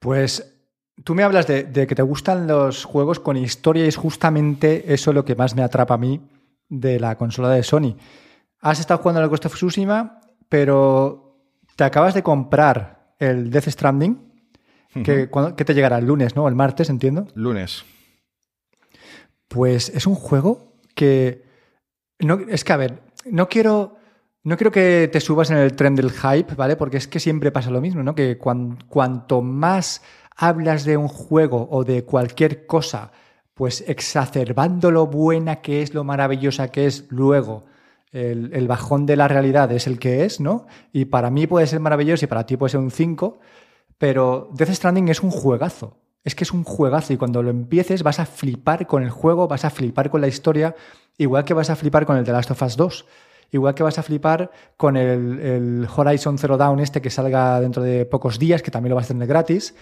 Pues 0.00 0.54
tú 1.04 1.14
me 1.14 1.22
hablas 1.22 1.46
de, 1.46 1.70
que 1.72 1.94
te 1.94 2.02
gustan 2.02 2.46
los 2.46 2.84
juegos 2.84 3.20
con 3.20 3.36
historia 3.36 3.84
y 3.84 3.88
es 3.88 3.96
justamente 3.96 4.92
eso 4.92 5.12
lo 5.12 5.24
que 5.24 5.36
más 5.36 5.54
me 5.54 5.62
atrapa 5.62 5.94
a 5.94 5.98
mí 5.98 6.20
de 6.68 6.98
la 6.98 7.16
consola 7.16 7.50
de 7.50 7.62
Sony. 7.62 7.96
Has 8.60 8.80
estado 8.80 9.00
jugando 9.00 9.22
el 9.22 9.28
Ghost 9.28 9.46
of 9.46 9.54
Tsushima, 9.54 10.20
pero 10.48 11.36
te 11.76 11.84
acabas 11.84 12.14
de 12.14 12.22
comprar 12.22 13.14
el 13.18 13.50
Death 13.50 13.68
Stranding, 13.68 14.26
que, 15.04 15.30
que 15.56 15.64
te 15.64 15.74
llegará 15.74 15.98
el 15.98 16.06
lunes, 16.06 16.34
¿no? 16.34 16.48
El 16.48 16.56
martes, 16.56 16.90
entiendo. 16.90 17.28
Lunes. 17.34 17.84
Pues 19.46 19.90
es 19.90 20.06
un 20.06 20.16
juego 20.16 20.74
que 20.96 21.47
no, 22.20 22.38
es 22.48 22.64
que, 22.64 22.72
a 22.72 22.76
ver, 22.76 23.02
no 23.26 23.48
quiero, 23.48 23.96
no 24.42 24.56
que 24.56 25.08
te 25.12 25.20
subas 25.20 25.50
en 25.50 25.58
el 25.58 25.74
tren 25.74 25.94
del 25.94 26.10
hype, 26.10 26.54
¿vale? 26.54 26.76
Porque 26.76 26.96
es 26.96 27.06
que 27.06 27.20
siempre 27.20 27.52
pasa 27.52 27.70
lo 27.70 27.80
mismo, 27.80 28.02
¿no? 28.02 28.14
Que 28.14 28.38
cuanto 28.38 29.42
más 29.42 30.02
hablas 30.36 30.84
de 30.84 30.96
un 30.96 31.08
juego 31.08 31.68
o 31.70 31.84
de 31.84 32.04
cualquier 32.04 32.66
cosa, 32.66 33.12
pues 33.54 33.84
exacerbando 33.86 34.90
lo 34.90 35.06
buena 35.06 35.56
que 35.56 35.82
es, 35.82 35.94
lo 35.94 36.04
maravillosa 36.04 36.68
que 36.68 36.86
es, 36.86 37.06
luego 37.10 37.64
el, 38.12 38.50
el, 38.54 38.68
bajón 38.68 39.04
de 39.04 39.16
la 39.16 39.28
realidad 39.28 39.70
es 39.72 39.86
el 39.86 39.98
que 39.98 40.24
es, 40.24 40.40
¿no? 40.40 40.66
Y 40.92 41.06
para 41.06 41.30
mí 41.30 41.46
puede 41.46 41.66
ser 41.66 41.80
maravilloso 41.80 42.24
y 42.24 42.28
para 42.28 42.46
ti 42.46 42.56
puede 42.56 42.70
ser 42.70 42.80
un 42.80 42.90
5, 42.90 43.40
pero 43.98 44.48
Death 44.54 44.70
Stranding 44.70 45.08
es 45.08 45.22
un 45.22 45.30
juegazo. 45.30 45.98
Es 46.24 46.34
que 46.34 46.44
es 46.44 46.52
un 46.52 46.64
juegazo 46.64 47.12
y 47.12 47.16
cuando 47.16 47.42
lo 47.42 47.50
empieces 47.50 48.02
vas 48.02 48.20
a 48.20 48.26
flipar 48.26 48.86
con 48.86 49.02
el 49.02 49.10
juego, 49.10 49.48
vas 49.48 49.64
a 49.64 49.70
flipar 49.70 50.10
con 50.10 50.20
la 50.20 50.28
historia 50.28 50.74
Igual 51.18 51.44
que 51.44 51.52
vas 51.52 51.68
a 51.68 51.76
flipar 51.76 52.06
con 52.06 52.16
el 52.16 52.24
The 52.24 52.32
Last 52.32 52.52
of 52.52 52.62
Us 52.62 52.76
2. 52.76 53.06
Igual 53.50 53.74
que 53.74 53.82
vas 53.82 53.98
a 53.98 54.02
flipar 54.02 54.50
con 54.76 54.96
el, 54.96 55.86
Horizon 55.94 56.38
Zero 56.38 56.56
Dawn 56.56 56.78
este 56.80 57.02
que 57.02 57.10
salga 57.10 57.60
dentro 57.60 57.82
de 57.82 58.06
pocos 58.06 58.38
días, 58.38 58.62
que 58.62 58.70
también 58.70 58.90
lo 58.90 58.96
vas 58.96 59.06
a 59.06 59.08
tener 59.08 59.26
gratis. 59.26 59.74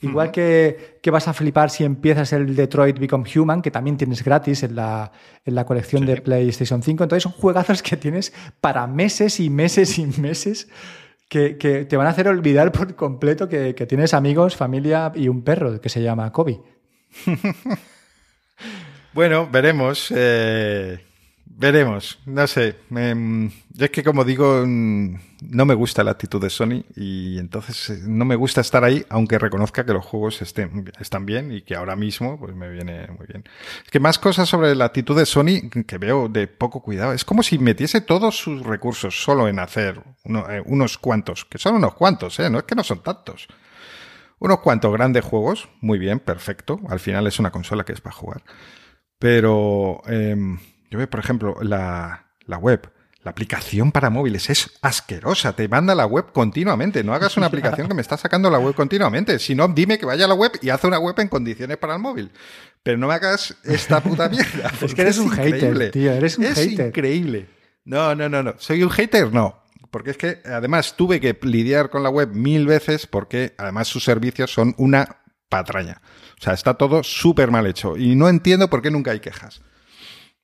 Igual 0.00 0.32
que, 0.32 0.98
vas 1.10 1.28
a 1.28 1.32
flipar 1.32 1.70
si 1.70 1.84
empiezas 1.84 2.32
el 2.32 2.56
Detroit 2.56 2.98
Become 2.98 3.24
Human, 3.34 3.62
que 3.62 3.70
también 3.70 3.96
tienes 3.96 4.22
gratis 4.22 4.64
en 4.64 4.74
la, 4.74 5.12
en 5.44 5.54
la 5.54 5.64
colección 5.64 6.04
de 6.04 6.20
PlayStation 6.20 6.82
5. 6.82 7.04
Entonces 7.04 7.22
son 7.22 7.32
juegazos 7.32 7.82
que 7.82 7.96
tienes 7.96 8.32
para 8.60 8.86
meses 8.86 9.40
y 9.40 9.48
meses 9.48 9.98
y 9.98 10.06
meses 10.20 10.68
que, 11.32 11.86
te 11.88 11.96
van 11.96 12.06
a 12.06 12.10
hacer 12.10 12.28
olvidar 12.28 12.72
por 12.72 12.94
completo 12.94 13.48
que, 13.48 13.72
tienes 13.88 14.12
amigos, 14.12 14.54
familia 14.54 15.10
y 15.14 15.28
un 15.28 15.42
perro 15.42 15.80
que 15.80 15.88
se 15.88 16.02
llama 16.02 16.30
Kobe. 16.32 16.60
Bueno, 19.14 19.46
veremos. 19.46 20.10
Eh, 20.16 20.98
Veremos, 21.54 22.18
no 22.26 22.46
sé. 22.46 22.76
Es 23.78 23.90
que 23.90 24.02
como 24.02 24.24
digo, 24.24 24.64
mm, 24.66 25.16
no 25.50 25.64
me 25.64 25.74
gusta 25.74 26.02
la 26.02 26.12
actitud 26.12 26.40
de 26.40 26.50
Sony 26.50 26.84
y 26.96 27.38
entonces 27.38 27.90
eh, 27.90 28.00
no 28.06 28.24
me 28.24 28.36
gusta 28.36 28.60
estar 28.62 28.82
ahí, 28.84 29.04
aunque 29.10 29.38
reconozca 29.38 29.84
que 29.84 29.92
los 29.92 30.04
juegos 30.04 30.40
están 30.42 31.26
bien 31.26 31.52
y 31.52 31.62
que 31.62 31.76
ahora 31.76 31.94
mismo 31.94 32.38
pues 32.38 32.54
me 32.54 32.70
viene 32.70 33.06
muy 33.18 33.26
bien. 33.26 33.44
Es 33.84 33.90
que 33.90 34.00
más 34.00 34.18
cosas 34.18 34.48
sobre 34.48 34.74
la 34.74 34.86
actitud 34.86 35.16
de 35.16 35.26
Sony 35.26 35.70
que 35.86 35.98
veo 35.98 36.28
de 36.28 36.48
poco 36.48 36.82
cuidado. 36.82 37.12
Es 37.12 37.24
como 37.24 37.42
si 37.42 37.58
metiese 37.58 38.00
todos 38.00 38.36
sus 38.36 38.62
recursos 38.62 39.22
solo 39.22 39.46
en 39.46 39.58
hacer 39.58 40.02
eh, 40.24 40.62
unos 40.66 40.96
cuantos, 40.98 41.44
que 41.44 41.58
son 41.58 41.76
unos 41.76 41.94
cuantos, 41.94 42.40
¿eh? 42.40 42.48
No 42.50 42.58
es 42.58 42.64
que 42.64 42.74
no 42.74 42.82
son 42.82 43.02
tantos. 43.02 43.46
Unos 44.38 44.60
cuantos 44.60 44.92
grandes 44.92 45.24
juegos, 45.24 45.68
muy 45.80 45.98
bien, 45.98 46.18
perfecto. 46.18 46.80
Al 46.88 46.98
final 46.98 47.26
es 47.26 47.38
una 47.38 47.52
consola 47.52 47.84
que 47.84 47.92
es 47.92 48.00
para 48.00 48.16
jugar. 48.16 48.42
Pero... 49.18 50.02
Em, 50.06 50.58
yo 50.92 50.98
veo, 50.98 51.08
por 51.08 51.20
ejemplo, 51.20 51.56
la, 51.62 52.26
web. 52.60 52.92
La 53.24 53.30
aplicación 53.30 53.92
para 53.92 54.10
móviles 54.10 54.50
es 54.50 54.72
asquerosa. 54.82 55.54
Te 55.54 55.66
manda 55.66 55.94
la 55.94 56.04
web 56.04 56.32
continuamente. 56.32 57.02
No 57.02 57.14
hagas 57.14 57.38
una 57.38 57.46
aplicación 57.46 57.88
que 57.88 57.94
me 57.94 58.02
está 58.02 58.18
sacando 58.18 58.50
la 58.50 58.58
web 58.58 58.74
continuamente. 58.74 59.38
Si 59.38 59.54
no, 59.54 59.68
dime 59.68 59.96
que 59.96 60.04
vaya 60.04 60.26
a 60.26 60.28
la 60.28 60.34
web 60.34 60.52
y 60.60 60.68
haz 60.68 60.84
una 60.84 60.98
web 60.98 61.18
en 61.18 61.28
condiciones 61.28 61.78
para 61.78 61.94
el 61.94 62.00
móvil. 62.00 62.30
Pero 62.82 62.98
no 62.98 63.06
me 63.06 63.14
hagas 63.14 63.56
esta 63.64 64.02
puta 64.02 64.28
mierda. 64.28 64.70
es 64.82 64.94
que 64.94 65.00
eres 65.00 65.16
un 65.16 65.30
hater, 65.30 65.92
tío. 65.92 66.12
Eres 66.12 66.36
un 66.36 66.44
es 66.44 66.66
increíble. 66.66 67.48
No, 67.86 68.14
no, 68.14 68.28
no, 68.28 68.42
no. 68.42 68.54
¿Soy 68.58 68.82
un 68.82 68.90
hater? 68.90 69.32
No. 69.32 69.62
Porque 69.90 70.10
es 70.10 70.18
que 70.18 70.42
además 70.44 70.94
tuve 70.94 71.18
que 71.18 71.38
lidiar 71.40 71.88
con 71.88 72.02
la 72.02 72.10
web 72.10 72.34
mil 72.34 72.66
veces 72.66 73.06
porque 73.06 73.54
además 73.56 73.88
sus 73.88 74.04
servicios 74.04 74.52
son 74.52 74.74
una 74.76 75.22
patraña. 75.48 76.02
O 76.38 76.42
sea, 76.42 76.52
está 76.52 76.74
todo 76.74 77.02
súper 77.02 77.50
mal 77.50 77.66
hecho. 77.66 77.96
Y 77.96 78.14
no 78.14 78.28
entiendo 78.28 78.68
por 78.68 78.82
qué 78.82 78.90
nunca 78.90 79.12
hay 79.12 79.20
quejas. 79.20 79.62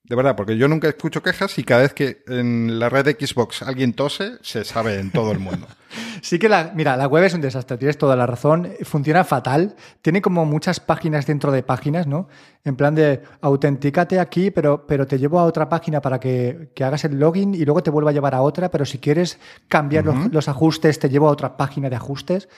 De 0.09 0.17
verdad, 0.17 0.37
porque 0.37 0.57
yo 0.57 0.69
nunca 0.69 0.89
escucho 0.89 1.23
quejas 1.23 1.59
y 1.59 1.65
cada 1.65 1.83
vez 1.83 1.93
que 1.93 2.23
en 2.29 2.79
la 2.79 2.89
red 2.89 3.05
de 3.05 3.27
Xbox 3.27 3.61
alguien 3.61 3.93
tose, 3.93 4.39
se 4.41 4.65
sabe 4.65 4.99
en 4.99 5.11
todo 5.11 5.33
el 5.33 5.39
mundo. 5.39 5.67
sí 6.23 6.39
que 6.39 6.49
la, 6.49 6.73
mira, 6.75 6.97
la 6.97 7.07
web 7.07 7.25
es 7.25 7.35
un 7.35 7.43
desastre, 7.43 7.77
tienes 7.77 7.99
toda 7.99 8.17
la 8.17 8.27
razón, 8.27 8.71
funciona 8.85 9.23
fatal, 9.25 9.77
tiene 10.01 10.23
como 10.23 10.47
muchas 10.47 10.81
páginas 10.81 11.27
dentro 11.27 11.53
de 11.53 11.63
páginas, 11.63 12.07
¿no? 12.07 12.29
En 12.65 12.75
plan 12.75 12.95
de 12.95 13.23
autentícate 13.43 14.19
aquí, 14.19 14.51
pero, 14.51 14.87
pero 14.87 15.07
te 15.07 15.19
llevo 15.19 15.41
a 15.41 15.45
otra 15.45 15.69
página 15.69 16.01
para 16.01 16.19
que, 16.19 16.71
hagas 16.81 17.05
el 17.05 17.19
login 17.19 17.55
y 17.55 17.67
luego 17.67 17.83
te 17.83 17.91
vuelvo 17.91 18.09
a 18.09 18.13
llevar 18.13 18.35
a 18.35 18.41
otra, 18.41 18.71
pero 18.71 18.87
si 18.87 18.97
quieres 18.97 19.39
cambiar 19.69 20.07
los, 20.07 20.49
ajustes, 20.49 20.99
te 20.99 21.11
llevo 21.11 21.29
a 21.29 21.33
otra 21.33 21.59
página 21.59 21.91
de 21.91 21.97
ajustes. 21.97 22.49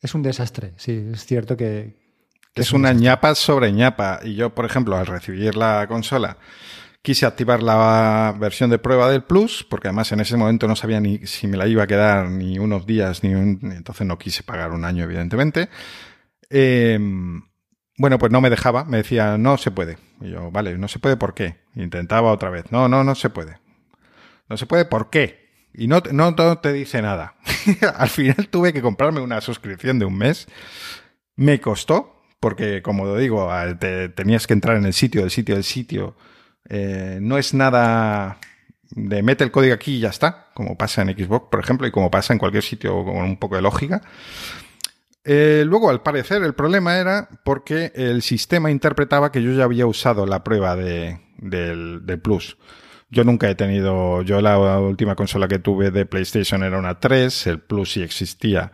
Es 0.00 0.14
un 0.14 0.22
desastre, 0.22 0.74
sí, 0.76 1.08
es 1.12 1.26
cierto 1.26 1.56
que... 1.56 1.96
es, 2.54 2.72
una 2.72 2.92
ñapa 2.92 3.34
sobre 3.34 3.72
ñapa. 3.72 4.20
Y 4.22 4.36
yo, 4.36 4.54
por 4.54 4.64
ejemplo, 4.64 4.96
al 4.96 5.06
recibir 5.06 5.56
la 5.56 5.86
consola 5.88 6.36
Quise 7.02 7.24
activar 7.24 7.62
la 7.62 8.36
versión 8.38 8.68
de 8.68 8.78
prueba 8.78 9.10
del 9.10 9.22
Plus, 9.22 9.64
porque 9.64 9.88
además 9.88 10.12
en 10.12 10.20
ese 10.20 10.36
momento 10.36 10.68
no 10.68 10.76
sabía 10.76 11.00
ni 11.00 11.26
si 11.26 11.46
me 11.46 11.56
la 11.56 11.66
iba 11.66 11.82
a 11.82 11.86
quedar 11.86 12.28
ni 12.28 12.58
unos 12.58 12.84
días, 12.84 13.24
ni 13.24 13.34
un, 13.34 13.58
entonces 13.74 14.06
no 14.06 14.18
quise 14.18 14.42
pagar 14.42 14.72
un 14.72 14.84
año, 14.84 15.04
evidentemente. 15.04 15.70
Em, 16.50 17.42
bueno, 17.96 18.18
pues 18.18 18.30
no 18.30 18.40
me 18.42 18.50
dejaba, 18.50 18.84
me 18.84 18.98
decía, 18.98 19.38
no 19.38 19.56
se 19.56 19.70
puede. 19.70 19.96
Y 20.20 20.30
yo, 20.30 20.50
vale, 20.50 20.76
no 20.76 20.88
se 20.88 20.98
puede, 20.98 21.16
¿por 21.16 21.32
qué? 21.32 21.60
Intentaba 21.74 22.32
otra 22.32 22.50
vez, 22.50 22.70
no, 22.70 22.88
no, 22.88 23.02
no 23.02 23.14
se 23.14 23.30
puede. 23.30 23.58
No 24.48 24.56
se 24.58 24.66
puede, 24.66 24.84
¿por 24.84 25.08
qué? 25.08 25.48
Y 25.72 25.86
no, 25.86 26.02
no, 26.12 26.58
te 26.58 26.72
dice 26.72 27.00
nada. 27.00 27.36
Al 27.96 28.08
final 28.08 28.48
tuve 28.50 28.72
que 28.72 28.82
comprarme 28.82 29.20
una 29.20 29.40
suscripción 29.40 29.98
de 29.98 30.04
un 30.04 30.18
mes. 30.18 30.48
Me 31.36 31.60
costó, 31.60 32.24
porque 32.40 32.82
como 32.82 33.16
digo, 33.16 33.50
te, 33.78 34.08
tenías 34.10 34.46
que 34.46 34.52
entrar 34.52 34.76
en 34.76 34.84
el 34.84 34.92
sitio, 34.92 35.22
del 35.22 35.30
sitio, 35.30 35.54
del 35.54 35.64
sitio 35.64 36.16
eh, 36.68 37.18
no 37.20 37.38
es 37.38 37.54
nada 37.54 38.38
de 38.90 39.22
mete 39.22 39.44
el 39.44 39.50
código 39.50 39.74
aquí 39.74 39.96
y 39.96 40.00
ya 40.00 40.08
está, 40.08 40.48
como 40.54 40.76
pasa 40.76 41.02
en 41.02 41.16
Xbox, 41.16 41.48
por 41.50 41.60
ejemplo, 41.60 41.86
y 41.86 41.90
como 41.90 42.10
pasa 42.10 42.32
en 42.32 42.38
cualquier 42.38 42.62
sitio 42.62 43.04
con 43.04 43.16
un 43.16 43.36
poco 43.36 43.56
de 43.56 43.62
lógica. 43.62 44.02
Eh, 45.24 45.64
luego, 45.66 45.90
al 45.90 46.02
parecer, 46.02 46.42
el 46.42 46.54
problema 46.54 46.98
era 46.98 47.28
porque 47.44 47.92
el 47.94 48.22
sistema 48.22 48.70
interpretaba 48.70 49.30
que 49.30 49.42
yo 49.42 49.52
ya 49.52 49.64
había 49.64 49.86
usado 49.86 50.26
la 50.26 50.42
prueba 50.42 50.76
de, 50.76 51.20
del, 51.38 52.02
Plus. 52.22 52.56
Yo 53.10 53.24
nunca 53.24 53.50
he 53.50 53.54
tenido, 53.54 54.22
yo 54.22 54.40
la 54.40 54.78
última 54.78 55.16
consola 55.16 55.48
que 55.48 55.58
tuve 55.58 55.90
de 55.90 56.06
PlayStation 56.06 56.62
era 56.62 56.78
una 56.78 56.98
3, 56.98 57.46
el 57.48 57.60
Plus 57.60 57.92
sí 57.92 58.02
existía. 58.02 58.72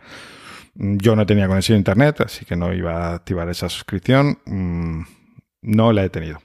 Yo 0.75 1.15
no 1.15 1.25
tenía 1.25 1.47
conexión 1.47 1.75
a 1.75 1.79
Internet, 1.79 2.21
así 2.21 2.45
que 2.45 2.55
no 2.55 2.71
iba 2.71 3.07
a 3.07 3.15
activar 3.15 3.49
esa 3.49 3.67
suscripción. 3.67 4.39
Mm, 4.45 5.01
no 5.63 5.91
la 5.91 6.05
he 6.05 6.09
tenido. 6.09 6.39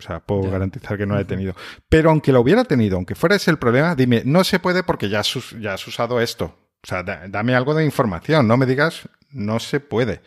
O 0.00 0.02
sea, 0.02 0.20
puedo 0.20 0.48
garantizar 0.50 0.96
que 0.96 1.06
no 1.06 1.14
la 1.14 1.22
he 1.22 1.24
tenido. 1.24 1.54
Pero 1.88 2.10
aunque 2.10 2.32
lo 2.32 2.40
hubiera 2.40 2.64
tenido, 2.64 2.96
aunque 2.96 3.16
fuera 3.16 3.34
ese 3.34 3.50
el 3.50 3.58
problema, 3.58 3.96
dime, 3.96 4.22
no 4.24 4.44
se 4.44 4.60
puede 4.60 4.84
porque 4.84 5.08
ya 5.08 5.20
has, 5.20 5.34
ya 5.60 5.74
has 5.74 5.86
usado 5.86 6.20
esto. 6.20 6.56
O 6.82 6.86
sea, 6.86 7.02
dame 7.02 7.56
algo 7.56 7.74
de 7.74 7.84
información, 7.84 8.46
no 8.46 8.56
me 8.56 8.64
digas, 8.64 9.08
no 9.30 9.58
se 9.58 9.80
puede. 9.80 10.20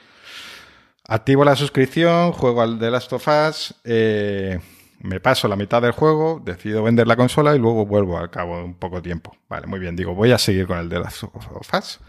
Activo 1.08 1.46
la 1.46 1.56
suscripción, 1.56 2.34
juego 2.34 2.62
al 2.62 2.80
The 2.80 2.92
Last 2.92 3.14
of 3.14 3.28
Us, 3.28 3.76
eh, 3.86 4.60
me 5.00 5.20
paso 5.20 5.48
la 5.48 5.56
mitad 5.56 5.82
del 5.82 5.94
juego, 5.94 6.42
decido 6.44 6.84
vender 6.84 7.08
la 7.08 7.16
consola 7.16 7.56
y 7.56 7.60
luego 7.60 7.86
vuelvo 7.86 8.18
al 8.18 8.30
cabo 8.30 8.58
de 8.58 8.64
un 8.66 8.76
poco 8.76 9.02
tiempo. 9.02 9.36
Vale, 9.50 9.68
muy 9.68 9.80
bien, 9.80 9.96
digo, 9.96 10.14
voy 10.14 10.32
a 10.32 10.38
seguir 10.38 10.68
con 10.68 10.78
el 10.78 10.90
The 10.90 11.00
Last 11.00 11.24
of 11.24 11.74
Us. 11.74 12.00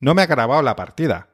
No 0.00 0.14
me 0.14 0.22
ha 0.22 0.26
grabado 0.26 0.62
la 0.62 0.74
partida. 0.74 1.28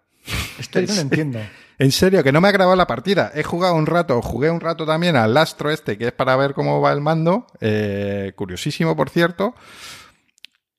Esto 0.59 0.80
no 0.80 0.94
lo 0.94 1.01
entiendo. 1.01 1.40
En 1.80 1.92
serio, 1.92 2.22
que 2.22 2.30
no 2.30 2.42
me 2.42 2.48
ha 2.48 2.53
grabado 2.53 2.76
la 2.76 2.86
partida. 2.86 3.32
He 3.34 3.42
jugado 3.42 3.74
un 3.74 3.86
rato, 3.86 4.20
jugué 4.20 4.51
un 4.51 4.61
rato 4.61 4.84
también 4.84 5.16
al 5.16 5.34
Astro 5.34 5.70
este, 5.70 5.96
que 5.96 6.09
es 6.09 6.12
para 6.12 6.36
ver 6.36 6.53
cómo 6.53 6.82
va 6.82 6.92
el 6.92 7.01
mando. 7.01 7.46
Eh, 7.59 8.34
curiosísimo, 8.36 8.94
por 8.94 9.09
cierto. 9.09 9.55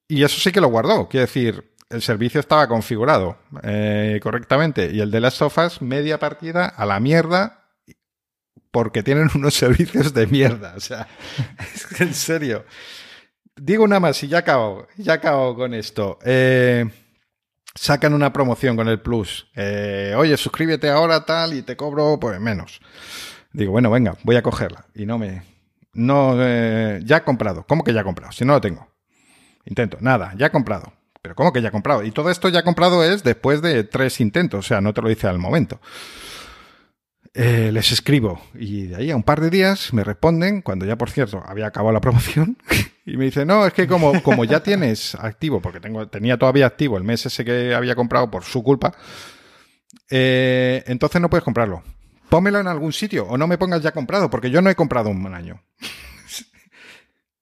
Y 0.08 0.24
eso 0.24 0.40
sí 0.40 0.52
que 0.52 0.62
lo 0.62 0.68
guardó. 0.68 1.10
Quiero 1.10 1.26
decir, 1.26 1.74
el 1.90 2.04
servicio 2.04 2.40
estaba 2.40 2.68
configurado 2.68 3.40
eh, 3.64 4.20
correctamente. 4.22 4.92
Y 4.94 5.00
el 5.00 5.10
de 5.10 5.22
las 5.22 5.34
sofas, 5.34 5.82
media 5.82 6.20
partida 6.20 6.68
a 6.68 6.86
la 6.86 7.00
mierda, 7.00 7.66
porque 8.70 9.02
tienen 9.02 9.30
unos 9.36 9.56
servicios 9.56 10.14
de 10.14 10.28
mierda. 10.28 10.76
O 10.78 10.80
sea, 10.80 11.08
es 11.74 12.00
en 12.00 12.14
serio. 12.14 12.66
Digo 13.56 13.88
nada 13.88 14.00
más 14.00 14.24
y 14.24 14.28
ya 14.28 14.40
acabo, 14.40 14.88
ya 14.98 15.14
acabo 15.14 15.56
con 15.56 15.74
esto. 15.74 16.20
Eh, 16.24 16.86
sacan 17.76 18.14
una 18.14 18.34
promoción 18.34 18.76
con 18.76 18.88
el 18.88 19.02
Plus. 19.02 19.48
Eh, 19.56 20.14
Oye, 20.18 20.38
suscríbete 20.38 20.90
ahora 20.90 21.26
tal 21.26 21.54
y 21.54 21.62
te 21.62 21.76
cobro 21.76 22.20
pues 22.20 22.40
menos. 22.40 22.82
Digo, 23.54 23.72
bueno, 23.72 23.90
venga, 23.90 24.16
voy 24.24 24.36
a 24.36 24.42
cogerla. 24.42 24.86
Y 24.96 25.06
no 25.06 25.18
me... 25.18 25.44
No, 25.94 26.36
eh, 26.40 27.02
ya 27.04 27.18
he 27.18 27.24
comprado. 27.24 27.66
¿Cómo 27.68 27.84
que 27.84 27.94
ya 27.94 28.02
he 28.02 28.04
comprado? 28.04 28.32
Si 28.32 28.46
no 28.46 28.54
lo 28.54 28.62
tengo. 28.62 28.88
Intento. 29.66 29.98
Nada, 30.00 30.34
ya 30.38 30.48
he 30.48 30.52
comprado. 30.52 30.94
Pero 31.22 31.36
¿cómo 31.36 31.54
que 31.54 31.62
ya 31.62 31.68
he 31.68 31.72
comprado? 31.72 32.04
Y 32.04 32.12
todo 32.12 32.32
esto 32.32 32.50
ya 32.50 32.60
he 32.60 32.64
comprado 32.64 33.04
es 33.04 33.24
después 33.24 33.62
de 33.62 33.84
tres 33.84 34.20
intentos. 34.22 34.66
O 34.66 34.68
sea, 34.68 34.82
no 34.82 34.94
te 34.94 35.02
lo 35.02 35.10
dice 35.10 35.28
al 35.28 35.38
momento. 35.38 35.80
Eh, 37.34 37.72
les 37.72 37.94
escribo 37.94 38.42
y 38.54 38.88
de 38.88 38.96
ahí 38.98 39.12
a 39.12 39.16
un 39.16 39.24
par 39.24 39.40
de 39.40 39.50
días 39.50 39.94
me 39.94 40.04
responden, 40.04 40.62
cuando 40.62 40.86
ya 40.86 40.98
por 40.98 41.10
cierto 41.10 41.42
había 41.46 41.68
acabado 41.68 41.94
la 41.94 42.02
promoción, 42.02 42.58
y 43.12 43.18
me 43.18 43.26
dicen, 43.26 43.48
no, 43.48 43.66
es 43.66 43.74
que 43.74 43.88
como, 43.88 44.22
como 44.24 44.46
ya 44.46 44.62
tienes 44.62 45.16
activo, 45.16 45.62
porque 45.62 45.80
tengo, 45.80 46.08
tenía 46.08 46.38
todavía 46.38 46.66
activo 46.66 46.98
el 46.98 47.04
mes 47.04 47.26
ese 47.26 47.44
que 47.44 47.74
había 47.74 47.96
comprado 47.96 48.32
por 48.32 48.44
su 48.44 48.64
culpa, 48.64 48.94
eh, 50.10 50.84
entonces 50.88 51.22
no 51.22 51.30
puedes 51.30 51.44
comprarlo. 51.44 51.84
Pómelo 52.30 52.60
en 52.60 52.68
algún 52.68 52.94
sitio 52.94 53.26
o 53.28 53.38
no 53.38 53.48
me 53.48 53.58
pongas 53.58 53.82
ya 53.82 53.92
comprado, 53.92 54.30
porque 54.30 54.50
yo 54.50 54.62
no 54.62 54.70
he 54.70 54.76
comprado 54.76 55.10
un 55.10 55.34
año. 55.34 55.62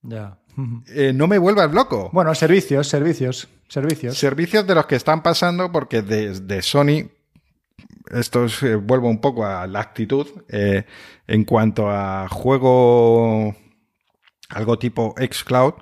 Ya. 0.01 0.39
Eh, 0.87 1.13
no 1.13 1.27
me 1.27 1.37
vuelvas 1.37 1.71
loco. 1.71 2.09
Bueno, 2.13 2.33
servicios, 2.33 2.87
servicios, 2.87 3.47
servicios. 3.67 4.17
Servicios 4.17 4.65
de 4.65 4.75
los 4.75 4.85
que 4.87 4.95
están 4.95 5.21
pasando 5.21 5.71
porque 5.71 6.01
de 6.01 6.61
Sony 6.61 7.09
esto 8.11 8.45
es, 8.45 8.63
eh, 8.63 8.75
vuelvo 8.75 9.09
un 9.09 9.19
poco 9.19 9.45
a 9.45 9.67
la 9.67 9.79
actitud. 9.79 10.27
Eh, 10.49 10.85
en 11.27 11.43
cuanto 11.45 11.89
a 11.89 12.27
juego, 12.29 13.55
algo 14.49 14.79
tipo 14.79 15.15
xCloud, 15.17 15.75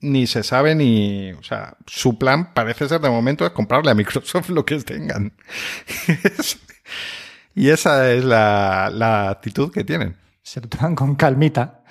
ni 0.00 0.26
se 0.26 0.42
sabe 0.42 0.74
ni. 0.74 1.32
O 1.32 1.42
sea, 1.42 1.76
su 1.86 2.18
plan 2.18 2.52
parece 2.54 2.88
ser 2.88 3.00
de 3.00 3.10
momento 3.10 3.44
es 3.46 3.52
comprarle 3.52 3.90
a 3.90 3.94
Microsoft 3.94 4.48
lo 4.50 4.64
que 4.64 4.78
tengan. 4.80 5.32
y 7.54 7.68
esa 7.68 8.12
es 8.12 8.24
la, 8.24 8.90
la, 8.92 9.30
actitud 9.30 9.72
que 9.72 9.84
tienen. 9.84 10.16
Se 10.42 10.60
lo 10.60 10.68
toman 10.68 10.94
con 10.94 11.14
calmita. 11.14 11.84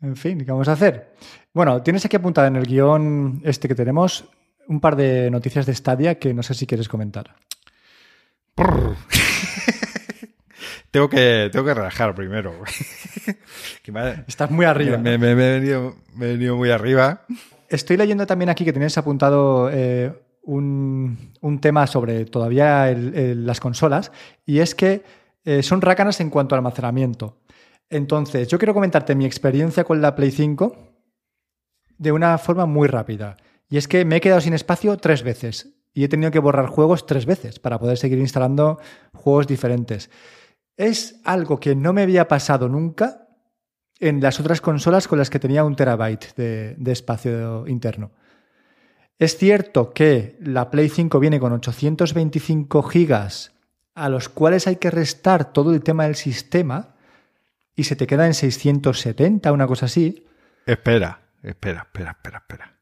En 0.00 0.16
fin, 0.16 0.38
¿qué 0.38 0.50
vamos 0.50 0.68
a 0.68 0.72
hacer? 0.72 1.14
Bueno, 1.52 1.82
tienes 1.82 2.04
aquí 2.04 2.16
apuntada 2.16 2.48
en 2.48 2.56
el 2.56 2.66
guion 2.66 3.40
este 3.44 3.68
que 3.68 3.74
tenemos 3.74 4.28
un 4.66 4.80
par 4.80 4.96
de 4.96 5.30
noticias 5.30 5.66
de 5.66 5.74
Stadia 5.74 6.18
que 6.18 6.34
no 6.34 6.42
sé 6.42 6.54
si 6.54 6.66
quieres 6.66 6.88
comentar. 6.88 7.36
tengo, 10.94 11.08
que, 11.08 11.48
tengo 11.50 11.64
que 11.64 11.74
relajar 11.74 12.14
primero. 12.14 12.54
Estás 14.28 14.48
muy 14.52 14.64
arriba. 14.64 14.96
Me, 14.96 15.14
he 15.14 15.34
venido, 15.34 15.96
muy 16.56 16.70
arriba. 16.70 17.22
Estoy 17.68 17.96
leyendo 17.96 18.28
también 18.28 18.48
aquí 18.48 18.64
que 18.64 18.72
tienes 18.72 18.96
apuntado 18.96 19.68
eh, 19.72 20.12
un, 20.42 21.32
tema 21.60 21.88
sobre 21.88 22.26
todavía 22.26 22.94
las 22.94 23.58
consolas 23.58 24.12
y 24.46 24.60
es 24.60 24.76
que 24.76 25.02
eh, 25.44 25.64
son 25.64 25.80
rácanas 25.80 26.20
en 26.20 26.30
cuanto 26.30 26.54
al 26.54 26.60
almacenamiento. 26.60 27.38
Entonces, 27.90 28.46
yo 28.46 28.58
quiero 28.58 28.72
comentarte 28.72 29.16
mi 29.16 29.24
experiencia 29.24 29.82
con 29.82 30.00
la 30.00 30.14
Play 30.14 30.30
5 30.30 30.76
de 31.98 32.12
una 32.12 32.38
forma 32.38 32.66
muy 32.66 32.86
rápida. 32.86 33.36
Y 33.68 33.78
es 33.78 33.88
que 33.88 34.04
me 34.04 34.18
he 34.18 34.20
quedado 34.20 34.40
sin 34.40 34.52
espacio 34.52 34.96
tres 34.96 35.24
veces 35.24 35.74
y 35.92 36.04
he 36.04 36.08
tenido 36.08 36.30
que 36.30 36.38
borrar 36.38 36.66
juegos 36.66 37.04
tres 37.04 37.26
veces 37.26 37.58
para 37.58 37.80
poder 37.80 37.98
seguir 37.98 38.20
instalando 38.20 38.78
juegos 39.12 39.48
diferentes. 39.48 40.08
Es 40.76 41.20
algo 41.24 41.60
que 41.60 41.74
no 41.74 41.92
me 41.92 42.02
había 42.02 42.28
pasado 42.28 42.68
nunca 42.68 43.28
en 44.00 44.20
las 44.20 44.40
otras 44.40 44.60
consolas 44.60 45.08
con 45.08 45.18
las 45.18 45.30
que 45.30 45.38
tenía 45.38 45.64
un 45.64 45.76
terabyte 45.76 46.34
de, 46.36 46.74
de 46.76 46.92
espacio 46.92 47.66
interno. 47.66 48.10
Es 49.18 49.36
cierto 49.36 49.92
que 49.92 50.36
la 50.40 50.70
Play 50.70 50.88
5 50.88 51.20
viene 51.20 51.38
con 51.38 51.52
825 51.52 52.82
gigas 52.82 53.52
a 53.94 54.08
los 54.08 54.28
cuales 54.28 54.66
hay 54.66 54.76
que 54.76 54.90
restar 54.90 55.52
todo 55.52 55.72
el 55.72 55.82
tema 55.82 56.04
del 56.04 56.16
sistema 56.16 56.94
y 57.76 57.84
se 57.84 57.96
te 57.96 58.06
queda 58.06 58.26
en 58.26 58.34
670, 58.34 59.52
una 59.52 59.66
cosa 59.66 59.86
así. 59.86 60.26
Espera, 60.66 61.20
espera, 61.42 61.82
espera, 61.82 62.10
espera, 62.10 62.38
espera. 62.38 62.78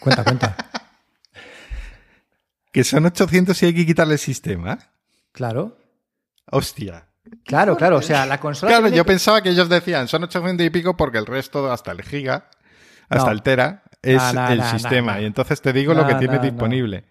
Cuenta, 0.00 0.24
cuenta. 0.24 0.56
que 2.72 2.84
son 2.84 3.06
800 3.06 3.62
y 3.62 3.66
hay 3.66 3.74
que 3.74 3.86
quitarle 3.86 4.14
el 4.14 4.18
sistema. 4.18 4.78
Claro. 5.32 5.78
Hostia. 6.50 7.06
Claro, 7.44 7.76
claro. 7.76 7.96
O 7.98 8.02
sea, 8.02 8.26
la 8.26 8.38
consola. 8.40 8.72
Claro, 8.78 8.88
yo 8.94 9.04
pensaba 9.04 9.40
que 9.42 9.50
ellos 9.50 9.68
decían 9.68 10.08
son 10.08 10.24
800 10.24 10.66
y 10.66 10.70
pico 10.70 10.96
porque 10.96 11.18
el 11.18 11.26
resto, 11.26 11.70
hasta 11.70 11.92
el 11.92 12.02
giga, 12.02 12.48
hasta 13.08 13.26
No. 13.26 13.32
el 13.32 13.42
tera, 13.42 13.82
es 14.02 14.22
el 14.50 14.62
sistema. 14.64 15.20
Y 15.20 15.24
entonces 15.26 15.60
te 15.60 15.72
digo 15.72 15.94
lo 15.94 16.06
que 16.06 16.14
no. 16.26 16.38
disponible. 16.38 17.04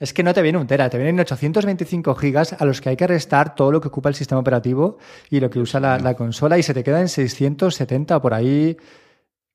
Es 0.00 0.12
que 0.12 0.24
no 0.24 0.34
te 0.34 0.42
viene 0.42 0.58
un 0.58 0.66
tera, 0.66 0.90
te 0.90 0.96
vienen 0.98 1.20
825 1.20 2.16
gigas 2.16 2.54
a 2.54 2.64
los 2.64 2.80
que 2.80 2.88
hay 2.88 2.96
que 2.96 3.06
restar 3.06 3.54
todo 3.54 3.70
lo 3.70 3.80
que 3.80 3.86
ocupa 3.86 4.08
el 4.08 4.16
sistema 4.16 4.40
operativo 4.40 4.98
y 5.30 5.38
lo 5.38 5.48
que 5.48 5.60
usa 5.60 5.78
la, 5.78 5.96
la 6.00 6.14
consola 6.14 6.58
y 6.58 6.64
se 6.64 6.74
te 6.74 6.82
queda 6.82 7.00
en 7.00 7.08
670 7.08 8.16
o 8.16 8.20
por 8.20 8.34
ahí. 8.34 8.76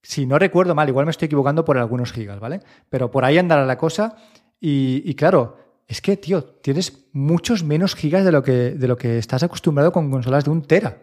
Si 0.01 0.25
no 0.25 0.39
recuerdo 0.39 0.73
mal, 0.73 0.87
igual 0.87 1.05
me 1.05 1.11
estoy 1.11 1.25
equivocando 1.25 1.65
por 1.65 1.77
algunos 1.77 2.13
gigas, 2.13 2.39
¿vale? 2.39 2.61
Pero 2.89 3.11
por 3.11 3.25
ahí 3.25 3.37
andará 3.37 3.65
la 3.65 3.77
cosa 3.77 4.15
y, 4.57 5.01
y 5.03 5.15
claro, 5.15 5.57
es 5.87 6.01
que, 6.01 6.17
tío, 6.17 6.43
tienes 6.43 7.07
muchos 7.13 7.63
menos 7.63 7.95
gigas 7.95 8.25
de 8.25 8.31
lo, 8.31 8.43
que, 8.43 8.71
de 8.71 8.87
lo 8.87 8.97
que 8.97 9.17
estás 9.17 9.43
acostumbrado 9.43 9.91
con 9.91 10.11
consolas 10.11 10.43
de 10.43 10.51
un 10.51 10.61
tera. 10.63 10.97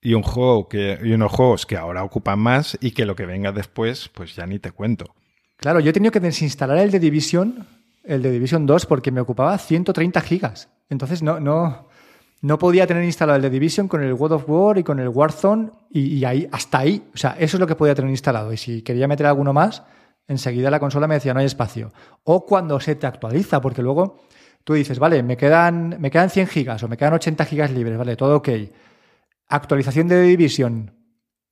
Y 0.00 0.14
un 0.14 0.22
juego 0.22 0.68
que, 0.68 0.98
y 1.02 1.12
unos 1.12 1.32
juegos 1.32 1.66
que 1.66 1.76
ahora 1.76 2.02
ocupan 2.02 2.38
más 2.38 2.76
y 2.80 2.92
que 2.92 3.04
lo 3.04 3.16
que 3.16 3.26
venga 3.26 3.52
después, 3.52 4.08
pues 4.08 4.34
ya 4.34 4.46
ni 4.46 4.58
te 4.58 4.70
cuento. 4.70 5.14
Claro, 5.56 5.80
yo 5.80 5.90
he 5.90 5.92
tenido 5.92 6.12
que 6.12 6.20
desinstalar 6.20 6.78
el 6.78 6.90
de 6.90 7.00
Division, 7.00 7.66
el 8.02 8.22
de 8.22 8.30
Division 8.30 8.66
2, 8.66 8.86
porque 8.86 9.10
me 9.10 9.20
ocupaba 9.20 9.56
130 9.56 10.20
gigas. 10.22 10.68
Entonces 10.88 11.22
no, 11.22 11.38
no, 11.40 11.88
no 12.40 12.58
podía 12.58 12.86
tener 12.86 13.04
instalado 13.04 13.36
el 13.36 13.42
de 13.42 13.50
Division 13.50 13.88
con 13.88 14.02
el 14.02 14.12
World 14.12 14.36
of 14.36 14.44
War 14.48 14.78
y 14.78 14.82
con 14.82 15.00
el 15.00 15.08
Warzone 15.08 15.70
y, 15.90 16.16
y 16.16 16.24
ahí, 16.24 16.48
hasta 16.50 16.78
ahí. 16.78 17.02
O 17.14 17.16
sea, 17.16 17.36
eso 17.38 17.56
es 17.56 17.60
lo 17.60 17.66
que 17.66 17.76
podía 17.76 17.94
tener 17.94 18.10
instalado. 18.10 18.52
Y 18.52 18.56
si 18.56 18.82
quería 18.82 19.08
meter 19.08 19.26
alguno 19.26 19.52
más, 19.52 19.82
enseguida 20.28 20.70
la 20.70 20.80
consola 20.80 21.06
me 21.06 21.14
decía 21.14 21.34
no 21.34 21.40
hay 21.40 21.46
espacio. 21.46 21.92
O 22.24 22.46
cuando 22.46 22.80
se 22.80 22.94
te 22.94 23.06
actualiza, 23.06 23.60
porque 23.60 23.82
luego 23.82 24.20
tú 24.64 24.74
dices, 24.74 24.98
vale, 24.98 25.22
me 25.22 25.36
quedan, 25.36 25.96
me 26.00 26.10
quedan 26.10 26.30
100 26.30 26.46
gigas 26.46 26.82
o 26.82 26.88
me 26.88 26.96
quedan 26.96 27.14
80 27.14 27.44
gigas 27.44 27.70
libres, 27.70 27.98
vale, 27.98 28.16
todo 28.16 28.36
ok. 28.36 28.48
Actualización 29.48 30.08
de 30.08 30.22
Division 30.22 30.92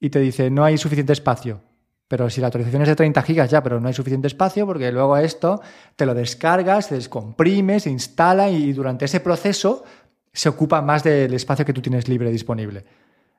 y 0.00 0.10
te 0.10 0.18
dice 0.18 0.50
no 0.50 0.64
hay 0.64 0.78
suficiente 0.78 1.12
espacio. 1.12 1.60
Pero 2.08 2.28
si 2.28 2.42
la 2.42 2.48
actualización 2.48 2.82
es 2.82 2.88
de 2.88 2.96
30 2.96 3.22
gigas 3.22 3.50
ya, 3.50 3.62
pero 3.62 3.80
no 3.80 3.88
hay 3.88 3.94
suficiente 3.94 4.26
espacio 4.26 4.66
porque 4.66 4.92
luego 4.92 5.16
esto 5.16 5.62
te 5.96 6.04
lo 6.04 6.12
descargas, 6.12 6.86
se 6.86 6.96
descomprime, 6.96 7.80
se 7.80 7.88
instala 7.88 8.50
y 8.50 8.72
durante 8.74 9.06
ese 9.06 9.20
proceso 9.20 9.84
se 10.30 10.48
ocupa 10.48 10.82
más 10.82 11.02
del 11.04 11.32
espacio 11.32 11.64
que 11.64 11.72
tú 11.72 11.80
tienes 11.80 12.08
libre 12.08 12.30
disponible. 12.30 12.84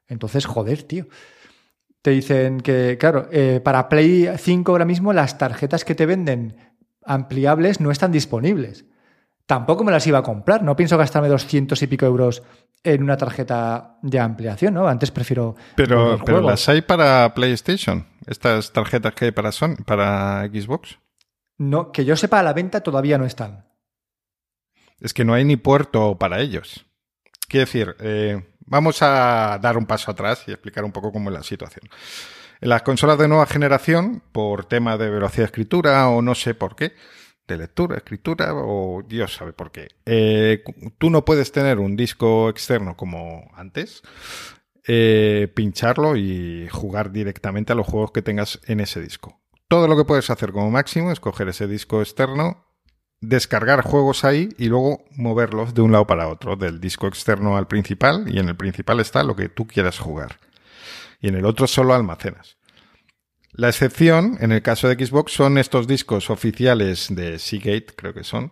Entonces, 0.07 0.45
joder, 0.45 0.83
tío. 0.83 1.05
Te 2.03 2.11
dicen 2.11 2.59
que, 2.59 2.97
claro, 2.99 3.29
eh, 3.31 3.61
para 3.63 3.87
Play 3.87 4.29
5 4.37 4.71
ahora 4.73 4.83
mismo 4.83 5.13
las 5.13 5.37
tarjetas 5.37 5.85
que 5.85 5.95
te 5.95 6.05
venden 6.05 6.57
ampliables 7.05 7.79
no 7.79 7.91
están 7.91 8.11
disponibles. 8.11 8.83
Tampoco 9.45 9.85
me 9.85 9.91
las 9.93 10.05
iba 10.05 10.19
a 10.19 10.23
comprar, 10.23 10.63
no 10.63 10.75
pienso 10.75 10.97
gastarme 10.97 11.29
200 11.29 11.81
y 11.81 11.87
pico 11.87 12.05
euros 12.05 12.43
en 12.83 13.03
una 13.03 13.15
tarjeta 13.15 13.99
de 14.01 14.19
ampliación, 14.19 14.73
¿no? 14.73 14.89
Antes 14.89 15.11
prefiero... 15.11 15.55
Pero, 15.77 16.19
pero 16.25 16.41
las 16.41 16.67
hay 16.67 16.81
para 16.81 17.33
PlayStation, 17.33 18.05
estas 18.27 18.73
tarjetas 18.73 19.15
que 19.15 19.25
hay 19.25 19.31
para 19.31 19.53
Sony, 19.53 19.77
para 19.85 20.45
Xbox. 20.47 20.99
No, 21.57 21.93
que 21.93 22.03
yo 22.03 22.17
sepa, 22.17 22.41
a 22.41 22.43
la 22.43 22.51
venta 22.51 22.81
todavía 22.81 23.17
no 23.17 23.25
están. 23.25 23.65
Es 24.99 25.13
que 25.13 25.23
no 25.23 25.33
hay 25.33 25.45
ni 25.45 25.55
puerto 25.55 26.17
para 26.19 26.41
ellos. 26.41 26.85
Quiero 27.47 27.65
decir, 27.65 27.95
eh, 27.99 28.43
vamos 28.65 29.01
a 29.01 29.59
dar 29.61 29.77
un 29.77 29.85
paso 29.85 30.11
atrás 30.11 30.43
y 30.47 30.51
explicar 30.51 30.83
un 30.83 30.91
poco 30.91 31.11
cómo 31.11 31.29
es 31.29 31.33
la 31.33 31.43
situación. 31.43 31.89
En 32.61 32.69
las 32.69 32.81
consolas 32.81 33.17
de 33.17 33.27
nueva 33.27 33.45
generación, 33.45 34.23
por 34.31 34.65
tema 34.65 34.97
de 34.97 35.09
velocidad 35.09 35.43
de 35.43 35.47
escritura 35.47 36.07
o 36.09 36.21
no 36.21 36.35
sé 36.35 36.53
por 36.55 36.75
qué, 36.75 36.93
de 37.47 37.57
lectura, 37.57 37.97
escritura 37.97 38.53
o 38.53 39.03
Dios 39.05 39.35
sabe 39.35 39.51
por 39.51 39.71
qué, 39.71 39.89
eh, 40.05 40.63
tú 40.97 41.09
no 41.09 41.25
puedes 41.25 41.51
tener 41.51 41.79
un 41.79 41.95
disco 41.97 42.49
externo 42.49 42.95
como 42.95 43.51
antes, 43.55 44.01
eh, 44.87 45.51
pincharlo 45.53 46.15
y 46.15 46.67
jugar 46.69 47.11
directamente 47.11 47.73
a 47.73 47.75
los 47.75 47.87
juegos 47.87 48.11
que 48.11 48.21
tengas 48.21 48.59
en 48.65 48.79
ese 48.79 49.01
disco. 49.01 49.41
Todo 49.67 49.87
lo 49.87 49.97
que 49.97 50.05
puedes 50.05 50.29
hacer 50.29 50.51
como 50.51 50.69
máximo 50.69 51.11
es 51.11 51.19
coger 51.19 51.49
ese 51.49 51.67
disco 51.67 52.01
externo, 52.01 52.62
descargar 53.23 53.81
juegos 53.81 54.25
ahí 54.25 54.49
y 54.57 54.67
luego 54.67 55.03
moverlos 55.15 55.73
de 55.73 55.81
un 55.81 55.91
lado 55.91 56.05
para 56.05 56.27
otro, 56.27 56.55
del 56.55 56.81
disco 56.81 57.07
externo 57.07 57.57
al 57.57 57.67
principal, 57.67 58.25
y 58.27 58.39
en 58.39 58.49
el 58.49 58.55
principal 58.55 58.99
está 58.99 59.23
lo 59.23 59.35
que 59.35 59.49
tú 59.49 59.65
quieras 59.65 59.97
jugar. 59.97 60.39
Y 61.21 61.29
en 61.29 61.35
el 61.35 61.45
otro 61.45 61.67
solo 61.67 61.93
almacenas. 61.93 62.57
La 63.53 63.69
excepción, 63.69 64.37
en 64.41 64.51
el 64.51 64.61
caso 64.61 64.89
de 64.89 65.05
Xbox, 65.05 65.31
son 65.31 65.57
estos 65.57 65.87
discos 65.87 66.29
oficiales 66.29 67.07
de 67.09 67.39
Seagate, 67.39 67.87
creo 67.95 68.13
que 68.13 68.23
son, 68.23 68.51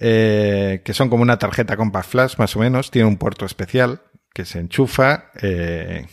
eh, 0.00 0.80
que 0.84 0.94
son 0.94 1.10
como 1.10 1.22
una 1.22 1.38
tarjeta 1.38 1.76
Compact 1.76 2.08
Flash, 2.08 2.34
más 2.38 2.56
o 2.56 2.60
menos, 2.60 2.90
tiene 2.90 3.08
un 3.08 3.18
puerto 3.18 3.44
especial 3.44 4.00
que 4.32 4.44
se 4.44 4.60
enchufa 4.60 5.30
eh, 5.42 6.06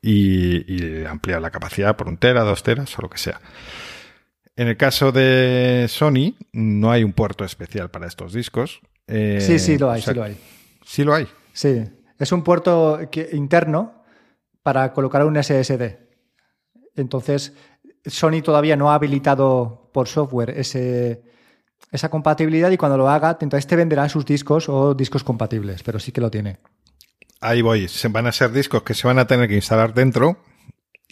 y, 0.00 0.72
y 0.72 1.04
amplía 1.04 1.40
la 1.40 1.50
capacidad 1.50 1.96
por 1.96 2.08
un 2.08 2.16
tera, 2.16 2.42
dos 2.42 2.62
teras 2.62 2.98
o 2.98 3.02
lo 3.02 3.10
que 3.10 3.18
sea. 3.18 3.40
En 4.58 4.66
el 4.66 4.76
caso 4.76 5.12
de 5.12 5.86
Sony, 5.88 6.34
no 6.52 6.90
hay 6.90 7.04
un 7.04 7.12
puerto 7.12 7.44
especial 7.44 7.90
para 7.90 8.08
estos 8.08 8.32
discos. 8.32 8.80
Eh, 9.06 9.38
Sí, 9.40 9.58
sí, 9.60 9.78
lo 9.78 9.88
hay, 9.90 10.00
o 10.00 10.02
sea, 10.04 10.12
sí 10.12 10.18
lo 10.18 10.24
hay. 10.24 10.36
Sí 10.84 11.04
lo 11.04 11.14
hay. 11.14 11.28
Sí, 11.52 11.84
es 12.18 12.32
un 12.32 12.42
puerto 12.42 12.98
que- 13.10 13.28
interno 13.34 14.02
para 14.64 14.92
colocar 14.92 15.24
un 15.24 15.36
SSD. 15.36 15.98
Entonces, 16.96 17.52
Sony 18.04 18.42
todavía 18.42 18.74
no 18.76 18.90
ha 18.90 18.94
habilitado 18.94 19.90
por 19.94 20.08
software 20.08 20.50
ese, 20.50 21.22
esa 21.92 22.08
compatibilidad 22.08 22.70
y 22.72 22.76
cuando 22.76 22.98
lo 22.98 23.08
haga, 23.08 23.38
entonces 23.40 23.66
te 23.68 23.76
venderá 23.76 24.08
sus 24.08 24.26
discos 24.26 24.68
o 24.68 24.92
discos 24.94 25.22
compatibles, 25.22 25.84
pero 25.84 26.00
sí 26.00 26.10
que 26.10 26.20
lo 26.20 26.30
tiene. 26.32 26.58
Ahí 27.40 27.62
voy. 27.62 27.86
Se 27.86 28.08
van 28.08 28.26
a 28.26 28.32
ser 28.32 28.50
discos 28.50 28.82
que 28.82 28.94
se 28.94 29.06
van 29.06 29.20
a 29.20 29.26
tener 29.28 29.48
que 29.48 29.54
instalar 29.54 29.94
dentro 29.94 30.42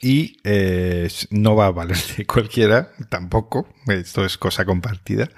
y 0.01 0.38
eh, 0.44 1.09
no 1.30 1.57
va 1.57 1.66
a 1.66 1.70
valer 1.70 1.99
de 2.16 2.26
cualquiera, 2.26 2.92
tampoco. 3.09 3.68
Esto 3.86 4.24
es 4.24 4.38
cosa 4.38 4.64
compartida. 4.64 5.28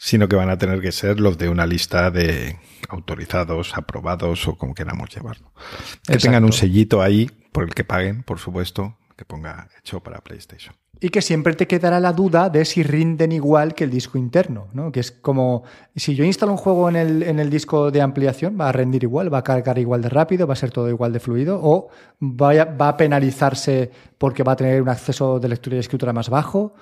Sino 0.00 0.28
que 0.28 0.36
van 0.36 0.48
a 0.48 0.58
tener 0.58 0.80
que 0.80 0.92
ser 0.92 1.18
los 1.18 1.38
de 1.38 1.48
una 1.48 1.66
lista 1.66 2.12
de 2.12 2.56
autorizados, 2.88 3.76
aprobados 3.76 4.46
o 4.46 4.56
como 4.56 4.74
queramos 4.74 5.10
llevarlo. 5.10 5.52
Que 5.54 6.12
Exacto. 6.12 6.18
tengan 6.22 6.44
un 6.44 6.52
sellito 6.52 7.02
ahí 7.02 7.28
por 7.50 7.64
el 7.64 7.74
que 7.74 7.82
paguen, 7.82 8.22
por 8.22 8.38
supuesto, 8.38 8.96
que 9.18 9.24
ponga 9.24 9.68
hecho 9.76 10.00
para 10.00 10.20
PlayStation. 10.20 10.74
Y 11.00 11.08
que 11.10 11.22
siempre 11.22 11.54
te 11.54 11.66
quedará 11.66 11.98
la 12.00 12.12
duda 12.12 12.48
de 12.50 12.64
si 12.64 12.82
rinden 12.84 13.32
igual 13.32 13.74
que 13.74 13.84
el 13.84 13.90
disco 13.90 14.16
interno, 14.16 14.68
¿no? 14.72 14.90
Que 14.92 15.00
es 15.00 15.10
como, 15.10 15.64
si 15.96 16.14
yo 16.14 16.24
instalo 16.24 16.52
un 16.52 16.58
juego 16.58 16.88
en 16.88 16.96
el, 16.96 17.22
en 17.24 17.40
el 17.40 17.50
disco 17.50 17.90
de 17.90 18.00
ampliación, 18.00 18.56
va 18.60 18.68
a 18.68 18.72
rendir 18.72 19.02
igual, 19.02 19.32
va 19.32 19.38
a 19.38 19.44
cargar 19.44 19.78
igual 19.78 20.02
de 20.02 20.08
rápido, 20.08 20.46
va 20.46 20.52
a 20.52 20.56
ser 20.56 20.70
todo 20.70 20.88
igual 20.88 21.12
de 21.12 21.20
fluido, 21.20 21.58
o 21.62 21.88
vaya- 22.20 22.64
va 22.64 22.88
a 22.90 22.96
penalizarse 22.96 23.90
porque 24.18 24.44
va 24.44 24.52
a 24.52 24.56
tener 24.56 24.80
un 24.80 24.88
acceso 24.88 25.40
de 25.40 25.48
lectura 25.48 25.76
y 25.76 25.80
escritura 25.80 26.12
más 26.12 26.28
bajo. 26.30 26.74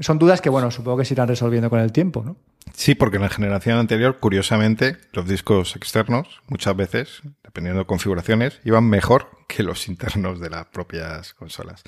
Son 0.00 0.18
dudas 0.18 0.40
que, 0.40 0.50
bueno, 0.50 0.70
supongo 0.70 0.98
que 0.98 1.04
se 1.06 1.14
irán 1.14 1.26
resolviendo 1.28 1.70
con 1.70 1.80
el 1.80 1.90
tiempo, 1.90 2.22
¿no? 2.22 2.36
Sí, 2.74 2.94
porque 2.94 3.16
en 3.16 3.22
la 3.22 3.28
generación 3.30 3.78
anterior, 3.78 4.18
curiosamente, 4.20 4.96
los 5.12 5.26
discos 5.26 5.74
externos, 5.74 6.40
muchas 6.48 6.76
veces, 6.76 7.22
dependiendo 7.48 7.80
de 7.80 7.86
configuraciones, 7.86 8.60
iban 8.64 8.84
mejor 8.84 9.30
que 9.48 9.62
los 9.62 9.88
internos 9.88 10.38
de 10.38 10.50
las 10.50 10.66
propias 10.66 11.32
consolas. 11.32 11.82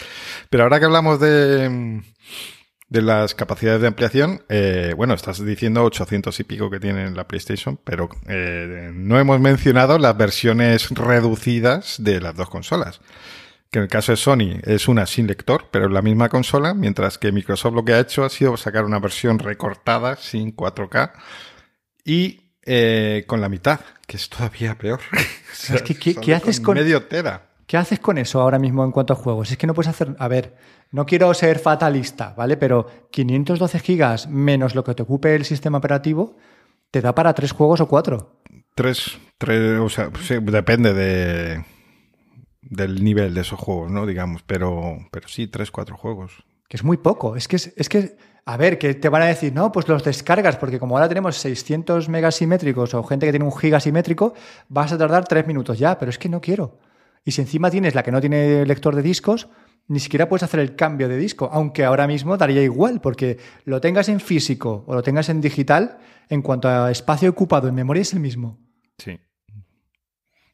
Pero 0.49 0.63
ahora 0.63 0.79
que 0.79 0.87
hablamos 0.87 1.21
de, 1.21 2.03
de 2.89 3.03
las 3.03 3.35
capacidades 3.35 3.83
de 3.83 3.89
ampliación, 3.89 4.43
eh, 4.49 4.95
bueno, 4.97 5.13
estás 5.13 5.45
diciendo 5.45 5.85
800 5.85 6.41
y 6.41 6.45
pico 6.45 6.71
que 6.71 6.81
tiene 6.81 7.11
la 7.11 7.29
PlayStation, 7.29 7.79
pero 7.85 8.09
eh, 8.27 8.91
no 8.95 9.21
hemos 9.21 9.39
mencionado 9.39 9.99
las 9.99 10.17
versiones 10.17 10.89
reducidas 10.89 12.03
de 12.03 12.23
las 12.23 12.35
dos 12.35 12.49
consolas. 12.49 13.03
Que 13.71 13.81
en 13.81 13.83
el 13.85 13.91
caso 13.91 14.13
de 14.13 14.17
Sony 14.17 14.61
es 14.65 14.89
una 14.89 15.05
sin 15.05 15.27
lector, 15.27 15.69
pero 15.71 15.87
es 15.87 15.93
la 15.93 16.01
misma 16.01 16.31
consola, 16.31 16.73
mientras 16.73 17.19
que 17.19 17.33
Microsoft 17.33 17.75
lo 17.75 17.85
que 17.85 17.93
ha 17.93 18.01
hecho 18.01 18.25
ha 18.25 18.31
sido 18.31 18.57
sacar 18.57 18.87
una 18.87 18.99
versión 18.99 19.39
recortada 19.39 20.17
sin 20.17 20.57
4K 20.57 21.13
y 22.03 22.50
eh, 22.73 23.25
con 23.27 23.41
la 23.41 23.49
mitad, 23.49 23.81
que 24.07 24.17
es 24.17 24.29
todavía 24.29 24.77
peor. 24.79 25.01
O 25.13 25.17
sea, 25.53 25.75
Es 25.77 25.83
que, 25.83 25.95
¿qué- 25.97 26.35
haces 26.35 26.61
con- 26.61 26.77
medio 26.77 27.03
tera? 27.05 27.47
¿Qué 27.67 27.77
haces 27.77 27.99
con 27.99 28.17
eso 28.19 28.41
ahora 28.41 28.59
mismo 28.61 28.85
en 28.85 28.93
cuanto 28.93 29.13
a 29.13 29.17
juegos? 29.17 29.51
Es 29.51 29.57
que 29.59 29.67
no 29.67 29.75
puedes 29.75 29.89
hacer. 29.91 30.15
A 30.19 30.29
ver, 30.29 30.57
no 30.93 31.05
quiero 31.07 31.33
ser 31.35 31.59
fatalista, 31.59 32.33
¿vale? 32.37 32.57
Pero 32.57 32.87
512 33.11 33.79
gigas 33.81 34.29
menos 34.29 34.75
lo 34.77 34.85
que 34.85 34.95
te 34.95 35.03
ocupe 35.03 35.35
el 35.35 35.45
sistema 35.45 35.79
operativo 35.79 36.37
te 36.93 37.01
da 37.01 37.15
para 37.15 37.33
tres 37.35 37.53
juegos 37.53 37.81
o 37.81 37.87
cuatro. 37.89 38.41
Tres, 38.75 39.19
tres, 39.39 39.79
o 39.81 39.89
sea, 39.89 40.11
sí, 40.23 40.37
depende 40.41 40.95
de, 40.95 41.65
del 42.63 43.03
nivel 43.05 43.35
de 43.35 43.41
esos 43.43 43.59
juegos, 43.59 43.91
¿no? 43.91 44.05
Digamos, 44.07 44.43
pero, 44.45 44.99
pero 45.13 45.29
sí, 45.29 45.47
tres, 45.47 45.71
cuatro 45.71 45.97
juegos. 45.97 46.33
Que 46.71 46.77
es 46.77 46.85
muy 46.85 46.99
poco. 46.99 47.35
Es 47.35 47.49
que, 47.49 47.57
es, 47.57 47.73
es 47.75 47.89
que, 47.89 48.17
a 48.45 48.57
ver, 48.57 48.79
que 48.79 48.95
te 48.95 49.09
van 49.09 49.23
a 49.23 49.27
decir, 49.27 49.53
no, 49.53 49.73
pues 49.73 49.89
los 49.89 50.05
descargas, 50.05 50.57
porque 50.57 50.79
como 50.79 50.97
ahora 50.97 51.09
tenemos 51.09 51.37
600 51.37 52.09
megas 52.09 52.37
simétricos 52.37 52.95
o 52.95 53.03
gente 53.03 53.27
que 53.27 53.33
tiene 53.33 53.45
un 53.45 53.53
giga 53.53 53.81
simétrico, 53.81 54.35
vas 54.69 54.93
a 54.93 54.99
tardar 54.99 55.27
tres 55.27 55.49
minutos 55.49 55.81
ya, 55.81 55.99
pero 55.99 56.11
es 56.11 56.19
que 56.19 56.29
no 56.29 56.41
quiero. 56.41 56.79
Y 57.25 57.33
si 57.33 57.41
encima 57.41 57.73
tienes 57.73 57.97
la 57.97 58.05
que 58.05 58.13
no 58.13 58.21
tiene 58.21 58.65
lector 58.67 58.95
de 58.95 59.03
discos, 59.03 59.49
ni 59.89 59.99
siquiera 59.99 60.29
puedes 60.29 60.45
hacer 60.45 60.61
el 60.61 60.77
cambio 60.77 61.09
de 61.09 61.17
disco, 61.17 61.51
aunque 61.53 61.85
ahora 61.85 62.07
mismo 62.07 62.37
daría 62.37 62.63
igual, 62.63 63.01
porque 63.01 63.39
lo 63.65 63.81
tengas 63.81 64.09
en 64.09 64.21
físico 64.21 64.85
o 64.87 64.95
lo 64.95 65.03
tengas 65.03 65.29
en 65.29 65.41
digital, 65.41 65.99
en 66.29 66.41
cuanto 66.41 66.69
a 66.69 66.93
espacio 66.93 67.29
ocupado 67.29 67.67
en 67.67 67.75
memoria 67.75 68.03
es 68.03 68.13
el 68.13 68.21
mismo. 68.21 68.61
Sí. 68.97 69.19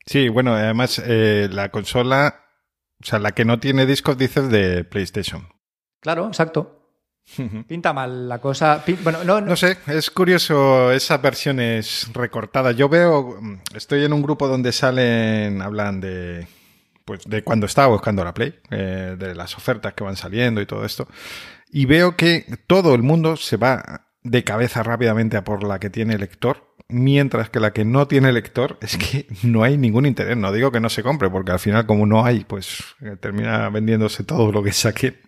Sí, 0.07 0.31
bueno, 0.31 0.55
además 0.55 1.03
eh, 1.05 1.49
la 1.53 1.71
consola, 1.71 2.47
o 3.03 3.05
sea, 3.05 3.19
la 3.19 3.33
que 3.33 3.45
no 3.45 3.61
tiene 3.61 3.85
discos 3.85 4.17
dices 4.17 4.49
de 4.49 4.85
PlayStation. 4.85 5.56
Claro, 6.01 6.27
exacto. 6.27 6.73
Pinta 7.67 7.93
mal 7.93 8.29
la 8.29 8.39
cosa. 8.39 8.85
Bueno, 9.03 9.25
no, 9.25 9.41
no, 9.41 9.57
sé, 9.57 9.79
es 9.89 10.11
curioso 10.11 10.93
esas 10.93 11.21
versiones 11.21 12.09
recortadas. 12.13 12.77
Yo 12.77 12.89
veo, 12.89 13.39
estoy 13.75 14.05
en 14.05 14.13
un 14.13 14.23
grupo 14.23 14.47
donde 14.47 14.73
salen, 14.73 15.61
hablan 15.61 16.01
de, 16.01 16.47
pues, 17.05 17.25
de 17.27 17.43
cuando 17.43 17.67
estaba 17.67 17.89
buscando 17.89 18.23
la 18.25 18.33
Play, 18.33 18.59
eh, 18.71 19.17
de 19.19 19.35
las 19.35 19.57
ofertas 19.57 19.95
que 19.95 20.05
van 20.05 20.17
saliendo 20.17 20.61
y 20.61 20.67
todo 20.67 20.85
esto. 20.85 21.09
Y 21.69 21.87
veo 21.87 22.17
que 22.17 22.47
todo 22.69 22.95
el 22.95 23.03
mundo 23.03 23.37
se 23.37 23.57
va 23.57 24.07
de 24.23 24.45
cabeza 24.45 24.83
rápidamente 24.85 25.37
a 25.37 25.45
por 25.45 25.65
la 25.65 25.81
que 25.81 25.91
tiene 25.91 26.19
lector 26.19 26.67
mientras 26.89 27.51
que 27.51 27.61
la 27.61 27.73
que 27.73 27.85
no 27.85 28.07
tiene 28.07 28.33
lector 28.33 28.79
es 28.81 28.97
que 28.97 29.27
no 29.43 29.63
hay 29.63 29.77
ningún 29.77 30.07
interés. 30.07 30.37
No 30.37 30.53
digo 30.53 30.71
que 30.71 30.81
no 30.81 30.89
se 30.89 31.03
compre, 31.03 31.31
porque 31.31 31.53
al 31.53 31.59
final 31.59 31.87
como 31.87 32.07
no 32.07 32.25
hay, 32.25 32.45
pues 32.45 32.83
eh, 33.01 33.17
termina 33.21 33.69
vendiéndose 33.71 34.25
todo 34.25 34.53
lo 34.53 34.63
que 34.63 34.73
saque. 34.73 35.21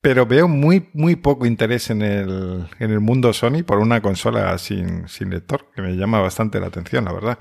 Pero 0.00 0.24
veo 0.26 0.48
muy, 0.48 0.88
muy 0.94 1.16
poco 1.16 1.46
interés 1.46 1.90
en 1.90 2.02
el, 2.02 2.68
en 2.78 2.90
el 2.90 3.00
mundo 3.00 3.32
Sony 3.32 3.62
por 3.66 3.78
una 3.78 4.00
consola 4.00 4.56
sin, 4.58 5.08
sin 5.08 5.30
lector, 5.30 5.66
que 5.74 5.82
me 5.82 5.96
llama 5.96 6.20
bastante 6.20 6.58
la 6.58 6.68
atención, 6.68 7.04
la 7.04 7.12
verdad. 7.12 7.38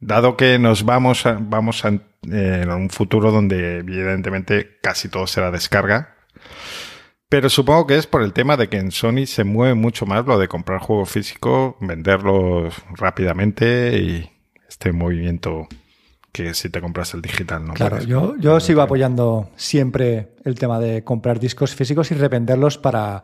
Dado 0.00 0.36
que 0.36 0.58
nos 0.58 0.84
vamos 0.84 1.26
a, 1.26 1.38
vamos 1.40 1.84
a, 1.84 1.90
eh, 1.90 2.00
en 2.62 2.70
un 2.70 2.90
futuro 2.90 3.30
donde 3.30 3.78
evidentemente 3.78 4.78
casi 4.82 5.08
todo 5.08 5.26
será 5.26 5.50
descarga, 5.50 6.16
pero 7.30 7.48
supongo 7.48 7.86
que 7.86 7.96
es 7.96 8.08
por 8.08 8.22
el 8.22 8.32
tema 8.32 8.56
de 8.56 8.68
que 8.68 8.78
en 8.78 8.90
Sony 8.90 9.24
se 9.26 9.44
mueve 9.44 9.74
mucho 9.74 10.04
más 10.04 10.26
lo 10.26 10.36
de 10.36 10.48
comprar 10.48 10.80
juegos 10.80 11.10
físicos, 11.10 11.76
venderlos 11.80 12.74
rápidamente 12.96 13.98
y 13.98 14.30
este 14.68 14.90
movimiento 14.90 15.68
que 16.32 16.54
si 16.54 16.70
te 16.70 16.80
compras 16.80 17.14
el 17.14 17.22
digital, 17.22 17.66
¿no? 17.66 17.74
Claro, 17.74 18.00
yo, 18.02 18.36
yo 18.36 18.60
sigo 18.60 18.82
apoyando 18.82 19.50
siempre 19.56 20.34
el 20.44 20.54
tema 20.58 20.78
de 20.78 21.04
comprar 21.04 21.40
discos 21.40 21.74
físicos 21.74 22.10
y 22.10 22.14
revenderlos 22.14 22.78
para, 22.78 23.22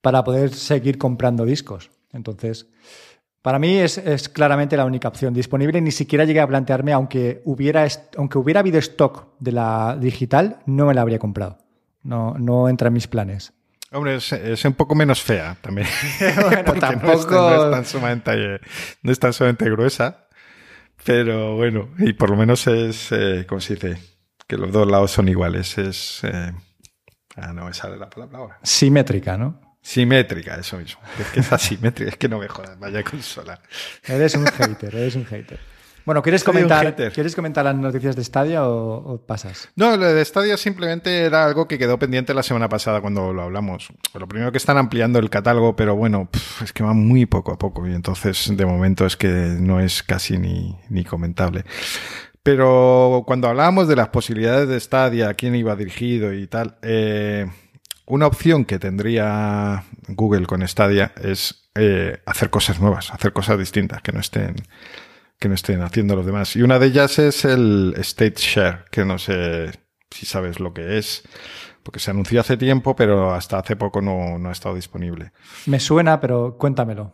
para 0.00 0.24
poder 0.24 0.54
seguir 0.54 0.98
comprando 0.98 1.44
discos. 1.44 1.90
Entonces, 2.12 2.66
para 3.42 3.58
mí 3.58 3.76
es, 3.76 3.98
es, 3.98 4.28
claramente 4.28 4.76
la 4.76 4.84
única 4.84 5.08
opción 5.08 5.34
disponible. 5.34 5.80
Ni 5.80 5.92
siquiera 5.92 6.24
llegué 6.24 6.40
a 6.40 6.46
plantearme, 6.46 6.92
aunque 6.92 7.42
hubiera, 7.44 7.86
aunque 8.16 8.38
hubiera 8.38 8.60
habido 8.60 8.78
stock 8.78 9.28
de 9.38 9.52
la 9.52 9.96
digital, 10.00 10.60
no 10.66 10.86
me 10.86 10.94
la 10.94 11.02
habría 11.02 11.18
comprado. 11.18 11.58
No, 12.02 12.34
no 12.38 12.68
entra 12.68 12.88
en 12.88 12.94
mis 12.94 13.06
planes. 13.08 13.52
Hombre, 13.90 14.16
es, 14.16 14.64
un 14.64 14.74
poco 14.74 14.94
menos 14.94 15.22
fea 15.22 15.56
también. 15.60 15.86
bueno, 16.42 16.74
tampoco. 16.74 17.34
No 17.34 17.64
es, 17.66 17.70
tan 17.70 17.84
sumamente, 17.84 18.60
no 19.02 19.12
es 19.12 19.18
tan 19.18 19.32
sumamente 19.32 19.70
gruesa. 19.70 20.27
Pero 21.08 21.56
bueno, 21.56 21.88
y 21.96 22.12
por 22.12 22.28
lo 22.28 22.36
menos 22.36 22.66
es, 22.66 23.12
eh, 23.12 23.46
¿cómo 23.48 23.62
se 23.62 23.76
dice? 23.76 23.98
Que 24.46 24.58
los 24.58 24.70
dos 24.70 24.86
lados 24.86 25.10
son 25.10 25.26
iguales. 25.26 25.78
Es. 25.78 26.22
Eh, 26.22 26.52
ah, 27.36 27.52
no 27.54 27.64
me 27.64 27.72
sale 27.72 27.96
la 27.96 28.10
palabra 28.10 28.40
ahora. 28.40 28.58
Simétrica, 28.62 29.38
¿no? 29.38 29.78
Simétrica, 29.80 30.56
eso 30.56 30.76
mismo. 30.76 31.00
Es 31.18 31.28
que 31.28 31.40
es 31.40 31.50
asimétrica, 31.54 32.10
es 32.10 32.18
que 32.18 32.28
no 32.28 32.38
me 32.38 32.46
jodas, 32.46 32.78
vaya 32.78 33.02
consola. 33.02 33.58
Eres 34.04 34.34
un 34.34 34.44
hater, 34.48 34.94
eres 34.94 35.16
un 35.16 35.24
hater. 35.24 35.58
Bueno, 36.08 36.22
¿quieres 36.22 36.42
comentar, 36.42 36.96
¿quieres 37.12 37.36
comentar 37.36 37.66
las 37.66 37.76
noticias 37.76 38.16
de 38.16 38.24
Stadia 38.24 38.66
o, 38.66 39.20
pasas? 39.26 39.68
No, 39.76 39.94
lo 39.94 40.06
de 40.06 40.24
Stadia 40.24 40.56
simplemente 40.56 41.24
era 41.24 41.44
algo 41.44 41.68
que 41.68 41.76
quedó 41.76 41.98
pendiente 41.98 42.32
la 42.32 42.42
semana 42.42 42.66
pasada 42.66 43.02
cuando 43.02 43.34
lo 43.34 43.42
hablamos. 43.42 43.92
Lo 44.14 44.26
primero 44.26 44.50
que 44.50 44.56
están 44.56 44.78
ampliando 44.78 45.18
el 45.18 45.28
catálogo, 45.28 45.76
pero 45.76 45.96
bueno, 45.96 46.30
es 46.64 46.72
que 46.72 46.82
va 46.82 46.94
muy 46.94 47.26
poco 47.26 47.52
a 47.52 47.58
poco 47.58 47.86
y 47.86 47.92
entonces 47.92 48.50
de 48.56 48.64
momento 48.64 49.04
es 49.04 49.18
que 49.18 49.28
no 49.28 49.80
es 49.80 50.02
casi 50.02 50.38
ni, 50.38 50.78
ni 50.88 51.04
comentable. 51.04 51.66
Pero 52.42 53.24
cuando 53.26 53.48
hablábamos 53.48 53.86
de 53.86 53.96
las 53.96 54.08
posibilidades 54.08 54.66
de 54.66 54.80
Stadia, 54.80 55.34
quién 55.34 55.56
iba 55.56 55.76
dirigido 55.76 56.32
y 56.32 56.46
tal, 56.46 56.78
eh, 56.80 57.50
una 58.06 58.28
opción 58.28 58.64
que 58.64 58.78
tendría 58.78 59.84
Google 60.06 60.46
con 60.46 60.66
Stadia 60.66 61.12
es 61.22 61.68
eh, 61.74 62.22
hacer 62.24 62.48
cosas 62.48 62.80
nuevas, 62.80 63.10
hacer 63.12 63.34
cosas 63.34 63.58
distintas 63.58 64.00
que 64.00 64.12
no 64.12 64.20
estén 64.20 64.54
que 65.38 65.48
no 65.48 65.54
estén 65.54 65.82
haciendo 65.82 66.16
los 66.16 66.26
demás. 66.26 66.56
Y 66.56 66.62
una 66.62 66.78
de 66.78 66.86
ellas 66.86 67.18
es 67.18 67.44
el 67.44 67.94
State 67.98 68.34
Share, 68.36 68.84
que 68.90 69.04
no 69.04 69.18
sé 69.18 69.70
si 70.10 70.26
sabes 70.26 70.58
lo 70.58 70.72
que 70.74 70.98
es, 70.98 71.22
porque 71.82 72.00
se 72.00 72.10
anunció 72.10 72.40
hace 72.40 72.56
tiempo, 72.56 72.96
pero 72.96 73.32
hasta 73.34 73.58
hace 73.58 73.76
poco 73.76 74.00
no, 74.00 74.48
ha 74.48 74.52
estado 74.52 74.74
disponible. 74.74 75.32
Me 75.66 75.80
suena, 75.80 76.20
pero 76.20 76.56
cuéntamelo. 76.58 77.12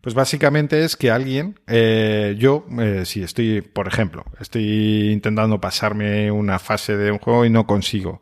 Pues 0.00 0.14
básicamente 0.14 0.84
es 0.84 0.96
que 0.96 1.10
alguien, 1.10 1.60
eh, 1.66 2.36
yo, 2.38 2.66
eh, 2.78 3.04
si 3.06 3.22
estoy, 3.22 3.62
por 3.62 3.88
ejemplo, 3.88 4.24
estoy 4.38 5.10
intentando 5.10 5.60
pasarme 5.60 6.30
una 6.30 6.58
fase 6.58 6.96
de 6.96 7.10
un 7.10 7.18
juego 7.18 7.46
y 7.46 7.50
no 7.50 7.66
consigo, 7.66 8.20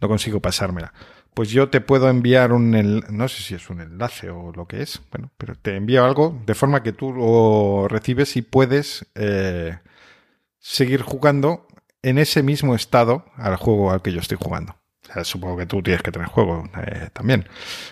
no 0.00 0.08
consigo 0.08 0.40
pasármela 0.40 0.92
pues 1.36 1.50
yo 1.50 1.68
te 1.68 1.82
puedo 1.82 2.08
enviar 2.08 2.54
un, 2.54 2.70
no 3.10 3.28
sé 3.28 3.42
si 3.42 3.54
es 3.54 3.68
un 3.68 3.82
enlace 3.82 4.30
o 4.30 4.52
lo 4.52 4.66
que 4.66 4.80
es, 4.80 5.02
bueno, 5.10 5.30
pero 5.36 5.54
te 5.54 5.76
envío 5.76 6.02
algo 6.02 6.40
de 6.46 6.54
forma 6.54 6.82
que 6.82 6.94
tú 6.94 7.12
lo 7.12 7.88
recibes 7.88 8.38
y 8.38 8.42
puedes 8.42 9.06
eh, 9.14 9.78
seguir 10.58 11.02
jugando 11.02 11.66
en 12.00 12.16
ese 12.16 12.42
mismo 12.42 12.74
estado 12.74 13.26
al 13.36 13.56
juego 13.56 13.90
al 13.90 14.00
que 14.00 14.12
yo 14.12 14.20
estoy 14.20 14.38
jugando. 14.40 14.76
Supongo 15.24 15.58
que 15.58 15.66
tú 15.66 15.82
tienes 15.82 16.02
que 16.02 16.10
tener 16.10 16.26
juego 16.26 16.70
eh, 16.86 17.10
también. 17.12 17.46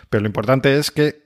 Pero 0.08 0.22
lo 0.22 0.26
importante 0.26 0.78
es 0.78 0.90
que 0.90 1.22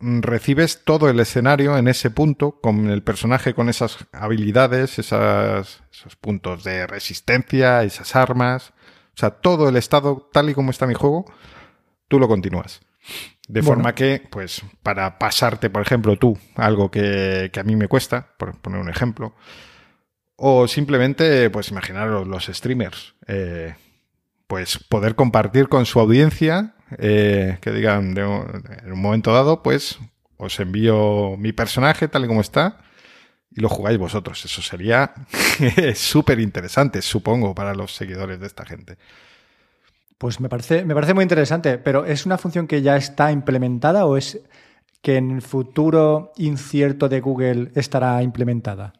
recibes 0.00 0.84
todo 0.84 1.08
el 1.08 1.18
escenario 1.18 1.78
en 1.78 1.88
ese 1.88 2.10
punto, 2.10 2.60
con 2.60 2.90
el 2.90 3.02
personaje 3.02 3.54
con 3.54 3.70
esas 3.70 4.06
habilidades, 4.12 4.98
esas, 4.98 5.82
esos 5.90 6.16
puntos 6.16 6.62
de 6.62 6.86
resistencia, 6.86 7.84
esas 7.84 8.14
armas. 8.16 8.74
O 9.16 9.18
sea, 9.18 9.30
todo 9.30 9.70
el 9.70 9.76
estado 9.76 10.28
tal 10.30 10.50
y 10.50 10.54
como 10.54 10.70
está 10.70 10.86
mi 10.86 10.94
juego, 10.94 11.24
tú 12.08 12.18
lo 12.18 12.28
continúas. 12.28 12.80
De 13.46 13.62
forma 13.62 13.94
que, 13.94 14.22
pues, 14.30 14.62
para 14.82 15.18
pasarte, 15.18 15.68
por 15.68 15.82
ejemplo, 15.82 16.16
tú 16.16 16.38
algo 16.56 16.90
que, 16.90 17.50
a 17.54 17.62
mí 17.62 17.76
me 17.76 17.88
cuesta, 17.88 18.34
por 18.38 18.58
poner 18.58 18.80
un 18.80 18.88
ejemplo, 18.88 19.34
o 20.36 20.66
simplemente, 20.66 21.50
pues, 21.50 21.68
imaginar 21.70 22.08
los, 22.08 22.46
streamers, 22.46 23.14
eh, 23.26 23.74
pues, 24.46 24.78
poder 24.78 25.14
compartir 25.14 25.68
con 25.68 25.84
su 25.84 26.00
audiencia, 26.00 26.74
eh, 26.96 27.58
que 27.60 27.70
digan, 27.70 28.16
en 28.16 28.92
un 28.92 29.00
momento 29.00 29.32
dado, 29.32 29.62
pues, 29.62 29.98
os 30.38 30.58
envío 30.60 31.36
mi 31.38 31.52
personaje 31.52 32.08
tal 32.08 32.24
y 32.24 32.28
como 32.28 32.40
está 32.40 32.78
y 33.50 33.60
lo 33.60 33.68
jugáis 33.68 33.98
vosotros. 33.98 34.44
Eso 34.44 34.62
sería 34.62 35.14
súper 35.94 36.40
interesante, 36.40 37.02
supongo, 37.02 37.54
para 37.54 37.74
los 37.74 37.94
seguidores 37.94 38.40
de 38.40 38.46
esta 38.46 38.64
gente. 38.64 38.98
Pues 40.18 40.40
me 40.40 40.48
parece, 40.48 40.84
me 40.84 40.94
parece 40.94 41.14
muy 41.14 41.22
interesante, 41.22 41.78
pero 41.78 42.04
¿es 42.04 42.26
una 42.26 42.38
función 42.38 42.66
que 42.66 42.82
ya 42.82 42.96
está 42.96 43.32
implementada 43.32 44.06
o 44.06 44.16
es 44.16 44.40
que 45.02 45.16
en 45.16 45.30
el 45.32 45.42
futuro 45.42 46.32
incierto 46.36 47.08
de 47.08 47.20
Google 47.20 47.72
estará 47.74 48.22
implementada? 48.22 48.94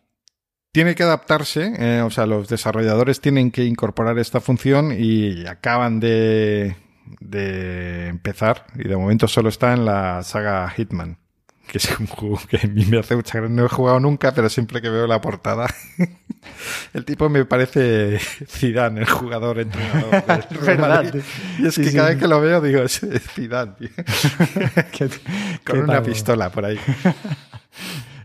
Tiene 0.72 0.94
que 0.94 1.04
adaptarse, 1.04 1.72
eh, 1.78 2.02
o 2.02 2.10
sea, 2.10 2.26
los 2.26 2.48
desarrolladores 2.48 3.20
tienen 3.20 3.52
que 3.52 3.64
incorporar 3.64 4.18
esta 4.18 4.40
función 4.40 4.92
y 4.92 5.46
acaban 5.46 6.00
de, 6.00 6.76
de 7.20 8.08
empezar 8.08 8.66
y 8.74 8.88
de 8.88 8.96
momento 8.96 9.28
solo 9.28 9.48
está 9.48 9.72
en 9.72 9.84
la 9.84 10.22
saga 10.22 10.68
Hitman 10.70 11.23
que 11.66 11.78
es 11.78 11.98
un 11.98 12.06
juego 12.06 12.38
que 12.48 12.58
a 12.58 12.68
mí 12.68 12.84
me 12.86 12.98
hace 12.98 13.16
mucha 13.16 13.38
gracia. 13.38 13.54
No 13.54 13.66
he 13.66 13.68
jugado 13.68 14.00
nunca, 14.00 14.32
pero 14.32 14.48
siempre 14.48 14.80
que 14.80 14.88
veo 14.88 15.06
la 15.06 15.20
portada, 15.20 15.66
el 16.94 17.04
tipo 17.04 17.28
me 17.28 17.44
parece 17.44 18.18
Zidane, 18.18 19.00
el 19.00 19.08
jugador 19.08 19.60
entrenador. 19.60 20.22
¿Verdad? 20.64 21.14
Y 21.58 21.66
es 21.66 21.76
que 21.76 21.92
cada 21.92 22.10
vez 22.10 22.18
que 22.18 22.28
lo 22.28 22.40
veo 22.40 22.60
digo, 22.60 22.82
es 22.82 23.00
Zidane, 23.34 23.74
Con 25.66 25.80
una 25.80 26.02
pistola 26.02 26.50
por 26.50 26.64
ahí. 26.64 26.78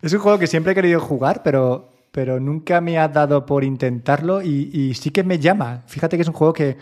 es 0.01 0.13
un 0.13 0.19
juego 0.19 0.37
que 0.37 0.47
siempre 0.47 0.73
he 0.73 0.75
querido 0.75 0.99
jugar, 0.99 1.41
pero 1.43 1.89
pero 2.11 2.39
nunca 2.39 2.81
me 2.81 2.97
ha 2.97 3.07
dado 3.07 3.45
por 3.45 3.63
intentarlo 3.63 4.41
y, 4.41 4.93
sí 4.95 5.11
que 5.11 5.23
me 5.23 5.39
llama. 5.39 5.83
Fíjate 5.87 6.17
que 6.17 6.23
es 6.23 6.27
un 6.27 6.33
juego 6.33 6.53
que, 6.53 6.77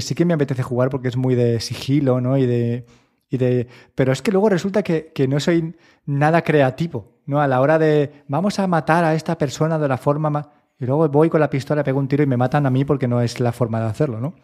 sí 0.00 0.14
que 0.14 0.24
me 0.24 0.34
apetece 0.34 0.62
jugar 0.62 0.90
porque 0.90 1.08
es 1.08 1.16
muy 1.16 1.34
de 1.34 1.60
sigilo, 1.60 2.20
¿no? 2.20 2.36
Y 2.36 2.46
de, 2.46 2.84
y 3.28 3.38
de... 3.38 3.68
Pero 3.94 4.12
es 4.12 4.22
que 4.22 4.32
luego 4.32 4.48
resulta 4.48 4.82
que, 4.82 5.12
que 5.14 5.28
no 5.28 5.40
soy 5.40 5.74
nada 6.06 6.42
creativo, 6.42 7.20
¿no? 7.26 7.40
A 7.40 7.48
la 7.48 7.60
hora 7.60 7.78
de 7.78 8.24
vamos 8.28 8.58
a 8.58 8.66
matar 8.66 9.04
a 9.04 9.14
esta 9.14 9.38
persona 9.38 9.78
de 9.78 9.88
la 9.88 9.98
forma 9.98 10.30
más... 10.30 10.48
Y 10.78 10.86
luego 10.86 11.08
voy 11.08 11.30
con 11.30 11.40
la 11.40 11.48
pistola, 11.48 11.84
pego 11.84 12.00
un 12.00 12.08
tiro 12.08 12.24
y 12.24 12.26
me 12.26 12.36
matan 12.36 12.66
a 12.66 12.70
mí 12.70 12.84
porque 12.84 13.06
no 13.06 13.20
es 13.20 13.38
la 13.38 13.52
forma 13.52 13.80
de 13.80 13.86
hacerlo, 13.86 14.20
¿no? 14.20 14.34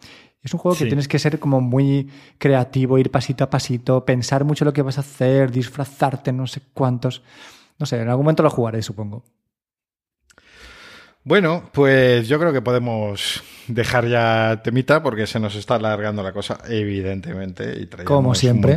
Es 0.41 0.53
un 0.53 0.59
juego 0.59 0.77
que 0.77 0.85
tienes 0.85 1.07
que 1.07 1.19
ser 1.19 1.39
como 1.39 1.61
muy 1.61 2.09
creativo, 2.37 2.97
ir 2.97 3.11
pasito 3.11 3.43
a 3.43 3.49
pasito, 3.49 4.05
pensar 4.05 4.43
mucho 4.43 4.65
lo 4.65 4.73
que 4.73 4.81
vas 4.81 4.97
a 4.97 5.01
hacer, 5.01 5.51
disfrazarte, 5.51 6.31
no 6.31 6.47
sé 6.47 6.61
cuántos. 6.73 7.21
No 7.77 7.85
sé, 7.85 8.01
en 8.01 8.09
algún 8.09 8.25
momento 8.25 8.41
lo 8.41 8.49
jugaré, 8.49 8.81
supongo. 8.81 9.23
Bueno, 11.23 11.69
pues 11.71 12.27
yo 12.27 12.39
creo 12.39 12.51
que 12.51 12.61
podemos 12.61 13.43
dejar 13.67 14.07
ya 14.07 14.61
temita 14.63 15.03
porque 15.03 15.27
se 15.27 15.39
nos 15.39 15.55
está 15.55 15.75
alargando 15.75 16.23
la 16.23 16.33
cosa, 16.33 16.57
evidentemente. 16.67 17.79
Y 17.79 17.87
Como 18.03 18.33
siempre. 18.33 18.75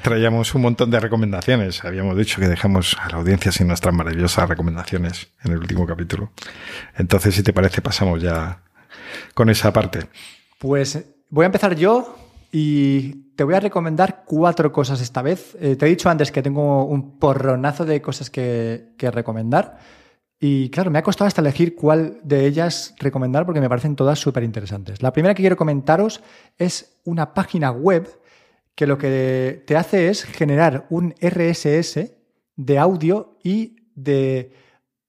traíamos 0.00 0.54
un 0.54 0.62
montón 0.62 0.92
de 0.92 1.00
recomendaciones. 1.00 1.84
Habíamos 1.84 2.16
dicho 2.16 2.40
que 2.40 2.46
dejamos 2.46 2.96
a 3.00 3.10
la 3.10 3.16
audiencia 3.16 3.50
sin 3.50 3.66
nuestras 3.66 3.92
maravillosas 3.92 4.48
recomendaciones 4.48 5.28
en 5.42 5.52
el 5.52 5.58
último 5.58 5.86
capítulo. 5.86 6.30
Entonces, 6.96 7.34
si 7.34 7.42
te 7.42 7.52
parece, 7.52 7.82
pasamos 7.82 8.22
ya 8.22 8.62
con 9.34 9.50
esa 9.50 9.72
parte. 9.72 10.06
Pues 10.58 11.04
voy 11.30 11.42
a 11.42 11.46
empezar 11.46 11.74
yo 11.74 12.16
y 12.52 13.34
te 13.34 13.42
voy 13.42 13.54
a 13.54 13.60
recomendar 13.60 14.22
cuatro 14.24 14.70
cosas 14.70 15.00
esta 15.00 15.20
vez. 15.20 15.56
Eh, 15.60 15.74
te 15.74 15.86
he 15.86 15.88
dicho 15.88 16.08
antes 16.08 16.30
que 16.30 16.42
tengo 16.42 16.84
un 16.84 17.18
porronazo 17.18 17.84
de 17.84 18.00
cosas 18.00 18.30
que, 18.30 18.92
que 18.96 19.10
recomendar. 19.10 19.78
Y 20.38 20.68
claro, 20.70 20.90
me 20.90 20.98
ha 20.98 21.02
costado 21.02 21.26
hasta 21.26 21.40
elegir 21.40 21.74
cuál 21.74 22.20
de 22.22 22.46
ellas 22.46 22.94
recomendar 22.98 23.46
porque 23.46 23.60
me 23.60 23.68
parecen 23.68 23.96
todas 23.96 24.18
súper 24.18 24.42
interesantes. 24.42 25.02
La 25.02 25.12
primera 25.12 25.34
que 25.34 25.42
quiero 25.42 25.56
comentaros 25.56 26.22
es 26.58 26.98
una 27.04 27.32
página 27.32 27.70
web 27.70 28.20
que 28.74 28.86
lo 28.86 28.98
que 28.98 29.64
te 29.66 29.76
hace 29.76 30.08
es 30.10 30.24
generar 30.24 30.86
un 30.90 31.14
RSS 31.20 32.12
de 32.56 32.78
audio 32.78 33.38
y 33.42 33.76
de 33.94 34.52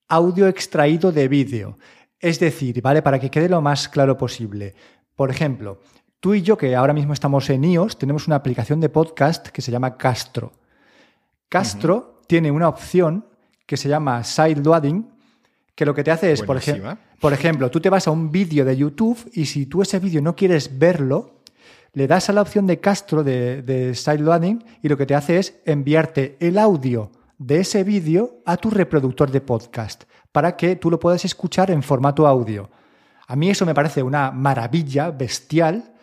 audio 0.07 0.47
extraído 0.47 1.11
de 1.11 1.27
vídeo. 1.27 1.77
Es 2.19 2.39
decir, 2.39 2.81
¿vale? 2.81 3.01
Para 3.01 3.19
que 3.19 3.29
quede 3.29 3.49
lo 3.49 3.61
más 3.61 3.89
claro 3.89 4.17
posible. 4.17 4.73
Por 5.15 5.29
ejemplo, 5.29 5.81
tú 6.21 6.33
y 6.33 6.41
yo 6.41 6.57
que 6.57 6.75
ahora 6.75 6.93
mismo 6.93 7.11
estamos 7.11 7.49
en 7.49 7.65
iOS, 7.65 7.97
tenemos 7.97 8.27
una 8.27 8.37
aplicación 8.37 8.79
de 8.79 8.89
podcast 8.89 9.47
que 9.49 9.61
se 9.61 9.71
llama 9.71 9.97
Castro. 9.97 10.53
Castro 11.49 12.21
tiene 12.27 12.51
una 12.51 12.69
opción 12.69 13.25
que 13.65 13.77
se 13.77 13.89
llama 13.89 14.23
Sideloading, 14.23 15.16
que 15.77 15.85
lo 15.85 15.93
que 15.93 16.03
te 16.03 16.09
hace 16.09 16.31
es, 16.31 16.41
por, 16.41 16.57
ejemplo, 16.57 16.97
por 17.19 17.33
ejemplo, 17.33 17.69
tú 17.69 17.79
te 17.79 17.91
vas 17.91 18.07
a 18.07 18.11
un 18.11 18.31
vídeo 18.31 18.65
de 18.65 18.75
YouTube 18.75 19.29
y 19.31 19.45
si 19.45 19.67
tú 19.67 19.83
ese 19.83 19.99
vídeo 19.99 20.23
no 20.23 20.35
quieres 20.35 20.79
verlo, 20.79 21.35
le 21.93 22.07
das 22.07 22.29
a 22.29 22.33
la 22.33 22.41
opción 22.41 22.65
de 22.65 22.79
Castro 22.79 23.23
de, 23.23 23.61
de 23.61 23.93
sideloading 23.93 24.65
y 24.81 24.89
lo 24.89 24.97
que 24.97 25.05
te 25.05 25.13
hace 25.13 25.37
es 25.37 25.61
enviarte 25.65 26.35
el 26.39 26.57
audio 26.57 27.11
de 27.37 27.59
ese 27.59 27.83
vídeo 27.83 28.39
a 28.43 28.57
tu 28.57 28.71
reproductor 28.71 29.29
de 29.29 29.39
podcast 29.39 30.05
para 30.31 30.57
que 30.57 30.77
tú 30.77 30.89
lo 30.89 30.99
puedas 30.99 31.23
escuchar 31.25 31.69
en 31.69 31.83
formato 31.83 32.25
audio. 32.25 32.71
A 33.27 33.35
mí 33.35 33.51
eso 33.51 33.63
me 33.63 33.75
parece 33.75 34.01
una 34.01 34.31
maravilla 34.31 35.11
bestial 35.11 35.93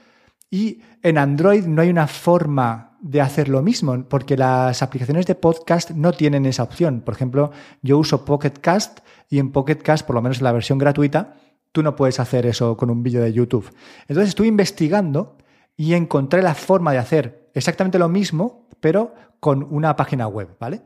y 0.53 0.83
en 1.03 1.19
Android 1.19 1.65
no 1.65 1.83
hay 1.83 1.91
una 1.91 2.07
forma 2.07 2.94
de 3.05 3.21
hacer 3.21 3.51
lo 3.51 3.61
mismo, 3.61 4.03
porque 4.09 4.35
las 4.35 4.83
aplicaciones 4.83 5.27
de 5.27 5.35
podcast 5.35 5.91
no 5.91 6.13
tienen 6.13 6.47
esa 6.47 6.63
opción. 6.63 7.03
Por 7.03 7.13
ejemplo, 7.13 7.53
yo 7.83 7.99
uso 7.99 8.25
Pocket 8.25 8.55
Cast 8.63 9.01
y 9.29 9.39
en 9.41 9.53
Pocket 9.53 9.77
Cast, 9.77 10.07
por 10.07 10.15
lo 10.15 10.23
menos 10.23 10.39
en 10.39 10.45
la 10.45 10.53
versión 10.53 10.79
gratuita, 10.79 11.37
tú 11.71 11.83
no 11.83 11.97
puedes 11.97 12.19
hacer 12.19 12.47
eso 12.47 12.79
con 12.79 12.89
un 12.89 13.03
vídeo 13.03 13.23
de 13.23 13.31
YouTube. 13.31 13.71
Entonces 14.09 14.31
estuve 14.31 14.47
investigando 14.47 15.37
y 15.77 15.93
encontré 15.93 16.41
la 16.41 16.55
forma 16.55 16.93
de 16.93 16.99
hacer 16.99 17.51
exactamente 17.53 17.99
lo 17.99 18.09
mismo, 18.09 18.69
pero 18.81 19.15
con 19.39 19.67
una 19.71 19.97
página 19.97 20.27
web, 20.27 20.57
¿vale? 20.59 20.81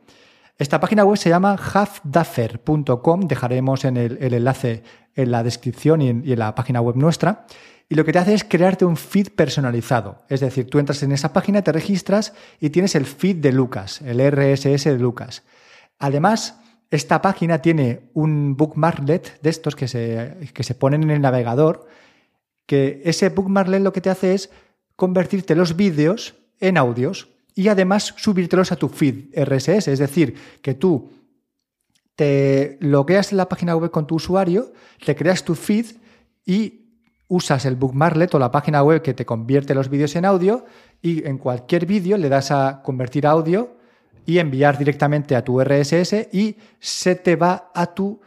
Esta 0.56 0.80
página 0.80 1.04
web 1.04 1.16
se 1.16 1.28
llama 1.28 1.52
halfduffer.com, 1.52 3.20
dejaremos 3.28 3.84
en 3.84 3.96
el, 3.96 4.34
enlace 4.34 4.82
en 5.14 5.30
la 5.30 5.44
descripción 5.44 6.02
y 6.02 6.08
en 6.08 6.38
la 6.38 6.56
página 6.56 6.80
web 6.80 6.96
nuestra 6.96 7.46
y 7.88 7.94
lo 7.94 8.04
que 8.04 8.12
te 8.12 8.18
hace 8.18 8.34
es 8.34 8.44
crearte 8.44 8.84
un 8.84 8.96
feed 8.96 9.28
personalizado. 9.30 10.22
Es 10.28 10.40
decir, 10.40 10.68
tú 10.68 10.78
entras 10.78 11.02
en 11.02 11.12
esa 11.12 11.32
página, 11.32 11.62
te 11.62 11.72
registras 11.72 12.34
y 12.60 12.70
tienes 12.70 12.94
el 12.94 13.06
feed 13.06 13.36
de 13.36 13.52
Lucas, 13.52 14.02
el 14.02 14.20
RSS 14.20 14.84
de 14.84 14.98
Lucas. 14.98 15.42
Además, 15.98 16.60
esta 16.90 17.22
página 17.22 17.62
tiene 17.62 18.10
un 18.12 18.56
bookmarklet 18.56 19.40
de 19.40 19.50
estos 19.50 19.74
que 19.74 19.88
se, 19.88 20.50
que 20.52 20.64
se 20.64 20.74
ponen 20.74 21.02
en 21.04 21.10
el 21.10 21.20
navegador, 21.22 21.86
que 22.66 23.00
ese 23.04 23.30
bookmarklet 23.30 23.82
lo 23.82 23.92
que 23.92 24.02
te 24.02 24.10
hace 24.10 24.34
es 24.34 24.50
convertirte 24.94 25.54
los 25.54 25.76
vídeos 25.76 26.34
en 26.60 26.76
audios 26.76 27.28
y 27.54 27.68
además 27.68 28.14
subírtelos 28.18 28.70
a 28.70 28.76
tu 28.76 28.88
feed 28.88 29.34
RSS. 29.34 29.88
Es 29.88 29.98
decir, 29.98 30.34
que 30.60 30.74
tú 30.74 31.10
te 32.16 32.76
logueas 32.80 33.32
en 33.32 33.38
la 33.38 33.48
página 33.48 33.76
web 33.76 33.90
con 33.90 34.06
tu 34.06 34.16
usuario, 34.16 34.72
te 35.04 35.16
creas 35.16 35.44
tu 35.44 35.54
feed 35.54 35.86
y 36.44 36.87
usas 37.28 37.64
el 37.66 37.76
bookmarklet 37.76 38.34
o 38.34 38.38
la 38.38 38.50
página 38.50 38.82
web 38.82 39.02
que 39.02 39.14
te 39.14 39.26
convierte 39.26 39.74
los 39.74 39.88
vídeos 39.88 40.16
en 40.16 40.24
audio 40.24 40.64
y 41.00 41.26
en 41.26 41.38
cualquier 41.38 41.86
vídeo 41.86 42.16
le 42.16 42.28
das 42.28 42.50
a 42.50 42.82
convertir 42.82 43.26
audio 43.26 43.76
y 44.26 44.38
enviar 44.38 44.76
directamente 44.76 45.36
a 45.36 45.44
tu 45.44 45.62
RSS 45.62 46.28
y 46.32 46.56
se 46.80 47.14
te 47.14 47.36
va 47.36 47.70
a 47.74 47.94
tu 47.94 48.20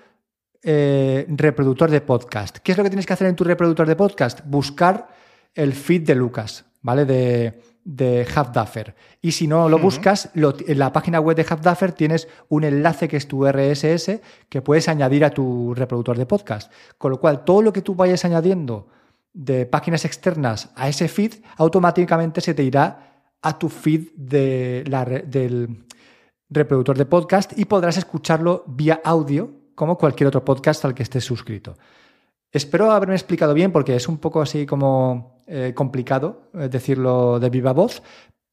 eh, 0.63 1.25
reproductor 1.27 1.89
de 1.89 2.01
podcast. 2.01 2.57
¿Qué 2.59 2.71
es 2.71 2.77
lo 2.77 2.83
que 2.83 2.89
tienes 2.89 3.05
que 3.05 3.13
hacer 3.13 3.27
en 3.27 3.35
tu 3.35 3.43
reproductor 3.43 3.87
de 3.87 3.95
podcast? 3.95 4.41
Buscar 4.45 5.09
el 5.53 5.73
feed 5.73 6.03
de 6.03 6.15
Lucas, 6.15 6.65
¿vale? 6.81 7.05
De, 7.05 7.61
de 7.84 8.25
Half-Duffer. 8.25 8.95
Y 9.21 9.32
si 9.32 9.47
no 9.47 9.69
lo 9.69 9.79
buscas, 9.79 10.29
en 10.34 10.79
la 10.79 10.93
página 10.93 11.19
web 11.19 11.36
de 11.36 11.45
Half-Duffer 11.47 11.93
tienes 11.93 12.27
un 12.49 12.63
enlace 12.63 13.07
que 13.07 13.17
es 13.17 13.27
tu 13.27 13.45
RSS 13.45 14.21
que 14.49 14.61
puedes 14.61 14.88
añadir 14.88 15.25
a 15.25 15.32
tu 15.32 15.73
reproductor 15.73 16.17
de 16.17 16.25
podcast. 16.25 16.71
Con 16.97 17.11
lo 17.11 17.19
cual, 17.19 17.43
todo 17.43 17.61
lo 17.61 17.73
que 17.73 17.82
tú 17.82 17.95
vayas 17.95 18.25
añadiendo 18.25 18.88
de 19.34 19.65
páginas 19.65 20.05
externas 20.05 20.71
a 20.75 20.89
ese 20.89 21.07
feed, 21.07 21.36
automáticamente 21.57 22.41
se 22.41 22.53
te 22.53 22.63
irá 22.63 23.23
a 23.41 23.57
tu 23.57 23.69
feed 23.69 24.09
de 24.15 24.84
la, 24.88 25.05
del 25.05 25.86
reproductor 26.49 26.97
de 26.97 27.05
podcast 27.05 27.57
y 27.57 27.65
podrás 27.65 27.97
escucharlo 27.97 28.63
vía 28.67 29.01
audio 29.03 29.51
como 29.73 29.97
cualquier 29.97 30.27
otro 30.27 30.45
podcast 30.45 30.86
al 30.86 30.93
que 30.93 31.03
estés 31.03 31.23
suscrito. 31.23 31.77
Espero 32.51 32.91
haberme 32.91 33.15
explicado 33.15 33.53
bien 33.53 33.71
porque 33.71 33.95
es 33.95 34.07
un 34.07 34.17
poco 34.17 34.41
así 34.41 34.65
como 34.65 35.43
eh, 35.47 35.73
complicado 35.73 36.49
eh, 36.53 36.67
decirlo 36.69 37.39
de 37.39 37.49
viva 37.49 37.71
voz, 37.71 38.03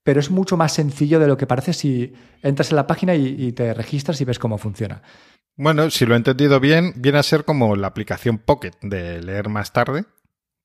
pero 0.05 0.21
es 0.21 0.31
mucho 0.31 0.57
más 0.57 0.73
sencillo 0.73 1.19
de 1.19 1.27
lo 1.27 1.37
que 1.37 1.47
parece 1.47 1.73
si 1.73 2.13
entras 2.43 2.71
en 2.71 2.77
la 2.77 2.87
página 2.87 3.15
y, 3.15 3.53
te 3.53 3.75
registras 3.75 4.21
y 4.21 4.25
ves 4.25 4.39
cómo 4.39 4.57
funciona. 4.57 5.03
Bueno, 5.57 5.91
si 5.91 6.07
lo 6.07 6.15
he 6.15 6.17
entendido 6.17 6.61
bien, 6.61 6.93
viene 6.97 7.19
a 7.19 7.23
ser 7.25 7.45
como 7.45 7.75
la 7.75 7.89
aplicación 7.89 8.39
Pocket 8.39 8.73
de 8.81 9.21
leer 9.21 9.49
más 9.49 9.73
tarde, 9.73 10.05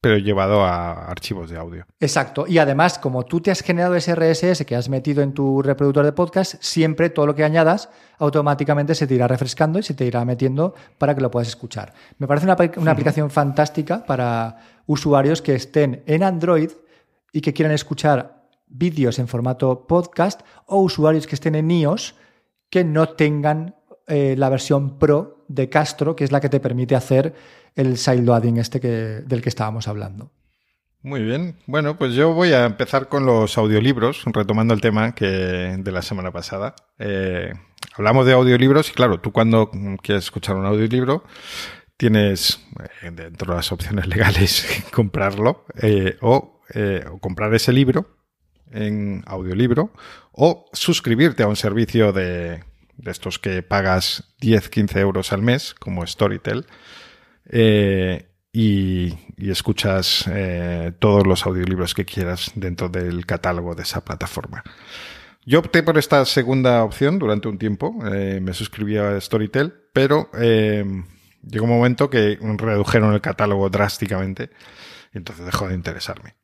pero 0.04 0.18
llevado 0.18 0.66
a 0.66 1.06
archivos 1.06 1.50
de 1.50 1.58
audio. 1.58 1.86
Exacto. 2.02 2.44
Y 2.46 2.58
además, 2.58 3.00
como 3.00 3.24
tú 3.24 3.40
te 3.40 3.52
has 3.52 3.62
generado 3.62 3.96
ese 3.96 4.14
RSS 4.14 4.66
que 4.66 4.76
has 4.76 4.90
metido 4.90 5.24
en 5.24 5.32
tu 5.32 5.62
reproductor 5.62 6.04
de 6.04 6.12
podcast, 6.12 6.56
siempre 6.60 7.10
todo 7.10 7.26
lo 7.26 7.36
que 7.36 7.46
añadas 7.46 7.88
automáticamente 8.18 8.96
se 8.96 9.08
te 9.08 9.16
irá 9.16 9.30
refrescando 9.30 9.80
y 9.80 9.84
se 9.84 9.94
te 9.94 10.04
irá 10.04 10.26
metiendo 10.26 10.76
para 10.98 11.16
que 11.16 11.22
lo 11.22 11.32
puedas 11.32 11.48
escuchar. 11.48 11.94
Me 12.18 12.28
parece 12.28 12.46
una, 12.46 12.58
una 12.76 12.92
aplicación 12.92 13.32
fantástica 13.32 14.06
para 14.06 14.58
usuarios 14.88 15.42
que 15.42 15.56
estén 15.56 16.04
en 16.06 16.24
Android 16.24 16.72
y 17.32 17.40
que 17.40 17.54
quieran 17.54 17.74
escuchar 17.74 18.50
vídeos 18.68 19.20
en 19.20 19.30
formato 19.30 19.88
podcast 19.88 20.42
o 20.66 20.82
usuarios 20.82 21.28
que 21.28 21.36
estén 21.36 21.56
en 21.56 21.72
iOS 21.72 22.16
que 22.70 22.84
no 22.84 23.08
tengan 23.08 23.78
eh, 24.08 24.36
la 24.38 24.50
versión 24.50 25.00
Pro 25.00 25.43
de 25.48 25.70
Castro, 25.70 26.16
que 26.16 26.24
es 26.24 26.32
la 26.32 26.42
que 26.42 26.50
te 26.50 26.60
permite 26.60 26.96
hacer 26.96 27.34
el 27.76 27.98
sideloading 27.98 28.58
este 28.58 28.80
que, 28.80 28.88
del 28.88 29.42
que 29.42 29.50
estábamos 29.50 29.88
hablando. 29.88 30.32
Muy 31.02 31.22
bien. 31.22 31.58
Bueno, 31.68 31.98
pues 31.98 32.14
yo 32.14 32.34
voy 32.34 32.54
a 32.54 32.66
empezar 32.66 33.10
con 33.10 33.26
los 33.26 33.58
audiolibros, 33.58 34.24
retomando 34.26 34.74
el 34.74 34.80
tema 34.80 35.14
que 35.14 35.26
de 35.26 35.92
la 35.92 36.02
semana 36.02 36.32
pasada. 36.32 36.76
Eh, 36.98 37.52
hablamos 37.98 38.26
de 38.26 38.34
audiolibros 38.34 38.90
y 38.90 38.94
claro, 38.94 39.20
tú 39.20 39.34
cuando 39.34 39.70
quieres 40.02 40.24
escuchar 40.24 40.56
un 40.56 40.66
audiolibro 40.66 41.26
tienes 41.98 42.66
eh, 43.02 43.12
dentro 43.12 43.52
de 43.52 43.58
las 43.58 43.72
opciones 43.72 44.08
legales 44.16 44.66
comprarlo 44.94 45.66
o, 46.22 46.62
o 47.12 47.20
comprar 47.20 47.54
ese 47.54 47.74
libro 47.74 48.18
en 48.72 49.24
audiolibro 49.28 49.92
o 50.32 50.66
suscribirte 50.74 51.44
a 51.44 51.48
un 51.48 51.56
servicio 51.56 52.14
de, 52.14 52.64
de 52.98 53.12
estos 53.12 53.40
que 53.40 53.64
pagas 53.64 54.34
10, 54.40 54.70
15 54.70 55.00
euros 55.00 55.34
al 55.34 55.42
mes, 55.42 55.74
como 55.74 56.06
Storytel, 56.06 56.66
eh, 57.50 58.30
y, 58.52 59.14
escuchas 59.38 60.26
eh, 60.30 60.94
todos 61.00 61.28
los 61.28 61.46
audiolibros 61.46 61.94
que 61.94 62.06
quieras 62.06 62.52
dentro 62.56 62.90
del 62.90 63.26
catálogo 63.26 63.76
de 63.76 63.84
esa 63.84 64.04
plataforma. 64.04 64.64
Yo 65.46 65.60
opté 65.60 65.84
por 65.84 65.98
esta 65.98 66.24
segunda 66.26 66.84
opción 66.84 67.20
durante 67.20 67.50
un 67.50 67.58
tiempo, 67.58 67.96
eh, 68.12 68.40
me 68.42 68.54
suscribí 68.54 68.98
a 68.98 69.20
Storytel, 69.20 69.74
pero 69.92 70.30
llegó 70.34 71.66
un 71.66 71.70
momento 71.70 72.10
que 72.10 72.38
redujeron 72.58 73.14
el 73.14 73.22
catálogo 73.22 73.70
drásticamente 73.70 74.52
y 75.14 75.18
entonces 75.18 75.46
dejó 75.46 75.68
de 75.68 75.76
interesarme. 75.76 76.36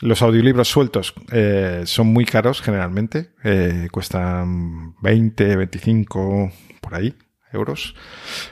Los 0.00 0.22
audiolibros 0.22 0.68
sueltos 0.68 1.14
eh, 1.32 1.82
son 1.84 2.08
muy 2.08 2.24
caros 2.24 2.62
generalmente, 2.62 3.30
eh, 3.44 3.88
cuestan 3.90 4.94
20, 5.02 5.56
25, 5.56 6.52
por 6.80 6.94
ahí, 6.94 7.14
euros. 7.52 7.94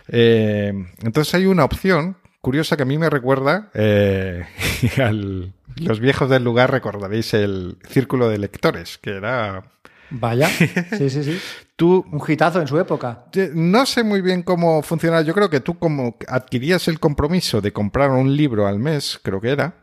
Eh, 0.08 0.72
entonces 1.02 1.34
hay 1.34 1.46
una 1.46 1.64
opción 1.64 2.16
curiosa 2.40 2.76
que 2.76 2.82
a 2.82 2.86
mí 2.86 2.98
me 2.98 3.10
recuerda 3.10 3.70
al, 4.98 5.52
los 5.76 6.00
viejos 6.00 6.30
del 6.30 6.44
lugar 6.44 6.70
recordaréis 6.70 7.34
el 7.34 7.78
círculo 7.88 8.28
de 8.28 8.38
lectores, 8.38 8.98
que 8.98 9.10
era 9.10 9.64
Vaya, 10.10 10.48
sí, 10.98 11.10
sí, 11.10 11.24
sí. 11.24 11.38
Tú, 11.74 12.04
un 12.10 12.22
hitazo 12.26 12.60
en 12.60 12.66
su 12.66 12.78
época. 12.78 13.26
No 13.54 13.84
sé 13.86 14.02
muy 14.02 14.22
bien 14.22 14.42
cómo 14.42 14.82
funciona. 14.82 15.20
Yo 15.22 15.34
creo 15.34 15.50
que 15.50 15.60
tú 15.60 15.78
como 15.78 16.16
adquirías 16.28 16.88
el 16.88 17.00
compromiso 17.00 17.60
de 17.60 17.72
comprar 17.72 18.10
un 18.10 18.34
libro 18.36 18.66
al 18.66 18.78
mes, 18.78 19.20
creo 19.22 19.40
que 19.40 19.50
era, 19.50 19.74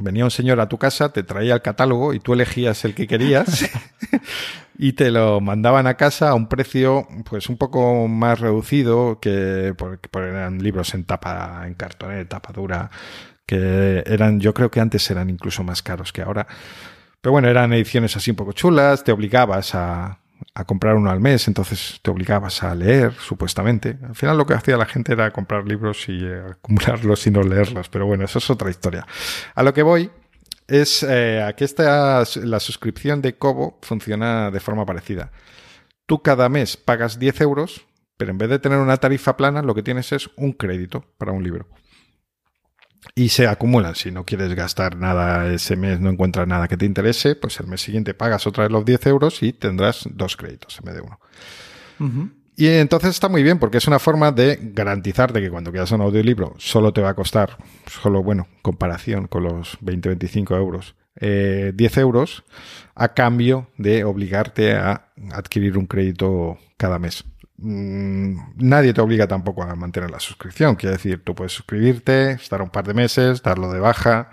venía 0.00 0.24
un 0.24 0.30
señor 0.30 0.60
a 0.60 0.68
tu 0.68 0.78
casa, 0.78 1.10
te 1.10 1.22
traía 1.22 1.54
el 1.54 1.62
catálogo 1.62 2.14
y 2.14 2.20
tú 2.20 2.34
elegías 2.34 2.84
el 2.84 2.94
que 2.94 3.06
querías 3.06 3.68
y 4.78 4.92
te 4.92 5.10
lo 5.10 5.40
mandaban 5.40 5.86
a 5.86 5.94
casa 5.94 6.30
a 6.30 6.34
un 6.34 6.48
precio 6.48 7.06
pues 7.24 7.48
un 7.48 7.56
poco 7.56 8.08
más 8.08 8.40
reducido 8.40 9.18
que 9.20 9.74
porque 9.76 10.08
eran 10.18 10.62
libros 10.62 10.94
en 10.94 11.04
tapa, 11.04 11.64
en 11.66 11.74
cartón, 11.74 12.12
en 12.12 12.28
tapa 12.28 12.52
dura, 12.52 12.90
que 13.46 14.02
eran, 14.06 14.40
yo 14.40 14.52
creo 14.52 14.70
que 14.70 14.80
antes 14.80 15.10
eran 15.10 15.30
incluso 15.30 15.62
más 15.62 15.82
caros 15.82 16.12
que 16.12 16.22
ahora. 16.22 16.46
Pero 17.20 17.32
bueno, 17.32 17.48
eran 17.48 17.72
ediciones 17.72 18.16
así 18.16 18.30
un 18.30 18.36
poco 18.36 18.52
chulas, 18.52 19.02
te 19.02 19.12
obligabas 19.12 19.74
a, 19.74 20.18
a 20.58 20.64
comprar 20.64 20.96
uno 20.96 21.10
al 21.10 21.20
mes, 21.20 21.48
entonces 21.48 22.00
te 22.00 22.10
obligabas 22.10 22.62
a 22.62 22.74
leer, 22.74 23.12
supuestamente. 23.12 23.98
Al 24.02 24.14
final 24.14 24.38
lo 24.38 24.46
que 24.46 24.54
hacía 24.54 24.78
la 24.78 24.86
gente 24.86 25.12
era 25.12 25.30
comprar 25.30 25.68
libros 25.68 26.08
y 26.08 26.24
eh, 26.24 26.42
acumularlos 26.50 27.26
y 27.26 27.30
no 27.30 27.42
leerlos, 27.42 27.90
pero 27.90 28.06
bueno, 28.06 28.24
eso 28.24 28.38
es 28.38 28.48
otra 28.48 28.70
historia. 28.70 29.06
A 29.54 29.62
lo 29.62 29.74
que 29.74 29.82
voy 29.82 30.10
es 30.66 31.02
eh, 31.02 31.42
a 31.42 31.52
que 31.52 31.66
esta, 31.66 32.24
la 32.36 32.58
suscripción 32.58 33.20
de 33.20 33.36
Kobo 33.36 33.78
funciona 33.82 34.50
de 34.50 34.60
forma 34.60 34.86
parecida. 34.86 35.30
Tú 36.06 36.22
cada 36.22 36.48
mes 36.48 36.78
pagas 36.78 37.18
10 37.18 37.42
euros, 37.42 37.84
pero 38.16 38.30
en 38.30 38.38
vez 38.38 38.48
de 38.48 38.58
tener 38.58 38.78
una 38.78 38.96
tarifa 38.96 39.36
plana, 39.36 39.60
lo 39.60 39.74
que 39.74 39.82
tienes 39.82 40.10
es 40.12 40.30
un 40.36 40.52
crédito 40.52 41.04
para 41.18 41.32
un 41.32 41.44
libro 41.44 41.66
y 43.14 43.28
se 43.30 43.46
acumulan. 43.46 43.94
Si 43.94 44.10
no 44.10 44.24
quieres 44.24 44.54
gastar 44.54 44.96
nada 44.96 45.52
ese 45.52 45.76
mes, 45.76 46.00
no 46.00 46.10
encuentras 46.10 46.46
nada 46.46 46.68
que 46.68 46.76
te 46.76 46.86
interese, 46.86 47.36
pues 47.36 47.58
el 47.60 47.66
mes 47.66 47.80
siguiente 47.80 48.14
pagas 48.14 48.46
otra 48.46 48.64
vez 48.64 48.72
los 48.72 48.84
10 48.84 49.06
euros 49.06 49.42
y 49.42 49.52
tendrás 49.52 50.08
dos 50.12 50.36
créditos 50.36 50.78
en 50.78 50.84
vez 50.84 50.94
de 50.94 51.00
uno. 51.00 51.20
Y 52.56 52.68
entonces 52.68 53.10
está 53.10 53.28
muy 53.28 53.42
bien 53.42 53.58
porque 53.58 53.78
es 53.78 53.86
una 53.86 53.98
forma 53.98 54.32
de 54.32 54.58
garantizarte 54.62 55.40
que 55.40 55.50
cuando 55.50 55.70
quieras 55.70 55.92
un 55.92 56.00
audiolibro 56.00 56.54
solo 56.58 56.92
te 56.92 57.02
va 57.02 57.10
a 57.10 57.14
costar, 57.14 57.58
solo 57.86 58.22
bueno, 58.22 58.48
comparación 58.62 59.26
con 59.26 59.44
los 59.44 59.78
20-25 59.80 60.56
euros, 60.56 60.94
10 61.20 61.20
eh, 61.20 62.00
euros 62.00 62.44
a 62.94 63.14
cambio 63.14 63.68
de 63.76 64.04
obligarte 64.04 64.72
a 64.72 65.08
adquirir 65.32 65.76
un 65.76 65.86
crédito 65.86 66.58
cada 66.76 66.98
mes. 66.98 67.24
Mm, 67.58 68.36
nadie 68.56 68.92
te 68.92 69.00
obliga 69.00 69.26
tampoco 69.26 69.62
a 69.62 69.74
mantener 69.74 70.10
la 70.10 70.20
suscripción. 70.20 70.76
Quiere 70.76 70.96
decir, 70.96 71.22
tú 71.24 71.34
puedes 71.34 71.52
suscribirte, 71.52 72.32
estar 72.32 72.60
un 72.62 72.70
par 72.70 72.86
de 72.86 72.94
meses, 72.94 73.42
darlo 73.42 73.72
de 73.72 73.80
baja. 73.80 74.30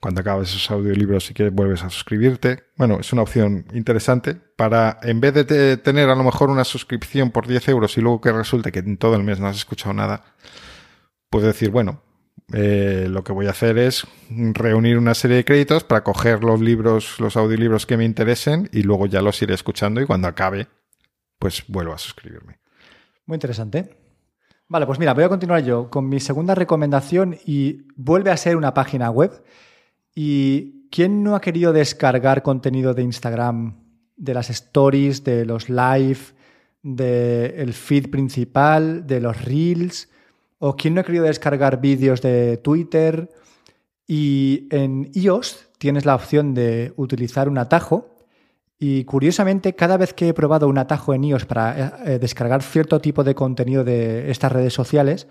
Cuando 0.00 0.20
acabes 0.20 0.50
esos 0.50 0.70
audiolibros, 0.70 1.26
si 1.26 1.34
quieres, 1.34 1.54
vuelves 1.54 1.82
a 1.82 1.90
suscribirte. 1.90 2.64
Bueno, 2.76 2.98
es 3.00 3.12
una 3.12 3.22
opción 3.22 3.66
interesante 3.72 4.34
para, 4.34 4.98
en 5.02 5.20
vez 5.20 5.34
de 5.34 5.76
tener 5.78 6.10
a 6.10 6.14
lo 6.14 6.22
mejor 6.22 6.50
una 6.50 6.64
suscripción 6.64 7.30
por 7.30 7.46
10 7.46 7.68
euros 7.68 7.96
y 7.96 8.02
luego 8.02 8.20
que 8.20 8.32
resulte 8.32 8.72
que 8.72 8.80
en 8.80 8.98
todo 8.98 9.16
el 9.16 9.24
mes 9.24 9.40
no 9.40 9.48
has 9.48 9.56
escuchado 9.56 9.94
nada, 9.94 10.24
puedes 11.30 11.46
decir, 11.48 11.70
bueno, 11.70 12.02
eh, 12.52 13.06
lo 13.10 13.24
que 13.24 13.32
voy 13.32 13.46
a 13.46 13.50
hacer 13.50 13.78
es 13.78 14.06
reunir 14.28 14.98
una 14.98 15.14
serie 15.14 15.38
de 15.38 15.44
créditos 15.44 15.82
para 15.82 16.04
coger 16.04 16.44
los 16.44 16.60
libros, 16.60 17.18
los 17.18 17.36
audiolibros 17.36 17.86
que 17.86 17.96
me 17.96 18.04
interesen 18.04 18.68
y 18.72 18.82
luego 18.82 19.06
ya 19.06 19.22
los 19.22 19.40
iré 19.42 19.54
escuchando 19.54 20.00
y 20.00 20.06
cuando 20.06 20.28
acabe 20.28 20.68
pues 21.38 21.64
vuelvo 21.68 21.92
a 21.92 21.98
suscribirme. 21.98 22.58
Muy 23.26 23.36
interesante. 23.36 23.96
Vale, 24.68 24.86
pues 24.86 24.98
mira, 24.98 25.14
voy 25.14 25.24
a 25.24 25.28
continuar 25.28 25.62
yo 25.62 25.90
con 25.90 26.08
mi 26.08 26.18
segunda 26.18 26.54
recomendación 26.54 27.38
y 27.44 27.86
vuelve 27.94 28.30
a 28.30 28.36
ser 28.36 28.56
una 28.56 28.74
página 28.74 29.10
web. 29.10 29.44
¿Y 30.14 30.88
quién 30.90 31.22
no 31.22 31.36
ha 31.36 31.40
querido 31.40 31.72
descargar 31.72 32.42
contenido 32.42 32.94
de 32.94 33.02
Instagram, 33.02 33.76
de 34.16 34.34
las 34.34 34.50
stories, 34.50 35.22
de 35.22 35.44
los 35.44 35.68
live, 35.68 36.18
del 36.82 37.72
feed 37.74 38.10
principal, 38.10 39.06
de 39.06 39.20
los 39.20 39.44
reels? 39.44 40.08
¿O 40.58 40.74
quién 40.74 40.94
no 40.94 41.00
ha 41.00 41.04
querido 41.04 41.24
descargar 41.24 41.80
vídeos 41.80 42.20
de 42.22 42.56
Twitter? 42.56 43.28
Y 44.06 44.68
en 44.70 45.10
iOS 45.14 45.68
tienes 45.78 46.06
la 46.06 46.14
opción 46.14 46.54
de 46.54 46.92
utilizar 46.96 47.48
un 47.48 47.58
atajo 47.58 48.15
y 48.78 49.04
curiosamente, 49.04 49.74
cada 49.74 49.96
vez 49.96 50.12
que 50.12 50.28
he 50.28 50.34
probado 50.34 50.68
un 50.68 50.78
atajo 50.78 51.14
en 51.14 51.24
iOS 51.24 51.46
para 51.46 51.78
eh, 51.78 51.92
eh, 52.04 52.18
descargar 52.18 52.62
cierto 52.62 53.00
tipo 53.00 53.24
de 53.24 53.34
contenido 53.34 53.84
de 53.84 54.30
estas 54.30 54.52
redes 54.52 54.74
sociales, 54.74 55.28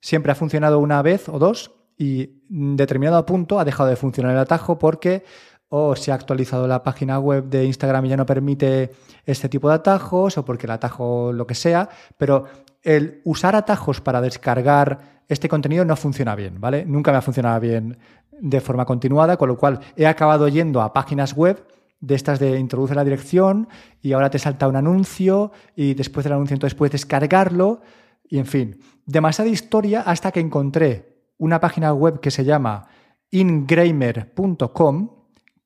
siempre 0.00 0.32
ha 0.32 0.34
funcionado 0.34 0.78
una 0.80 1.00
vez 1.02 1.28
o 1.28 1.38
dos 1.38 1.72
y 1.96 2.42
en 2.50 2.76
determinado 2.76 3.24
punto 3.26 3.60
ha 3.60 3.64
dejado 3.64 3.88
de 3.88 3.96
funcionar 3.96 4.32
el 4.32 4.38
atajo 4.38 4.78
porque 4.78 5.24
o 5.68 5.94
se 5.94 6.10
ha 6.10 6.14
actualizado 6.16 6.66
la 6.66 6.82
página 6.82 7.20
web 7.20 7.44
de 7.44 7.64
Instagram 7.64 8.06
y 8.06 8.08
ya 8.08 8.16
no 8.16 8.26
permite 8.26 8.90
este 9.24 9.48
tipo 9.48 9.68
de 9.68 9.76
atajos 9.76 10.36
o 10.36 10.44
porque 10.44 10.66
el 10.66 10.72
atajo 10.72 11.32
lo 11.32 11.46
que 11.46 11.54
sea, 11.54 11.88
pero 12.18 12.46
el 12.82 13.20
usar 13.24 13.54
atajos 13.54 14.00
para 14.00 14.20
descargar 14.20 15.22
este 15.28 15.48
contenido 15.48 15.84
no 15.84 15.94
funciona 15.94 16.34
bien, 16.34 16.60
¿vale? 16.60 16.84
Nunca 16.84 17.12
me 17.12 17.18
ha 17.18 17.22
funcionado 17.22 17.60
bien 17.60 17.98
de 18.32 18.60
forma 18.60 18.84
continuada, 18.84 19.36
con 19.36 19.48
lo 19.48 19.56
cual 19.56 19.78
he 19.94 20.08
acabado 20.08 20.48
yendo 20.48 20.80
a 20.80 20.92
páginas 20.92 21.34
web 21.34 21.64
de 22.00 22.14
estas 22.14 22.38
de 22.38 22.58
introduce 22.58 22.94
la 22.94 23.04
dirección 23.04 23.68
y 24.00 24.12
ahora 24.12 24.30
te 24.30 24.38
salta 24.38 24.68
un 24.68 24.76
anuncio 24.76 25.52
y 25.76 25.94
después 25.94 26.24
del 26.24 26.32
anuncio 26.32 26.54
entonces 26.54 26.76
puedes 26.76 26.92
descargarlo 26.92 27.82
y 28.28 28.38
en 28.38 28.46
fin, 28.46 28.78
demasiada 29.06 29.50
historia 29.50 30.02
hasta 30.02 30.32
que 30.32 30.40
encontré 30.40 31.24
una 31.36 31.60
página 31.60 31.92
web 31.92 32.20
que 32.20 32.30
se 32.30 32.44
llama 32.44 32.86
ingramer.com, 33.30 35.10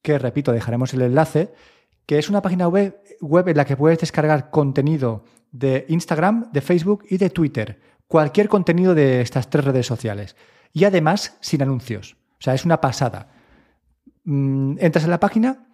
que 0.02 0.18
repito, 0.18 0.52
dejaremos 0.52 0.94
el 0.94 1.02
enlace, 1.02 1.52
que 2.06 2.18
es 2.18 2.28
una 2.28 2.42
página 2.42 2.68
web, 2.68 3.00
web 3.20 3.48
en 3.48 3.56
la 3.56 3.64
que 3.64 3.76
puedes 3.76 3.98
descargar 3.98 4.50
contenido 4.50 5.24
de 5.52 5.84
Instagram, 5.88 6.50
de 6.52 6.60
Facebook 6.60 7.04
y 7.08 7.18
de 7.18 7.30
Twitter, 7.30 7.80
cualquier 8.08 8.48
contenido 8.48 8.94
de 8.94 9.20
estas 9.20 9.50
tres 9.50 9.64
redes 9.64 9.86
sociales 9.86 10.36
y 10.72 10.84
además 10.84 11.36
sin 11.40 11.62
anuncios. 11.62 12.16
O 12.32 12.42
sea, 12.44 12.54
es 12.54 12.64
una 12.64 12.80
pasada. 12.80 13.28
Mm, 14.24 14.76
entras 14.80 15.04
en 15.04 15.10
la 15.10 15.20
página, 15.20 15.66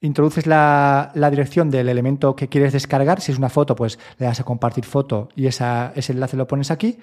introduces 0.00 0.46
la, 0.46 1.10
dirección 1.30 1.70
del 1.70 1.88
elemento 1.88 2.36
que 2.36 2.48
quieres 2.48 2.72
descargar. 2.72 3.20
Si 3.20 3.32
es 3.32 3.38
una 3.38 3.48
foto, 3.48 3.74
pues 3.74 3.98
le 4.18 4.26
das 4.26 4.40
a 4.40 4.44
compartir 4.44 4.84
foto 4.84 5.28
y 5.34 5.46
esa, 5.46 5.92
ese 5.94 6.12
enlace 6.12 6.36
lo 6.36 6.46
pones 6.46 6.70
aquí. 6.70 6.98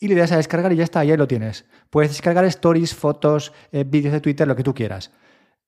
Y 0.00 0.06
le 0.06 0.14
das 0.14 0.30
a 0.30 0.36
descargar 0.36 0.72
y 0.72 0.76
ya 0.76 0.84
está, 0.84 1.02
ya 1.02 1.16
lo 1.16 1.26
tienes. 1.26 1.64
Puedes 1.90 2.12
descargar 2.12 2.44
stories, 2.44 2.94
fotos, 2.94 3.52
eh, 3.72 3.84
vídeos 3.84 4.12
de 4.12 4.20
Twitter, 4.20 4.46
lo 4.46 4.54
que 4.54 4.62
tú 4.62 4.72
quieras. 4.72 5.10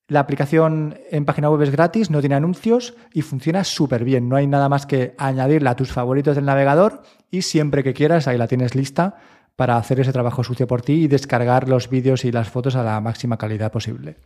La 0.07 0.21
aplicación 0.21 0.99
en 1.11 1.25
página 1.25 1.51
web 1.51 1.63
es 1.63 1.71
gratis, 1.71 2.11
no 2.11 2.21
tiene 2.21 2.37
anuncios 2.37 2.95
y 3.13 3.23
funciona 3.23 3.65
súper 3.65 4.05
bien. 4.05 4.29
No 4.29 4.37
hay 4.37 4.47
nada 4.47 4.69
más 4.69 4.87
que 4.87 5.15
añadirla 5.19 5.71
a 5.71 5.77
tus 5.77 5.93
favoritos 5.93 6.37
del 6.37 6.45
navegador 6.45 7.03
y 7.31 7.43
siempre 7.43 7.83
que 7.83 7.95
quieras 7.95 8.27
ahí 8.29 8.39
la 8.39 8.49
tienes 8.49 8.75
lista 8.75 9.17
para 9.57 9.77
hacer 9.77 10.01
ese 10.01 10.13
trabajo 10.13 10.43
sucio 10.43 10.67
por 10.67 10.83
ti 10.83 11.05
y 11.05 11.09
descargar 11.09 11.69
los 11.69 11.91
vídeos 11.91 12.25
y 12.25 12.33
las 12.33 12.49
fotos 12.49 12.77
a 12.77 12.83
la 12.83 13.01
máxima 13.01 13.37
calidad 13.37 13.71
posible. 13.71 14.17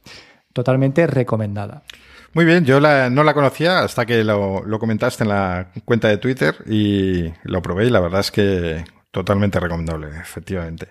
Totalmente 0.52 1.06
recomendada. 1.06 1.82
Muy 2.34 2.44
bien, 2.44 2.64
yo 2.64 2.80
no 2.80 3.22
la 3.22 3.32
conocía 3.32 3.78
hasta 3.84 4.06
que 4.06 4.24
lo, 4.24 4.64
comentaste 4.80 5.22
en 5.22 5.28
la 5.30 5.70
cuenta 5.84 6.08
de 6.08 6.18
Twitter 6.18 6.56
y 6.66 7.32
lo 7.44 7.62
probé 7.62 7.86
y 7.86 7.90
la 7.90 8.00
verdad 8.00 8.20
es 8.20 8.32
que 8.32 8.84
totalmente 9.12 9.60
recomendable, 9.60 10.08
efectivamente. 10.20 10.88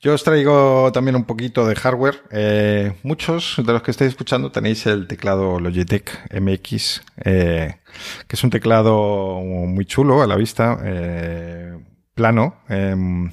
Yo 0.00 0.12
os 0.12 0.24
traigo 0.24 0.90
también 0.92 1.14
un 1.14 1.24
poquito 1.24 1.66
de 1.66 1.76
hardware. 1.76 2.22
Eh, 2.32 2.94
muchos 3.04 3.60
de 3.64 3.72
los 3.72 3.82
que 3.82 3.92
estáis 3.92 4.08
escuchando 4.08 4.50
tenéis 4.50 4.86
el 4.86 5.06
teclado 5.06 5.60
Logitech 5.60 6.10
MX, 6.32 7.02
eh, 7.24 7.76
que 8.26 8.36
es 8.36 8.42
un 8.42 8.50
teclado 8.50 9.40
muy 9.40 9.84
chulo 9.84 10.20
a 10.20 10.26
la 10.26 10.34
vista, 10.34 10.80
eh, 10.82 11.78
plano, 12.14 12.56
em, 12.68 13.30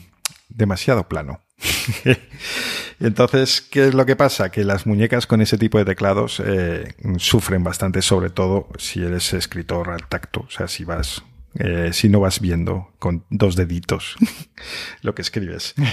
demasiado 0.49 1.07
plano. 1.07 1.46
Entonces, 2.99 3.61
¿qué 3.61 3.87
es 3.87 3.93
lo 3.93 4.05
que 4.05 4.15
pasa? 4.15 4.49
Que 4.49 4.63
las 4.63 4.85
muñecas 4.85 5.27
con 5.27 5.41
ese 5.41 5.57
tipo 5.57 5.77
de 5.77 5.85
teclados 5.85 6.41
eh, 6.45 6.95
sufren 7.17 7.63
bastante, 7.63 8.01
sobre 8.01 8.29
todo 8.29 8.67
si 8.77 9.03
eres 9.03 9.33
escritor 9.33 9.89
al 9.89 10.07
tacto. 10.07 10.41
O 10.41 10.49
sea, 10.49 10.67
si 10.67 10.83
vas, 10.83 11.23
eh, 11.59 11.91
si 11.93 12.09
no 12.09 12.19
vas 12.19 12.39
viendo 12.39 12.91
con 12.99 13.25
dos 13.29 13.55
deditos 13.55 14.15
lo 15.01 15.15
que 15.15 15.21
escribes. 15.21 15.75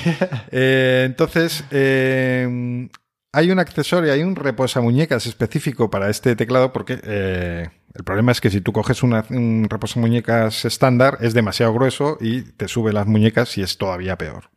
Eh, 0.57 1.03
entonces, 1.07 1.65
hay 1.73 3.51
un 3.51 3.59
accesorio, 3.59 4.13
hay 4.13 4.23
un 4.23 4.37
reposamuñecas 4.37 5.27
específico 5.27 5.91
para 5.91 6.09
este 6.09 6.37
teclado 6.37 6.73
porque 6.73 6.95
el 6.95 8.05
problema 8.05 8.31
es 8.31 8.41
que 8.41 8.51
si 8.51 8.61
tú 8.61 8.73
coges 8.73 9.03
una, 9.03 9.25
un 9.31 9.67
reposamuñecas 9.69 10.65
estándar 10.65 11.19
es 11.21 11.35
demasiado 11.35 11.75
grueso 11.75 12.19
y 12.21 12.43
te 12.43 12.69
sube 12.69 12.93
las 12.93 13.07
muñecas 13.07 13.59
y 13.59 13.63
es 13.63 13.79
todavía 13.79 14.17
peor. 14.17 14.54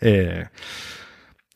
Eh, 0.00 0.46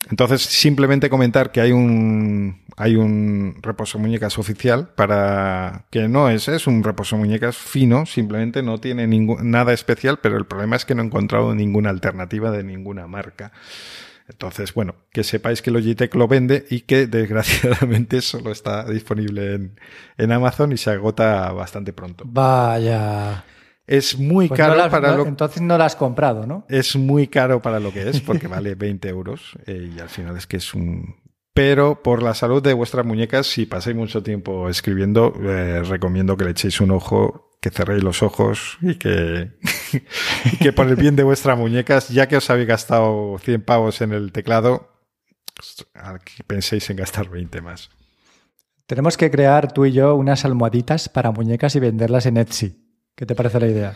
entonces, 0.09 0.41
simplemente 0.41 1.09
comentar 1.09 1.51
que 1.51 1.61
hay 1.61 1.71
un, 1.71 2.61
hay 2.75 2.95
un 2.95 3.57
reposo 3.61 3.99
muñecas 3.99 4.37
oficial 4.37 4.89
para 4.95 5.85
que 5.91 6.07
no 6.07 6.29
es, 6.29 6.47
es 6.47 6.67
un 6.67 6.83
reposo 6.83 7.15
muñecas 7.17 7.55
fino, 7.57 8.05
simplemente 8.05 8.63
no 8.63 8.79
tiene 8.79 9.07
ningún, 9.07 9.49
nada 9.49 9.73
especial, 9.73 10.19
pero 10.21 10.37
el 10.37 10.45
problema 10.45 10.75
es 10.75 10.85
que 10.85 10.93
no 10.93 11.03
he 11.03 11.05
encontrado 11.05 11.55
ninguna 11.55 11.89
alternativa 11.89 12.51
de 12.51 12.63
ninguna 12.63 13.07
marca. 13.07 13.53
Entonces, 14.27 14.73
bueno, 14.73 14.95
que 15.11 15.23
sepáis 15.23 15.61
que 15.61 15.71
Logitech 15.71 16.13
lo 16.15 16.27
vende 16.27 16.65
y 16.69 16.81
que 16.81 17.07
desgraciadamente 17.07 18.21
solo 18.21 18.51
está 18.51 18.83
disponible 18.85 19.53
en, 19.53 19.79
en 20.17 20.31
Amazon 20.31 20.71
y 20.73 20.77
se 20.77 20.91
agota 20.91 21.51
bastante 21.53 21.93
pronto. 21.93 22.23
Vaya. 22.27 23.45
Es 23.85 24.17
muy 24.17 24.47
pues 24.47 24.57
caro 24.57 24.89
para 24.89 25.15
lo 25.15 25.25
Entonces 25.25 25.61
no 25.61 25.77
lo 25.77 25.83
has 25.83 25.95
comprado, 25.95 26.47
¿no? 26.47 26.65
Es 26.69 26.95
muy 26.95 27.27
caro 27.27 27.61
para 27.61 27.79
lo 27.79 27.91
que 27.91 28.09
es, 28.09 28.21
porque 28.21 28.47
vale 28.47 28.75
20 28.75 29.09
euros. 29.09 29.57
Eh, 29.65 29.91
y 29.95 29.99
al 29.99 30.09
final 30.09 30.37
es 30.37 30.47
que 30.47 30.57
es 30.57 30.73
un. 30.73 31.15
Pero 31.53 32.01
por 32.01 32.23
la 32.23 32.33
salud 32.33 32.63
de 32.63 32.73
vuestras 32.73 33.05
muñecas, 33.05 33.45
si 33.45 33.65
pasáis 33.65 33.95
mucho 33.95 34.23
tiempo 34.23 34.69
escribiendo, 34.69 35.33
eh, 35.43 35.83
recomiendo 35.83 36.35
que 36.35 36.45
le 36.45 36.51
echéis 36.51 36.81
un 36.81 36.91
ojo, 36.91 37.51
que 37.61 37.69
cerréis 37.69 38.03
los 38.03 38.23
ojos 38.23 38.79
y 38.81 38.95
que, 38.95 39.51
que 40.59 40.73
por 40.73 40.87
el 40.87 40.95
bien 40.95 41.15
de 41.15 41.23
vuestras 41.23 41.57
muñecas, 41.57 42.09
ya 42.09 42.27
que 42.27 42.37
os 42.37 42.49
habéis 42.49 42.67
gastado 42.67 43.37
100 43.37 43.61
pavos 43.61 44.01
en 44.01 44.13
el 44.13 44.31
teclado, 44.31 44.89
penséis 46.47 46.89
en 46.89 46.97
gastar 46.97 47.29
20 47.29 47.61
más. 47.61 47.91
Tenemos 48.87 49.15
que 49.15 49.29
crear 49.29 49.71
tú 49.71 49.85
y 49.85 49.91
yo 49.91 50.15
unas 50.15 50.45
almohaditas 50.45 51.07
para 51.07 51.31
muñecas 51.31 51.75
y 51.75 51.79
venderlas 51.79 52.25
en 52.25 52.37
Etsy. 52.37 52.82
¿Qué 53.15 53.25
te 53.25 53.35
parece 53.35 53.59
la 53.59 53.67
idea? 53.67 53.95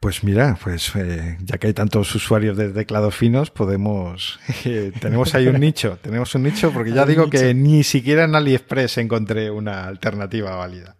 Pues 0.00 0.24
mira, 0.24 0.58
pues 0.62 0.94
eh, 0.96 1.38
ya 1.40 1.58
que 1.58 1.68
hay 1.68 1.72
tantos 1.72 2.14
usuarios 2.14 2.56
de 2.56 2.70
teclados 2.70 3.14
finos, 3.14 3.50
podemos. 3.50 4.38
Eh, 4.64 4.92
tenemos 5.00 5.34
ahí 5.34 5.46
un 5.46 5.60
nicho, 5.60 5.98
tenemos 6.02 6.34
un 6.34 6.42
nicho, 6.42 6.72
porque 6.72 6.92
ya 6.92 7.06
digo 7.06 7.30
que 7.30 7.54
ni 7.54 7.84
siquiera 7.84 8.24
en 8.24 8.34
AliExpress 8.34 8.98
encontré 8.98 9.50
una 9.50 9.84
alternativa 9.84 10.56
válida. 10.56 10.96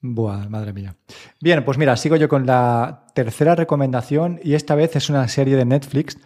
Buah, 0.00 0.48
madre 0.48 0.72
mía. 0.72 0.96
Bien, 1.40 1.64
pues 1.64 1.78
mira, 1.78 1.96
sigo 1.96 2.16
yo 2.16 2.28
con 2.28 2.46
la 2.46 3.06
tercera 3.14 3.54
recomendación 3.54 4.40
y 4.42 4.54
esta 4.54 4.74
vez 4.74 4.96
es 4.96 5.08
una 5.08 5.26
serie 5.28 5.56
de 5.56 5.64
Netflix 5.64 6.18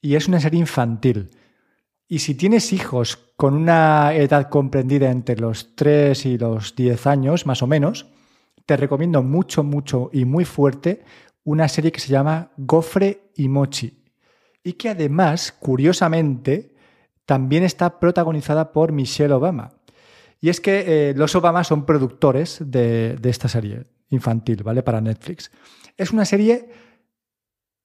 y 0.00 0.14
es 0.14 0.28
una 0.28 0.40
serie 0.40 0.60
infantil. 0.60 1.30
Y 2.08 2.20
si 2.20 2.34
tienes 2.34 2.72
hijos 2.72 3.16
con 3.36 3.54
una 3.54 4.14
edad 4.14 4.48
comprendida 4.48 5.10
entre 5.10 5.36
los 5.36 5.74
3 5.74 6.26
y 6.26 6.38
los 6.38 6.76
10 6.76 7.06
años, 7.06 7.46
más 7.46 7.62
o 7.62 7.66
menos, 7.66 8.06
te 8.66 8.76
recomiendo 8.76 9.22
mucho, 9.22 9.62
mucho 9.62 10.10
y 10.12 10.24
muy 10.24 10.44
fuerte 10.44 11.04
una 11.44 11.68
serie 11.68 11.92
que 11.92 12.00
se 12.00 12.08
llama 12.08 12.50
Gofre 12.56 13.30
y 13.36 13.48
Mochi. 13.48 14.02
Y 14.64 14.72
que 14.72 14.88
además, 14.88 15.52
curiosamente, 15.52 16.74
también 17.24 17.62
está 17.62 18.00
protagonizada 18.00 18.72
por 18.72 18.90
Michelle 18.90 19.32
Obama. 19.32 19.70
Y 20.40 20.48
es 20.48 20.60
que 20.60 21.10
eh, 21.10 21.14
los 21.16 21.34
Obama 21.36 21.62
son 21.62 21.86
productores 21.86 22.58
de, 22.60 23.18
esta 23.22 23.48
serie 23.48 23.86
infantil, 24.10 24.64
¿vale? 24.64 24.82
Para 24.82 25.00
Netflix. 25.00 25.52
Es 25.96 26.10
una 26.10 26.24
serie. 26.24 26.68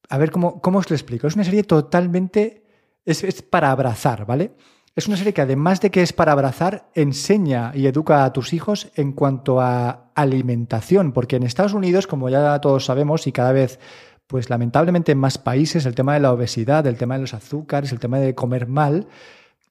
A 0.08 0.18
ver 0.18 0.32
cómo, 0.32 0.60
cómo 0.60 0.80
os 0.80 0.90
lo 0.90 0.96
explico. 0.96 1.28
Es 1.28 1.36
una 1.36 1.44
serie 1.44 1.62
totalmente. 1.62 2.64
Es, 3.04 3.22
es 3.22 3.42
para 3.42 3.70
abrazar, 3.70 4.26
¿vale? 4.26 4.52
Es 4.94 5.08
una 5.08 5.16
serie 5.16 5.32
que 5.32 5.40
además 5.40 5.80
de 5.80 5.90
que 5.90 6.02
es 6.02 6.12
para 6.12 6.32
abrazar, 6.32 6.90
enseña 6.94 7.72
y 7.74 7.86
educa 7.86 8.24
a 8.24 8.32
tus 8.34 8.52
hijos 8.52 8.90
en 8.94 9.12
cuanto 9.12 9.58
a 9.58 10.10
alimentación, 10.14 11.12
porque 11.12 11.36
en 11.36 11.44
Estados 11.44 11.72
Unidos, 11.72 12.06
como 12.06 12.28
ya 12.28 12.60
todos 12.60 12.84
sabemos, 12.84 13.26
y 13.26 13.32
cada 13.32 13.52
vez, 13.52 13.80
pues 14.26 14.50
lamentablemente 14.50 15.12
en 15.12 15.18
más 15.18 15.38
países, 15.38 15.86
el 15.86 15.94
tema 15.94 16.12
de 16.12 16.20
la 16.20 16.32
obesidad, 16.32 16.86
el 16.86 16.98
tema 16.98 17.14
de 17.14 17.22
los 17.22 17.32
azúcares, 17.32 17.90
el 17.90 18.00
tema 18.00 18.18
de 18.18 18.34
comer 18.34 18.66
mal, 18.66 19.08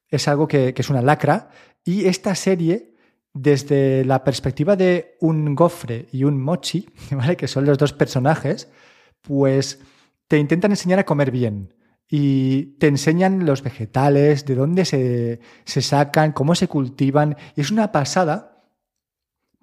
es 0.10 0.28
algo 0.28 0.48
que, 0.48 0.74
es 0.76 0.90
una 0.90 1.04
lacra. 1.04 1.50
Y 1.84 2.06
esta 2.06 2.34
serie, 2.34 2.96
desde 3.32 4.04
la 4.06 4.24
perspectiva 4.24 4.76
de 4.76 5.18
un 5.20 5.54
gofre 5.54 6.08
y 6.12 6.24
un 6.24 6.42
mochi, 6.42 6.90
¿vale? 7.12 7.38
que 7.38 7.48
son 7.48 7.66
los 7.66 7.78
dos 7.78 7.94
personajes, 7.94 8.72
pues 9.22 9.80
te 10.28 10.40
intentan 10.40 10.72
enseñar 10.72 10.98
a 10.98 11.06
comer 11.06 11.30
bien 11.30 11.76
y 12.14 12.64
te 12.78 12.88
enseñan 12.88 13.46
los 13.46 13.64
vegetales, 13.64 14.46
de 14.46 14.56
dónde 14.56 14.84
se, 14.84 15.40
sacan, 15.64 16.34
cómo 16.34 16.56
se 16.56 16.68
cultivan. 16.68 17.38
Y 17.56 17.62
es 17.62 17.72
una 17.72 17.94
pasada 17.94 18.51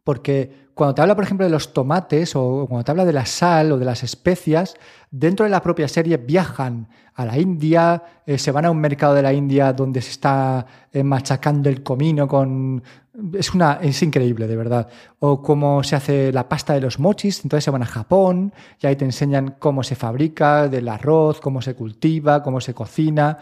porque 0.09 0.71
cuando 0.73 0.95
te 0.95 1.03
habla, 1.03 1.15
por 1.15 1.25
ejemplo, 1.25 1.45
de 1.45 1.53
los 1.53 1.75
tomates 1.75 2.35
o 2.35 2.65
cuando 2.67 2.83
te 2.83 2.91
habla 2.93 3.05
de 3.05 3.13
la 3.13 3.27
sal 3.27 3.73
o 3.73 3.79
de 3.79 3.85
las 3.85 4.03
especias, 4.03 4.75
dentro 5.11 5.45
de 5.45 5.51
la 5.51 5.61
propia 5.61 5.87
serie 5.87 6.17
viajan 6.17 6.89
a 7.13 7.27
la 7.27 7.39
India, 7.39 8.03
eh, 8.25 8.39
se 8.39 8.51
van 8.51 8.65
a 8.65 8.71
un 8.71 8.81
mercado 8.81 9.13
de 9.13 9.21
la 9.21 9.35
India 9.35 9.75
donde 9.75 10.01
se 10.01 10.13
está 10.13 10.65
eh, 10.91 11.03
machacando 11.03 11.69
el 11.69 11.83
comino 11.83 12.27
con 12.27 12.83
es, 13.35 13.53
una, 13.53 13.81
es 13.83 14.03
increíble, 14.03 14.47
de 14.47 14.57
verdad. 14.57 14.89
O 15.19 15.43
cómo 15.43 15.85
se 15.85 15.95
hace 15.95 16.33
la 16.33 16.49
pasta 16.49 16.73
de 16.73 16.81
los 16.81 16.99
mochis, 16.99 17.45
entonces 17.45 17.65
se 17.65 17.71
van 17.71 17.83
a 17.83 17.87
Japón 17.87 18.55
y 18.81 18.87
ahí 18.87 18.97
te 18.97 19.05
enseñan 19.05 19.57
cómo 19.59 19.83
se 19.83 19.95
fabrica 19.95 20.69
del 20.69 20.89
arroz, 20.89 21.39
cómo 21.39 21.61
se 21.61 21.75
cultiva, 21.75 22.43
cómo 22.43 22.63
se 22.63 22.73
cocina 22.73 23.37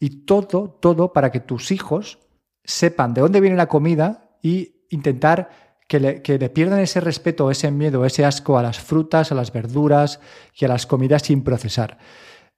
y 0.00 0.24
todo, 0.24 0.78
todo 0.80 1.12
para 1.12 1.30
que 1.30 1.40
tus 1.40 1.72
hijos 1.72 2.20
sepan 2.64 3.12
de 3.12 3.20
dónde 3.20 3.42
viene 3.42 3.56
la 3.56 3.68
comida 3.68 4.30
y 4.40 4.76
intentar 4.88 5.65
que 5.86 6.00
le, 6.00 6.22
que 6.22 6.38
le, 6.38 6.50
pierdan 6.50 6.80
ese 6.80 7.00
respeto, 7.00 7.50
ese 7.50 7.70
miedo, 7.70 8.04
ese 8.04 8.24
asco 8.24 8.58
a 8.58 8.62
las 8.62 8.80
frutas, 8.80 9.32
a 9.32 9.34
las 9.34 9.52
verduras 9.52 10.20
y 10.54 10.64
a 10.64 10.68
las 10.68 10.86
comidas 10.86 11.22
sin 11.22 11.42
procesar. 11.42 11.98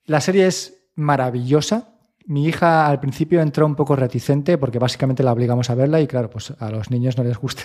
La 0.04 0.20
serie 0.20 0.46
es 0.46 0.88
maravillosa, 0.94 1.98
mi 2.28 2.44
hija 2.44 2.86
al 2.86 3.00
principio 3.00 3.40
entró 3.40 3.64
un 3.64 3.74
poco 3.74 3.96
reticente 3.96 4.58
porque 4.58 4.78
básicamente 4.78 5.22
la 5.22 5.32
obligamos 5.32 5.70
a 5.70 5.74
verla 5.74 5.98
y 6.02 6.06
claro, 6.06 6.28
pues 6.28 6.52
a 6.58 6.70
los 6.70 6.90
niños 6.90 7.16
no 7.16 7.24
les 7.24 7.38
gusta 7.38 7.62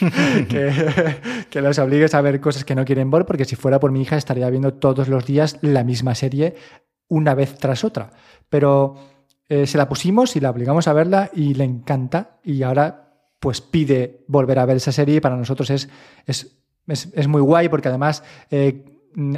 que, 1.50 1.60
los 1.60 1.78
obligues 1.78 2.14
a 2.14 2.22
ver 2.22 2.40
cosas 2.40 2.64
que 2.64 2.74
no 2.74 2.86
quieren 2.86 3.10
ver 3.10 3.26
porque 3.26 3.44
si 3.44 3.54
fuera 3.54 3.78
por 3.78 3.92
mi 3.92 4.00
hija 4.00 4.16
estaría 4.16 4.48
viendo 4.48 4.72
todos 4.72 5.08
los 5.08 5.26
días 5.26 5.58
la 5.60 5.84
misma 5.84 6.14
serie 6.14 6.54
una 7.08 7.34
vez 7.34 7.58
tras 7.58 7.84
otra. 7.84 8.10
Pero 8.48 8.96
eh, 9.50 9.66
se 9.66 9.76
la 9.76 9.90
pusimos 9.90 10.36
y 10.36 10.40
la 10.40 10.50
obligamos 10.50 10.88
a 10.88 10.94
verla 10.94 11.30
y 11.34 11.52
le 11.52 11.64
encanta 11.64 12.38
y 12.42 12.62
ahora 12.62 13.07
pues 13.40 13.60
pide 13.60 14.24
volver 14.28 14.58
a 14.58 14.66
ver 14.66 14.76
esa 14.76 14.92
serie 14.92 15.16
y 15.16 15.20
para 15.20 15.36
nosotros 15.36 15.70
es, 15.70 15.88
es, 16.26 17.28
muy 17.28 17.40
guay 17.40 17.68
porque 17.68 17.88
además 17.88 18.22
eh, 18.50 18.84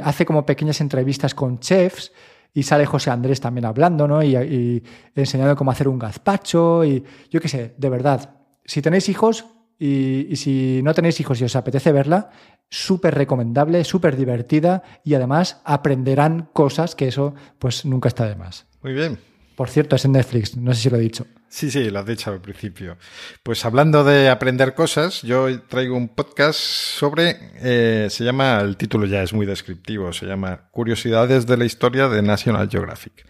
hace 0.03 0.25
como 0.25 0.45
pequeñas 0.45 0.81
entrevistas 0.81 1.35
con 1.35 1.59
chefs 1.59 2.11
y 2.53 2.63
sale 2.63 2.85
José 2.85 3.11
Andrés 3.11 3.39
también 3.39 3.65
hablando, 3.65 4.07
¿no? 4.07 4.21
Y, 4.23 4.83
enseñando 5.15 5.55
cómo 5.55 5.71
hacer 5.71 5.87
un 5.87 5.99
gazpacho 5.99 6.83
y 6.83 7.03
yo 7.29 7.39
qué 7.39 7.47
sé, 7.47 7.75
de 7.77 7.89
verdad. 7.89 8.37
Si 8.65 8.81
tenéis 8.81 9.07
hijos 9.09 9.45
y, 9.79 10.35
si 10.35 10.81
no 10.83 10.93
tenéis 10.93 11.19
hijos 11.19 11.39
y 11.39 11.45
os 11.45 11.55
apetece 11.55 11.91
verla, 11.91 12.29
súper 12.69 13.15
recomendable, 13.15 13.83
súper 13.83 14.17
divertida 14.17 14.83
y 15.03 15.13
además 15.13 15.61
aprenderán 15.63 16.49
cosas 16.53 16.95
que 16.95 17.07
eso 17.07 17.33
pues 17.57 17.85
nunca 17.85 18.09
está 18.09 18.27
de 18.27 18.35
más. 18.35 18.67
Muy 18.81 18.93
bien. 18.93 19.30
Por 19.61 19.69
cierto, 19.69 19.95
es 19.95 20.05
en 20.05 20.13
Netflix, 20.13 20.57
no 20.57 20.73
sé 20.73 20.81
si 20.81 20.89
lo 20.89 20.97
he 20.97 21.01
dicho. 21.01 21.27
Sí, 21.47 21.69
sí, 21.69 21.91
lo 21.91 21.99
has 21.99 22.05
dicho 22.07 22.31
al 22.31 22.41
principio. 22.41 22.97
Pues 23.43 23.63
hablando 23.63 24.03
de 24.03 24.27
aprender 24.27 24.73
cosas, 24.73 25.21
yo 25.21 25.61
traigo 25.67 25.95
un 25.95 26.07
podcast 26.07 26.57
sobre, 26.57 27.37
eh, 27.57 28.07
se 28.09 28.23
llama, 28.23 28.59
el 28.61 28.75
título 28.75 29.05
ya 29.05 29.21
es 29.21 29.33
muy 29.33 29.45
descriptivo, 29.45 30.13
se 30.13 30.25
llama 30.25 30.71
Curiosidades 30.71 31.45
de 31.45 31.57
la 31.57 31.65
Historia 31.65 32.09
de 32.09 32.23
National 32.23 32.71
Geographic. 32.71 33.23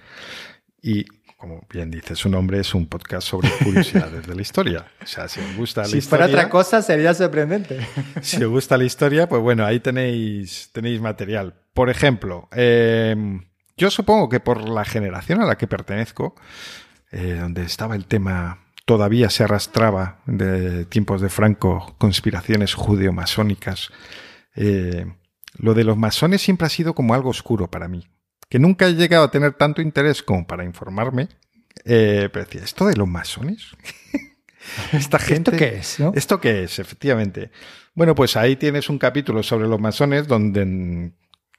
Y 0.82 1.04
como 1.36 1.68
bien 1.70 1.92
dice 1.92 2.16
su 2.16 2.30
nombre, 2.30 2.62
es 2.62 2.74
un 2.74 2.88
podcast 2.88 3.28
sobre 3.28 3.50
curiosidades 3.66 4.26
de 4.26 4.34
la 4.34 4.42
historia. 4.42 4.86
O 5.04 5.08
sea, 5.08 5.28
si 5.28 5.42
os 5.42 5.58
gusta 5.58 5.82
la 5.82 5.88
historia... 5.88 6.02
Si 6.02 6.08
fuera 6.08 6.26
otra 6.28 6.50
cosa 6.50 6.82
sería 6.82 7.14
sorprendente. 7.14 7.86
Si 8.22 8.42
os 8.42 8.50
gusta 8.50 8.78
la 8.78 8.86
historia, 8.86 9.28
pues 9.28 9.42
bueno, 9.42 9.66
ahí 9.66 9.82
tenéis, 9.82 10.70
tenéis 10.72 11.02
material. 11.02 11.56
Por 11.74 11.90
ejemplo, 11.90 12.48
eh, 12.54 13.18
yo 13.78 13.90
supongo 13.90 14.30
que 14.30 14.40
por 14.40 14.68
la 14.68 14.86
generación 14.86 15.42
a 15.42 15.46
la 15.46 15.58
que 15.58 15.68
pertenezco, 15.68 16.36
eh, 17.12 17.38
donde 17.40 17.64
estaba 17.64 17.96
el 17.96 18.06
tema, 18.06 18.66
todavía 18.86 19.30
se 19.30 19.44
arrastraba 19.44 20.20
de 20.26 20.86
tiempos 20.86 21.22
de 21.22 21.30
Franco, 21.30 21.96
conspiraciones 21.98 22.74
judeo-masónicas. 22.74 23.90
Eh, 24.56 25.06
lo 25.58 25.74
de 25.74 25.84
los 25.84 25.98
masones 25.98 26.42
siempre 26.42 26.68
ha 26.68 26.70
sido 26.70 26.96
como 26.96 27.14
algo 27.14 27.30
oscuro 27.30 27.70
para 27.70 27.88
mí, 27.88 28.08
que 28.50 28.60
nunca 28.60 28.88
he 28.88 28.96
llegado 28.96 29.26
a 29.26 29.32
tener 29.32 29.54
tanto 29.54 29.82
interés 29.82 30.24
como 30.24 30.48
para 30.48 30.64
informarme. 30.66 31.30
Eh, 31.86 32.30
pero 32.32 32.46
decía, 32.46 32.64
¿esto 32.64 32.86
de 32.86 32.96
los 32.96 33.08
masones? 33.08 33.76
Esta 34.92 35.18
gente, 35.20 35.52
¿Esto 35.52 35.58
qué 35.58 35.78
es? 35.78 36.00
¿Esto 36.14 36.42
qué 36.42 36.64
es? 36.64 36.80
Efectivamente. 36.80 37.52
Bueno, 37.94 38.14
pues 38.14 38.38
ahí 38.38 38.56
tienes 38.56 38.90
un 38.90 39.00
capítulo 39.00 39.42
sobre 39.42 39.68
los 39.68 39.80
masones 39.80 40.28
donde 40.28 41.12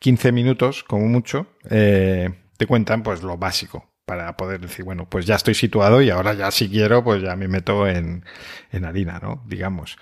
15 0.03 0.33
minutos, 0.33 0.83
como 0.83 1.07
mucho, 1.07 1.47
te 1.69 2.67
cuentan 2.67 3.03
pues 3.03 3.23
lo 3.23 3.39
básico 3.39 3.89
para 4.05 4.37
poder 4.37 4.61
decir, 4.61 4.85
bueno, 4.85 5.09
pues 5.09 5.27
ya 5.27 5.37
estoy 5.37 5.55
situado 5.55 6.03
y 6.03 6.11
ahora 6.11 6.35
ya 6.35 6.51
si 6.51 6.69
quiero, 6.69 7.05
pues 7.05 7.23
ya 7.23 7.37
me 7.37 7.49
meto 7.49 7.87
en, 7.87 8.25
en 8.73 8.85
harina, 8.85 9.21
¿no? 9.23 9.43
Digamos. 9.47 9.97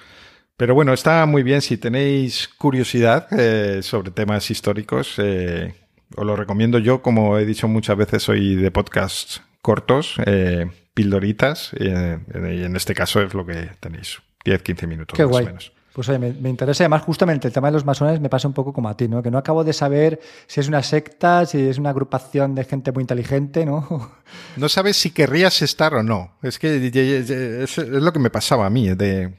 Pero 0.57 0.75
bueno, 0.75 0.93
está 0.93 1.25
muy 1.27 1.43
bien. 1.43 1.61
Si 1.61 1.77
tenéis 1.77 2.49
curiosidad 2.49 3.29
eh, 3.31 3.83
sobre 3.83 4.11
temas 4.11 4.51
históricos, 4.51 5.15
eh, 5.19 5.75
os 6.17 6.27
lo 6.27 6.37
recomiendo 6.37 6.79
yo. 6.79 7.03
Como 7.03 7.39
he 7.39 7.47
dicho 7.47 7.69
muchas 7.69 7.97
veces, 7.97 8.23
soy 8.23 8.57
de 8.57 8.71
podcasts 8.71 9.43
cortos, 9.63 10.17
eh, 10.27 10.67
pildoritas, 10.95 11.73
y 11.79 11.89
en 11.89 12.77
este 12.77 12.95
caso 12.95 13.23
es 13.23 13.33
lo 13.33 13.47
que 13.47 13.71
tenéis, 13.81 14.21
10-15 14.45 14.87
minutos 14.87 15.17
Qué 15.17 15.23
más 15.23 15.31
guay. 15.31 15.45
o 15.45 15.47
menos. 15.47 15.73
Pues 15.93 16.09
oye, 16.09 16.19
me, 16.19 16.33
me, 16.33 16.49
interesa. 16.49 16.85
Además, 16.85 17.03
justamente 17.03 17.49
el 17.49 17.55
tema 17.55 17.69
de 17.69 17.73
los 17.73 17.85
masones 17.85 18.21
me 18.21 18.29
pasa 18.29 18.47
un 18.47 18.55
poco 18.55 18.73
como 18.73 18.89
a 18.89 18.97
ti, 18.97 19.09
¿no? 19.09 19.23
Que 19.23 19.31
no 19.31 19.39
acabo 19.39 19.65
de 19.65 19.73
saber 19.73 20.21
si 20.47 20.61
es 20.61 20.69
una 20.69 20.83
secta, 20.83 21.47
si 21.47 21.59
es 21.69 21.79
una 21.79 21.91
agrupación 21.91 22.55
de 22.55 22.65
gente 22.65 22.93
muy 22.93 23.03
inteligente, 23.03 23.67
¿no? 23.67 24.13
No 24.57 24.69
sabes 24.69 24.97
si 24.97 25.11
querrías 25.11 25.61
estar 25.61 25.93
o 25.95 26.05
no. 26.05 26.37
Es 26.43 26.61
que 26.61 26.77
es, 26.87 27.79
lo 27.79 28.13
que 28.13 28.19
me 28.21 28.31
pasaba 28.31 28.67
a 28.67 28.71
mí. 28.71 28.89
De, 28.95 29.35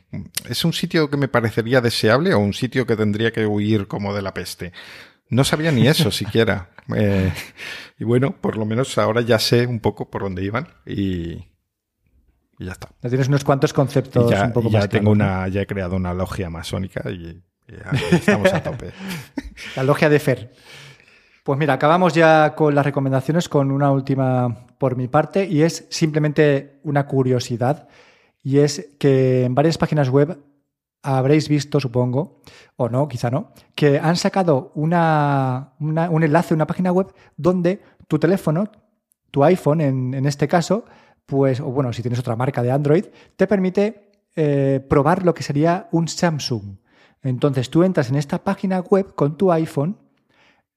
¿Es 0.50 0.66
un 0.66 0.74
sitio 0.74 1.10
que 1.10 1.16
me 1.16 1.30
parecería 1.30 1.80
deseable 1.80 2.34
o 2.34 2.40
un 2.40 2.54
sitio 2.54 2.86
que 2.86 2.98
tendría 2.98 3.32
que 3.32 3.46
huir 3.46 3.88
como 3.88 4.14
de 4.14 4.22
la 4.22 4.34
peste? 4.34 4.74
No 5.30 5.46
sabía 5.46 5.72
ni 5.72 5.88
eso 5.88 6.12
siquiera. 6.12 6.72
Eh, 6.94 7.32
y 8.00 8.04
bueno, 8.04 8.36
por 8.42 8.58
lo 8.58 8.66
menos 8.66 8.98
ahora 8.98 9.22
ya 9.22 9.40
sé 9.40 9.66
un 9.66 9.80
poco 9.80 10.10
por 10.10 10.24
dónde 10.24 10.44
iban 10.44 10.68
y, 10.86 11.51
y 12.62 12.66
ya 12.66 12.74
está. 12.74 12.90
Ya 13.02 13.10
tienes 13.10 13.28
unos 13.28 13.44
cuantos 13.44 13.74
conceptos 13.74 14.30
ya, 14.30 14.46
un 14.46 14.54
poco 14.54 14.70
ya 14.70 14.80
más 14.80 14.90
tengo 14.90 15.12
una, 15.12 15.48
ya 15.48 15.62
he 15.62 15.68
creado 15.68 15.96
una 15.96 16.14
logia 16.14 16.50
masónica 16.50 17.10
y, 17.10 17.42
y 17.68 17.72
ya 17.72 17.92
estamos 18.12 18.54
a 18.54 18.62
tope. 18.62 18.92
La 19.76 19.84
logia 19.84 20.10
de 20.10 20.20
Fer. 20.20 20.54
Pues 21.44 21.58
mira, 21.58 21.74
acabamos 21.74 22.14
ya 22.14 22.54
con 22.54 22.76
las 22.76 22.86
recomendaciones 22.86 23.50
con 23.50 23.72
una 23.72 23.92
última 23.92 24.68
por 24.78 24.96
mi 24.96 25.08
parte 25.08 25.46
y 25.46 25.64
es 25.64 25.88
simplemente 25.90 26.80
una 26.84 27.08
curiosidad 27.08 27.88
y 28.44 28.60
es 28.60 28.90
que 29.00 29.46
en 29.46 29.56
varias 29.56 29.80
páginas 29.80 30.10
web 30.10 30.40
habréis 31.02 31.50
visto, 31.50 31.80
supongo, 31.80 32.44
o 32.76 32.90
no, 32.90 33.08
quizá 33.08 33.32
no, 33.32 33.54
que 33.74 33.98
han 33.98 34.18
sacado 34.18 34.72
una, 34.76 35.74
una, 35.80 36.12
un 36.12 36.22
enlace, 36.22 36.54
una 36.54 36.68
página 36.68 36.92
web 36.92 37.12
donde 37.38 37.82
tu 38.08 38.20
teléfono, 38.20 38.72
tu 39.32 39.44
iPhone 39.44 39.82
en, 39.82 40.14
en 40.14 40.28
este 40.28 40.48
caso, 40.48 40.86
pues, 41.32 41.62
o 41.62 41.68
bueno, 41.68 41.94
si 41.94 42.02
tienes 42.02 42.20
otra 42.20 42.36
marca 42.36 42.62
de 42.62 42.72
Android, 42.72 43.06
te 43.38 43.48
permite 43.48 44.12
eh, 44.36 44.86
probar 44.90 45.24
lo 45.24 45.34
que 45.34 45.44
sería 45.44 45.88
un 45.94 46.10
Samsung. 46.10 46.76
Entonces 47.24 47.70
tú 47.70 47.84
entras 47.84 48.10
en 48.10 48.18
esta 48.18 48.44
página 48.44 48.82
web 48.82 49.16
con 49.16 49.38
tu 49.38 49.50
iPhone, 49.50 49.96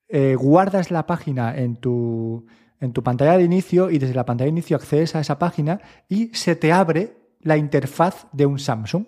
eh, 0.07 0.37
guardas 0.37 0.93
la 0.93 1.09
página 1.09 1.57
en 1.57 1.75
tu, 1.75 2.47
en 2.79 2.93
tu 2.93 3.03
pantalla 3.03 3.37
de 3.37 3.43
inicio 3.43 3.91
y 3.91 3.99
desde 3.99 4.15
la 4.15 4.25
pantalla 4.25 4.47
de 4.47 4.53
inicio 4.53 4.77
accedes 4.77 5.17
a 5.17 5.21
esa 5.21 5.41
página 5.41 5.81
y 6.09 6.33
se 6.35 6.55
te 6.55 6.71
abre 6.71 7.17
la 7.41 7.57
interfaz 7.57 8.29
de 8.31 8.47
un 8.47 8.61
Samsung 8.61 9.07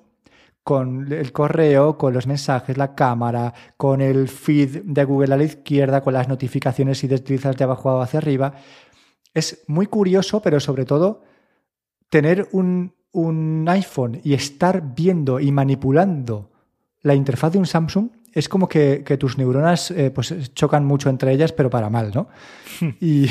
con 0.65 1.13
el 1.13 1.31
correo, 1.31 1.97
con 1.97 2.13
los 2.13 2.27
mensajes, 2.27 2.77
la 2.77 2.97
cámara, 2.97 3.55
con 3.77 4.01
el 4.01 4.27
feed 4.27 4.83
de 4.83 5.05
Google 5.05 5.35
a 5.35 5.37
la 5.37 5.45
izquierda, 5.45 6.01
con 6.01 6.13
las 6.13 6.27
notificaciones 6.27 6.99
si 6.99 7.07
deslizas 7.07 7.57
de 7.57 7.63
abajo 7.63 8.01
hacia 8.01 8.19
arriba. 8.19 8.55
Es 9.33 9.63
muy 9.69 9.87
curioso, 9.87 10.43
pero 10.43 10.59
sobre 10.59 10.85
todo 10.85 11.23
tener 12.09 12.49
un, 12.53 12.95
un 13.13 13.67
iPhone 13.69 14.21
y 14.23 14.35
estar 14.35 14.95
viendo 14.95 15.41
y 15.41 15.51
manipulando 15.53 16.51
la 17.03 17.15
interfaz 17.15 17.53
de 17.53 17.59
un 17.59 17.67
Samsung 17.67 18.11
es 18.33 18.51
como 18.51 18.69
que, 18.69 19.03
que 19.03 19.17
tus 19.17 19.39
neuronas 19.39 19.91
eh, 19.91 20.11
pues 20.11 20.53
chocan 20.53 20.85
mucho 20.85 21.09
entre 21.09 21.33
ellas, 21.33 21.53
pero 21.53 21.71
para 21.71 21.89
mal, 21.89 22.11
¿no? 22.15 22.29
y, 23.01 23.31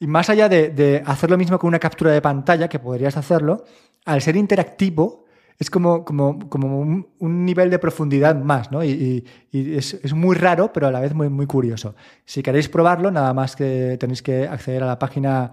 y, 0.00 0.06
más 0.08 0.28
allá 0.28 0.48
de, 0.48 0.70
de, 0.70 1.02
hacer 1.06 1.30
lo 1.30 1.38
mismo 1.38 1.56
con 1.56 1.68
una 1.68 1.78
captura 1.78 2.10
de 2.10 2.20
pantalla, 2.20 2.68
que 2.68 2.80
podrías 2.80 3.16
hacerlo, 3.16 3.64
al 4.04 4.20
ser 4.20 4.34
interactivo, 4.34 5.26
es 5.56 5.70
como, 5.70 6.04
como, 6.04 6.48
como 6.48 6.80
un, 6.80 7.06
un, 7.18 7.44
nivel 7.44 7.70
de 7.70 7.78
profundidad 7.78 8.34
más, 8.34 8.72
¿no? 8.72 8.82
Y, 8.82 8.90
y, 8.90 9.24
y 9.52 9.76
es, 9.76 9.94
es, 9.94 10.14
muy 10.14 10.34
raro, 10.34 10.72
pero 10.72 10.88
a 10.88 10.90
la 10.90 10.98
vez 10.98 11.14
muy, 11.14 11.28
muy 11.28 11.46
curioso. 11.46 11.94
Si 12.24 12.42
queréis 12.42 12.68
probarlo, 12.68 13.12
nada 13.12 13.32
más 13.34 13.54
que 13.54 13.96
tenéis 14.00 14.22
que 14.22 14.48
acceder 14.48 14.82
a 14.82 14.86
la 14.86 14.98
página 14.98 15.52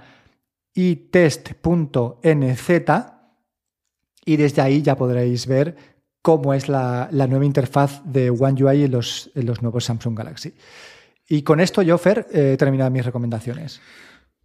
itest.nz 0.76 2.70
y 4.26 4.38
desde 4.38 4.62
ahí 4.62 4.82
ya 4.82 4.96
podréis 4.96 5.48
ver 5.48 5.76
cómo 6.22 6.54
es 6.54 6.70
la, 6.70 7.08
la 7.12 7.28
nueva 7.28 7.46
interfaz 7.46 8.02
de 8.04 8.30
One 8.30 8.64
UI 8.64 8.84
en 8.84 8.92
los, 8.92 9.32
en 9.36 9.46
los, 9.46 9.62
nuevos 9.62 9.86
Samsung 9.86 10.18
Galaxy. 10.18 10.54
Y 11.28 11.44
con 11.44 11.60
esto 11.60 11.82
yo, 11.82 12.00
eh, 12.06 12.52
he 12.54 12.58
terminado 12.58 12.92
mis 12.92 13.06
recomendaciones. 13.06 13.82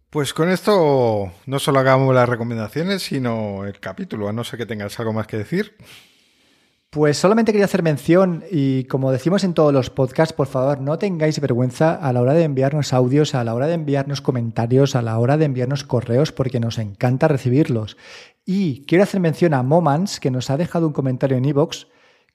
Pues 0.09 0.33
con 0.33 0.49
esto 0.49 1.31
no 1.45 1.59
solo 1.59 1.79
hagamos 1.79 2.13
las 2.13 2.27
recomendaciones, 2.27 3.03
sino 3.03 3.65
el 3.65 3.79
capítulo, 3.79 4.27
a 4.27 4.33
no 4.33 4.43
ser 4.43 4.59
que 4.59 4.65
tengas 4.65 4.99
algo 4.99 5.13
más 5.13 5.25
que 5.25 5.37
decir. 5.37 5.75
Pues 6.91 7.17
solamente 7.17 7.53
quería 7.53 7.63
hacer 7.63 7.83
mención 7.83 8.43
y 8.51 8.83
como 8.83 9.13
decimos 9.13 9.45
en 9.45 9.53
todos 9.53 9.71
los 9.71 9.89
podcasts, 9.89 10.33
por 10.33 10.47
favor, 10.47 10.81
no 10.81 10.97
tengáis 10.97 11.39
vergüenza 11.39 11.95
a 11.95 12.11
la 12.11 12.19
hora 12.19 12.33
de 12.33 12.43
enviarnos 12.43 12.91
audios, 12.91 13.33
a 13.33 13.45
la 13.45 13.55
hora 13.55 13.67
de 13.67 13.75
enviarnos 13.75 14.19
comentarios, 14.19 14.97
a 14.97 15.01
la 15.01 15.17
hora 15.17 15.37
de 15.37 15.45
enviarnos 15.45 15.85
correos, 15.85 16.33
porque 16.33 16.59
nos 16.59 16.79
encanta 16.79 17.29
recibirlos. 17.29 17.95
Y 18.45 18.83
quiero 18.87 19.05
hacer 19.05 19.21
mención 19.21 19.53
a 19.53 19.63
Momans, 19.63 20.19
que 20.19 20.31
nos 20.31 20.49
ha 20.49 20.57
dejado 20.57 20.85
un 20.85 20.91
comentario 20.91 21.37
en 21.37 21.45
iVoox, 21.45 21.85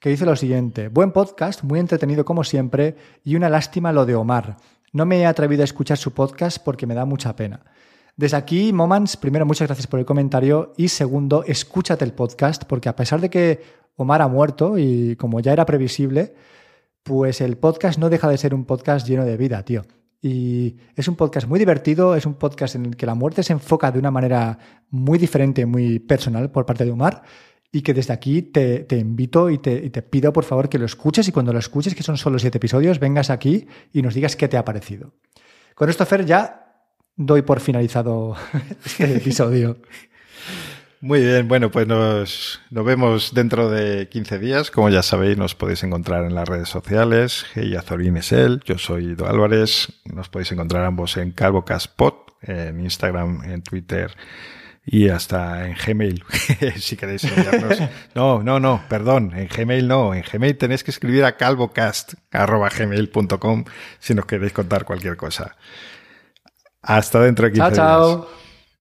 que 0.01 0.09
dice 0.09 0.25
lo 0.25 0.37
siguiente, 0.37 0.89
buen 0.89 1.13
podcast, 1.13 1.63
muy 1.63 1.79
entretenido 1.79 2.25
como 2.25 2.43
siempre, 2.43 2.97
y 3.25 3.37
una 3.37 3.51
lástima 3.51 3.93
lo 3.93 4.07
de 4.07 4.15
Omar. 4.15 4.57
No 4.91 5.05
me 5.05 5.19
he 5.21 5.27
atrevido 5.27 5.65
a 5.65 5.65
escuchar 5.67 5.99
su 5.99 6.15
podcast 6.15 6.65
porque 6.65 6.87
me 6.87 6.95
da 6.95 7.05
mucha 7.05 7.37
pena. 7.37 7.61
Desde 8.17 8.39
aquí, 8.39 8.73
Momans, 8.73 9.19
primero, 9.19 9.45
muchas 9.45 9.69
gracias 9.69 9.87
por 9.87 10.01
el 10.01 10.07
comentario 10.07 10.73
y 10.79 10.89
segundo, 10.89 11.45
escúchate 11.45 12.07
el 12.07 12.15
podcast 12.15 12.65
porque 12.65 12.89
a 12.89 12.97
pesar 12.97 13.21
de 13.21 13.29
que 13.29 13.61
Omar 13.97 14.23
ha 14.23 14.29
muerto 14.29 14.79
y 14.79 15.17
como 15.17 15.41
ya 15.41 15.53
era 15.53 15.67
previsible, 15.67 16.35
pues 17.03 17.41
el 17.41 17.57
podcast 17.57 17.99
no 17.99 18.11
deja 18.11 18.29
de 18.29 18.39
ser 18.39 18.55
un 18.55 18.65
podcast 18.65 19.07
lleno 19.07 19.25
de 19.25 19.37
vida, 19.37 19.63
tío. 19.65 19.83
Y 20.23 20.77
es 20.97 21.09
un 21.09 21.17
podcast 21.17 21.47
muy 21.47 21.59
divertido, 21.59 22.17
es 22.17 22.27
un 22.27 22.35
podcast 22.35 22.75
en 22.75 22.87
el 22.87 22.97
que 22.97 23.07
la 23.07 23.15
muerte 23.15 23.43
se 23.43 23.53
enfoca 23.53 23.93
de 23.93 23.99
una 23.99 24.11
manera 24.11 24.59
muy 24.91 25.19
diferente, 25.19 25.67
muy 25.67 25.99
personal 25.99 26.51
por 26.51 26.67
parte 26.67 26.85
de 26.85 26.91
Omar 26.91 27.23
y 27.71 27.83
que 27.83 27.95
desde 27.95 28.13
aquí 28.13 28.43
te, 28.43 28.87
invito 28.91 29.51
y 29.51 29.59
te, 29.59 29.73
y 29.73 29.91
te, 29.91 30.03
pido 30.03 30.33
por 30.33 30.45
favor 30.45 30.69
que 30.69 30.79
lo 30.79 30.87
escuches 30.87 31.29
y 31.29 31.33
cuando 31.33 31.53
lo 31.53 31.59
escuches, 31.59 31.95
que 31.95 32.03
son 32.03 32.17
solo 32.17 32.39
siete 32.39 32.59
episodios, 32.59 32.99
vengas 32.99 33.31
aquí 33.31 33.67
y 33.93 34.03
nos 34.03 34.15
digas 34.15 34.35
qué 34.35 34.49
te 34.49 34.57
ha 34.57 34.65
parecido. 34.65 35.13
Con 35.75 35.91
esto, 35.91 36.07
Fer, 36.07 36.25
ya 36.25 36.67
doy 37.17 37.43
por 37.43 37.61
finalizado 37.61 38.35
este 38.85 39.17
episodio. 39.17 39.79
Muy 41.01 41.21
bien, 41.21 41.47
bueno, 41.47 41.71
pues 41.71 41.87
nos, 41.87 42.61
nos, 42.71 42.85
vemos 42.85 43.35
dentro 43.35 43.71
de 43.71 44.09
15 44.09 44.39
días. 44.39 44.71
Como 44.71 44.89
ya 44.89 45.03
sabéis, 45.03 45.37
nos 45.37 45.55
podéis 45.55 45.83
encontrar 45.83 46.25
en 46.25 46.35
las 46.35 46.49
redes 46.49 46.69
sociales. 46.69 47.45
Hey, 47.55 47.77
Azorín 47.77 48.17
es 48.17 48.33
él, 48.33 48.63
yo 48.65 48.79
soy 48.79 49.15
Do 49.15 49.29
Álvarez. 49.29 49.93
Nos 50.05 50.29
podéis 50.29 50.53
encontrar 50.53 50.85
ambos 50.85 51.17
en 51.19 51.33
CalvoCastPod, 51.33 52.15
en 52.43 52.81
Instagram, 52.81 53.45
en 53.45 53.63
Twitter 53.63 54.17
y 54.87 55.09
hasta 55.09 55.67
en 55.67 55.75
Gmail, 55.75 56.23
si 56.77 56.97
queréis 56.97 57.25
enviarnos. 57.25 57.83
No, 58.15 58.45
no, 58.45 58.61
no, 58.61 58.85
perdón, 58.89 59.33
en 59.37 59.49
Gmail 59.49 59.89
no. 59.89 60.15
En 60.15 60.23
Gmail 60.23 60.57
tenéis 60.57 60.85
que 60.85 60.93
escribir 60.93 61.25
a 61.25 61.37
calvocast.gmail.com 61.37 63.65
si 63.99 64.15
nos 64.15 64.27
queréis 64.27 64.53
contar 64.53 64.85
cualquier 64.85 65.17
cosa. 65.17 65.57
Hasta 66.83 67.19
dentro 67.21 67.47
de 67.47 67.53
15 67.53 67.75
chao, 67.75 67.81
días. 68.17 68.29
Chao. 68.31 68.46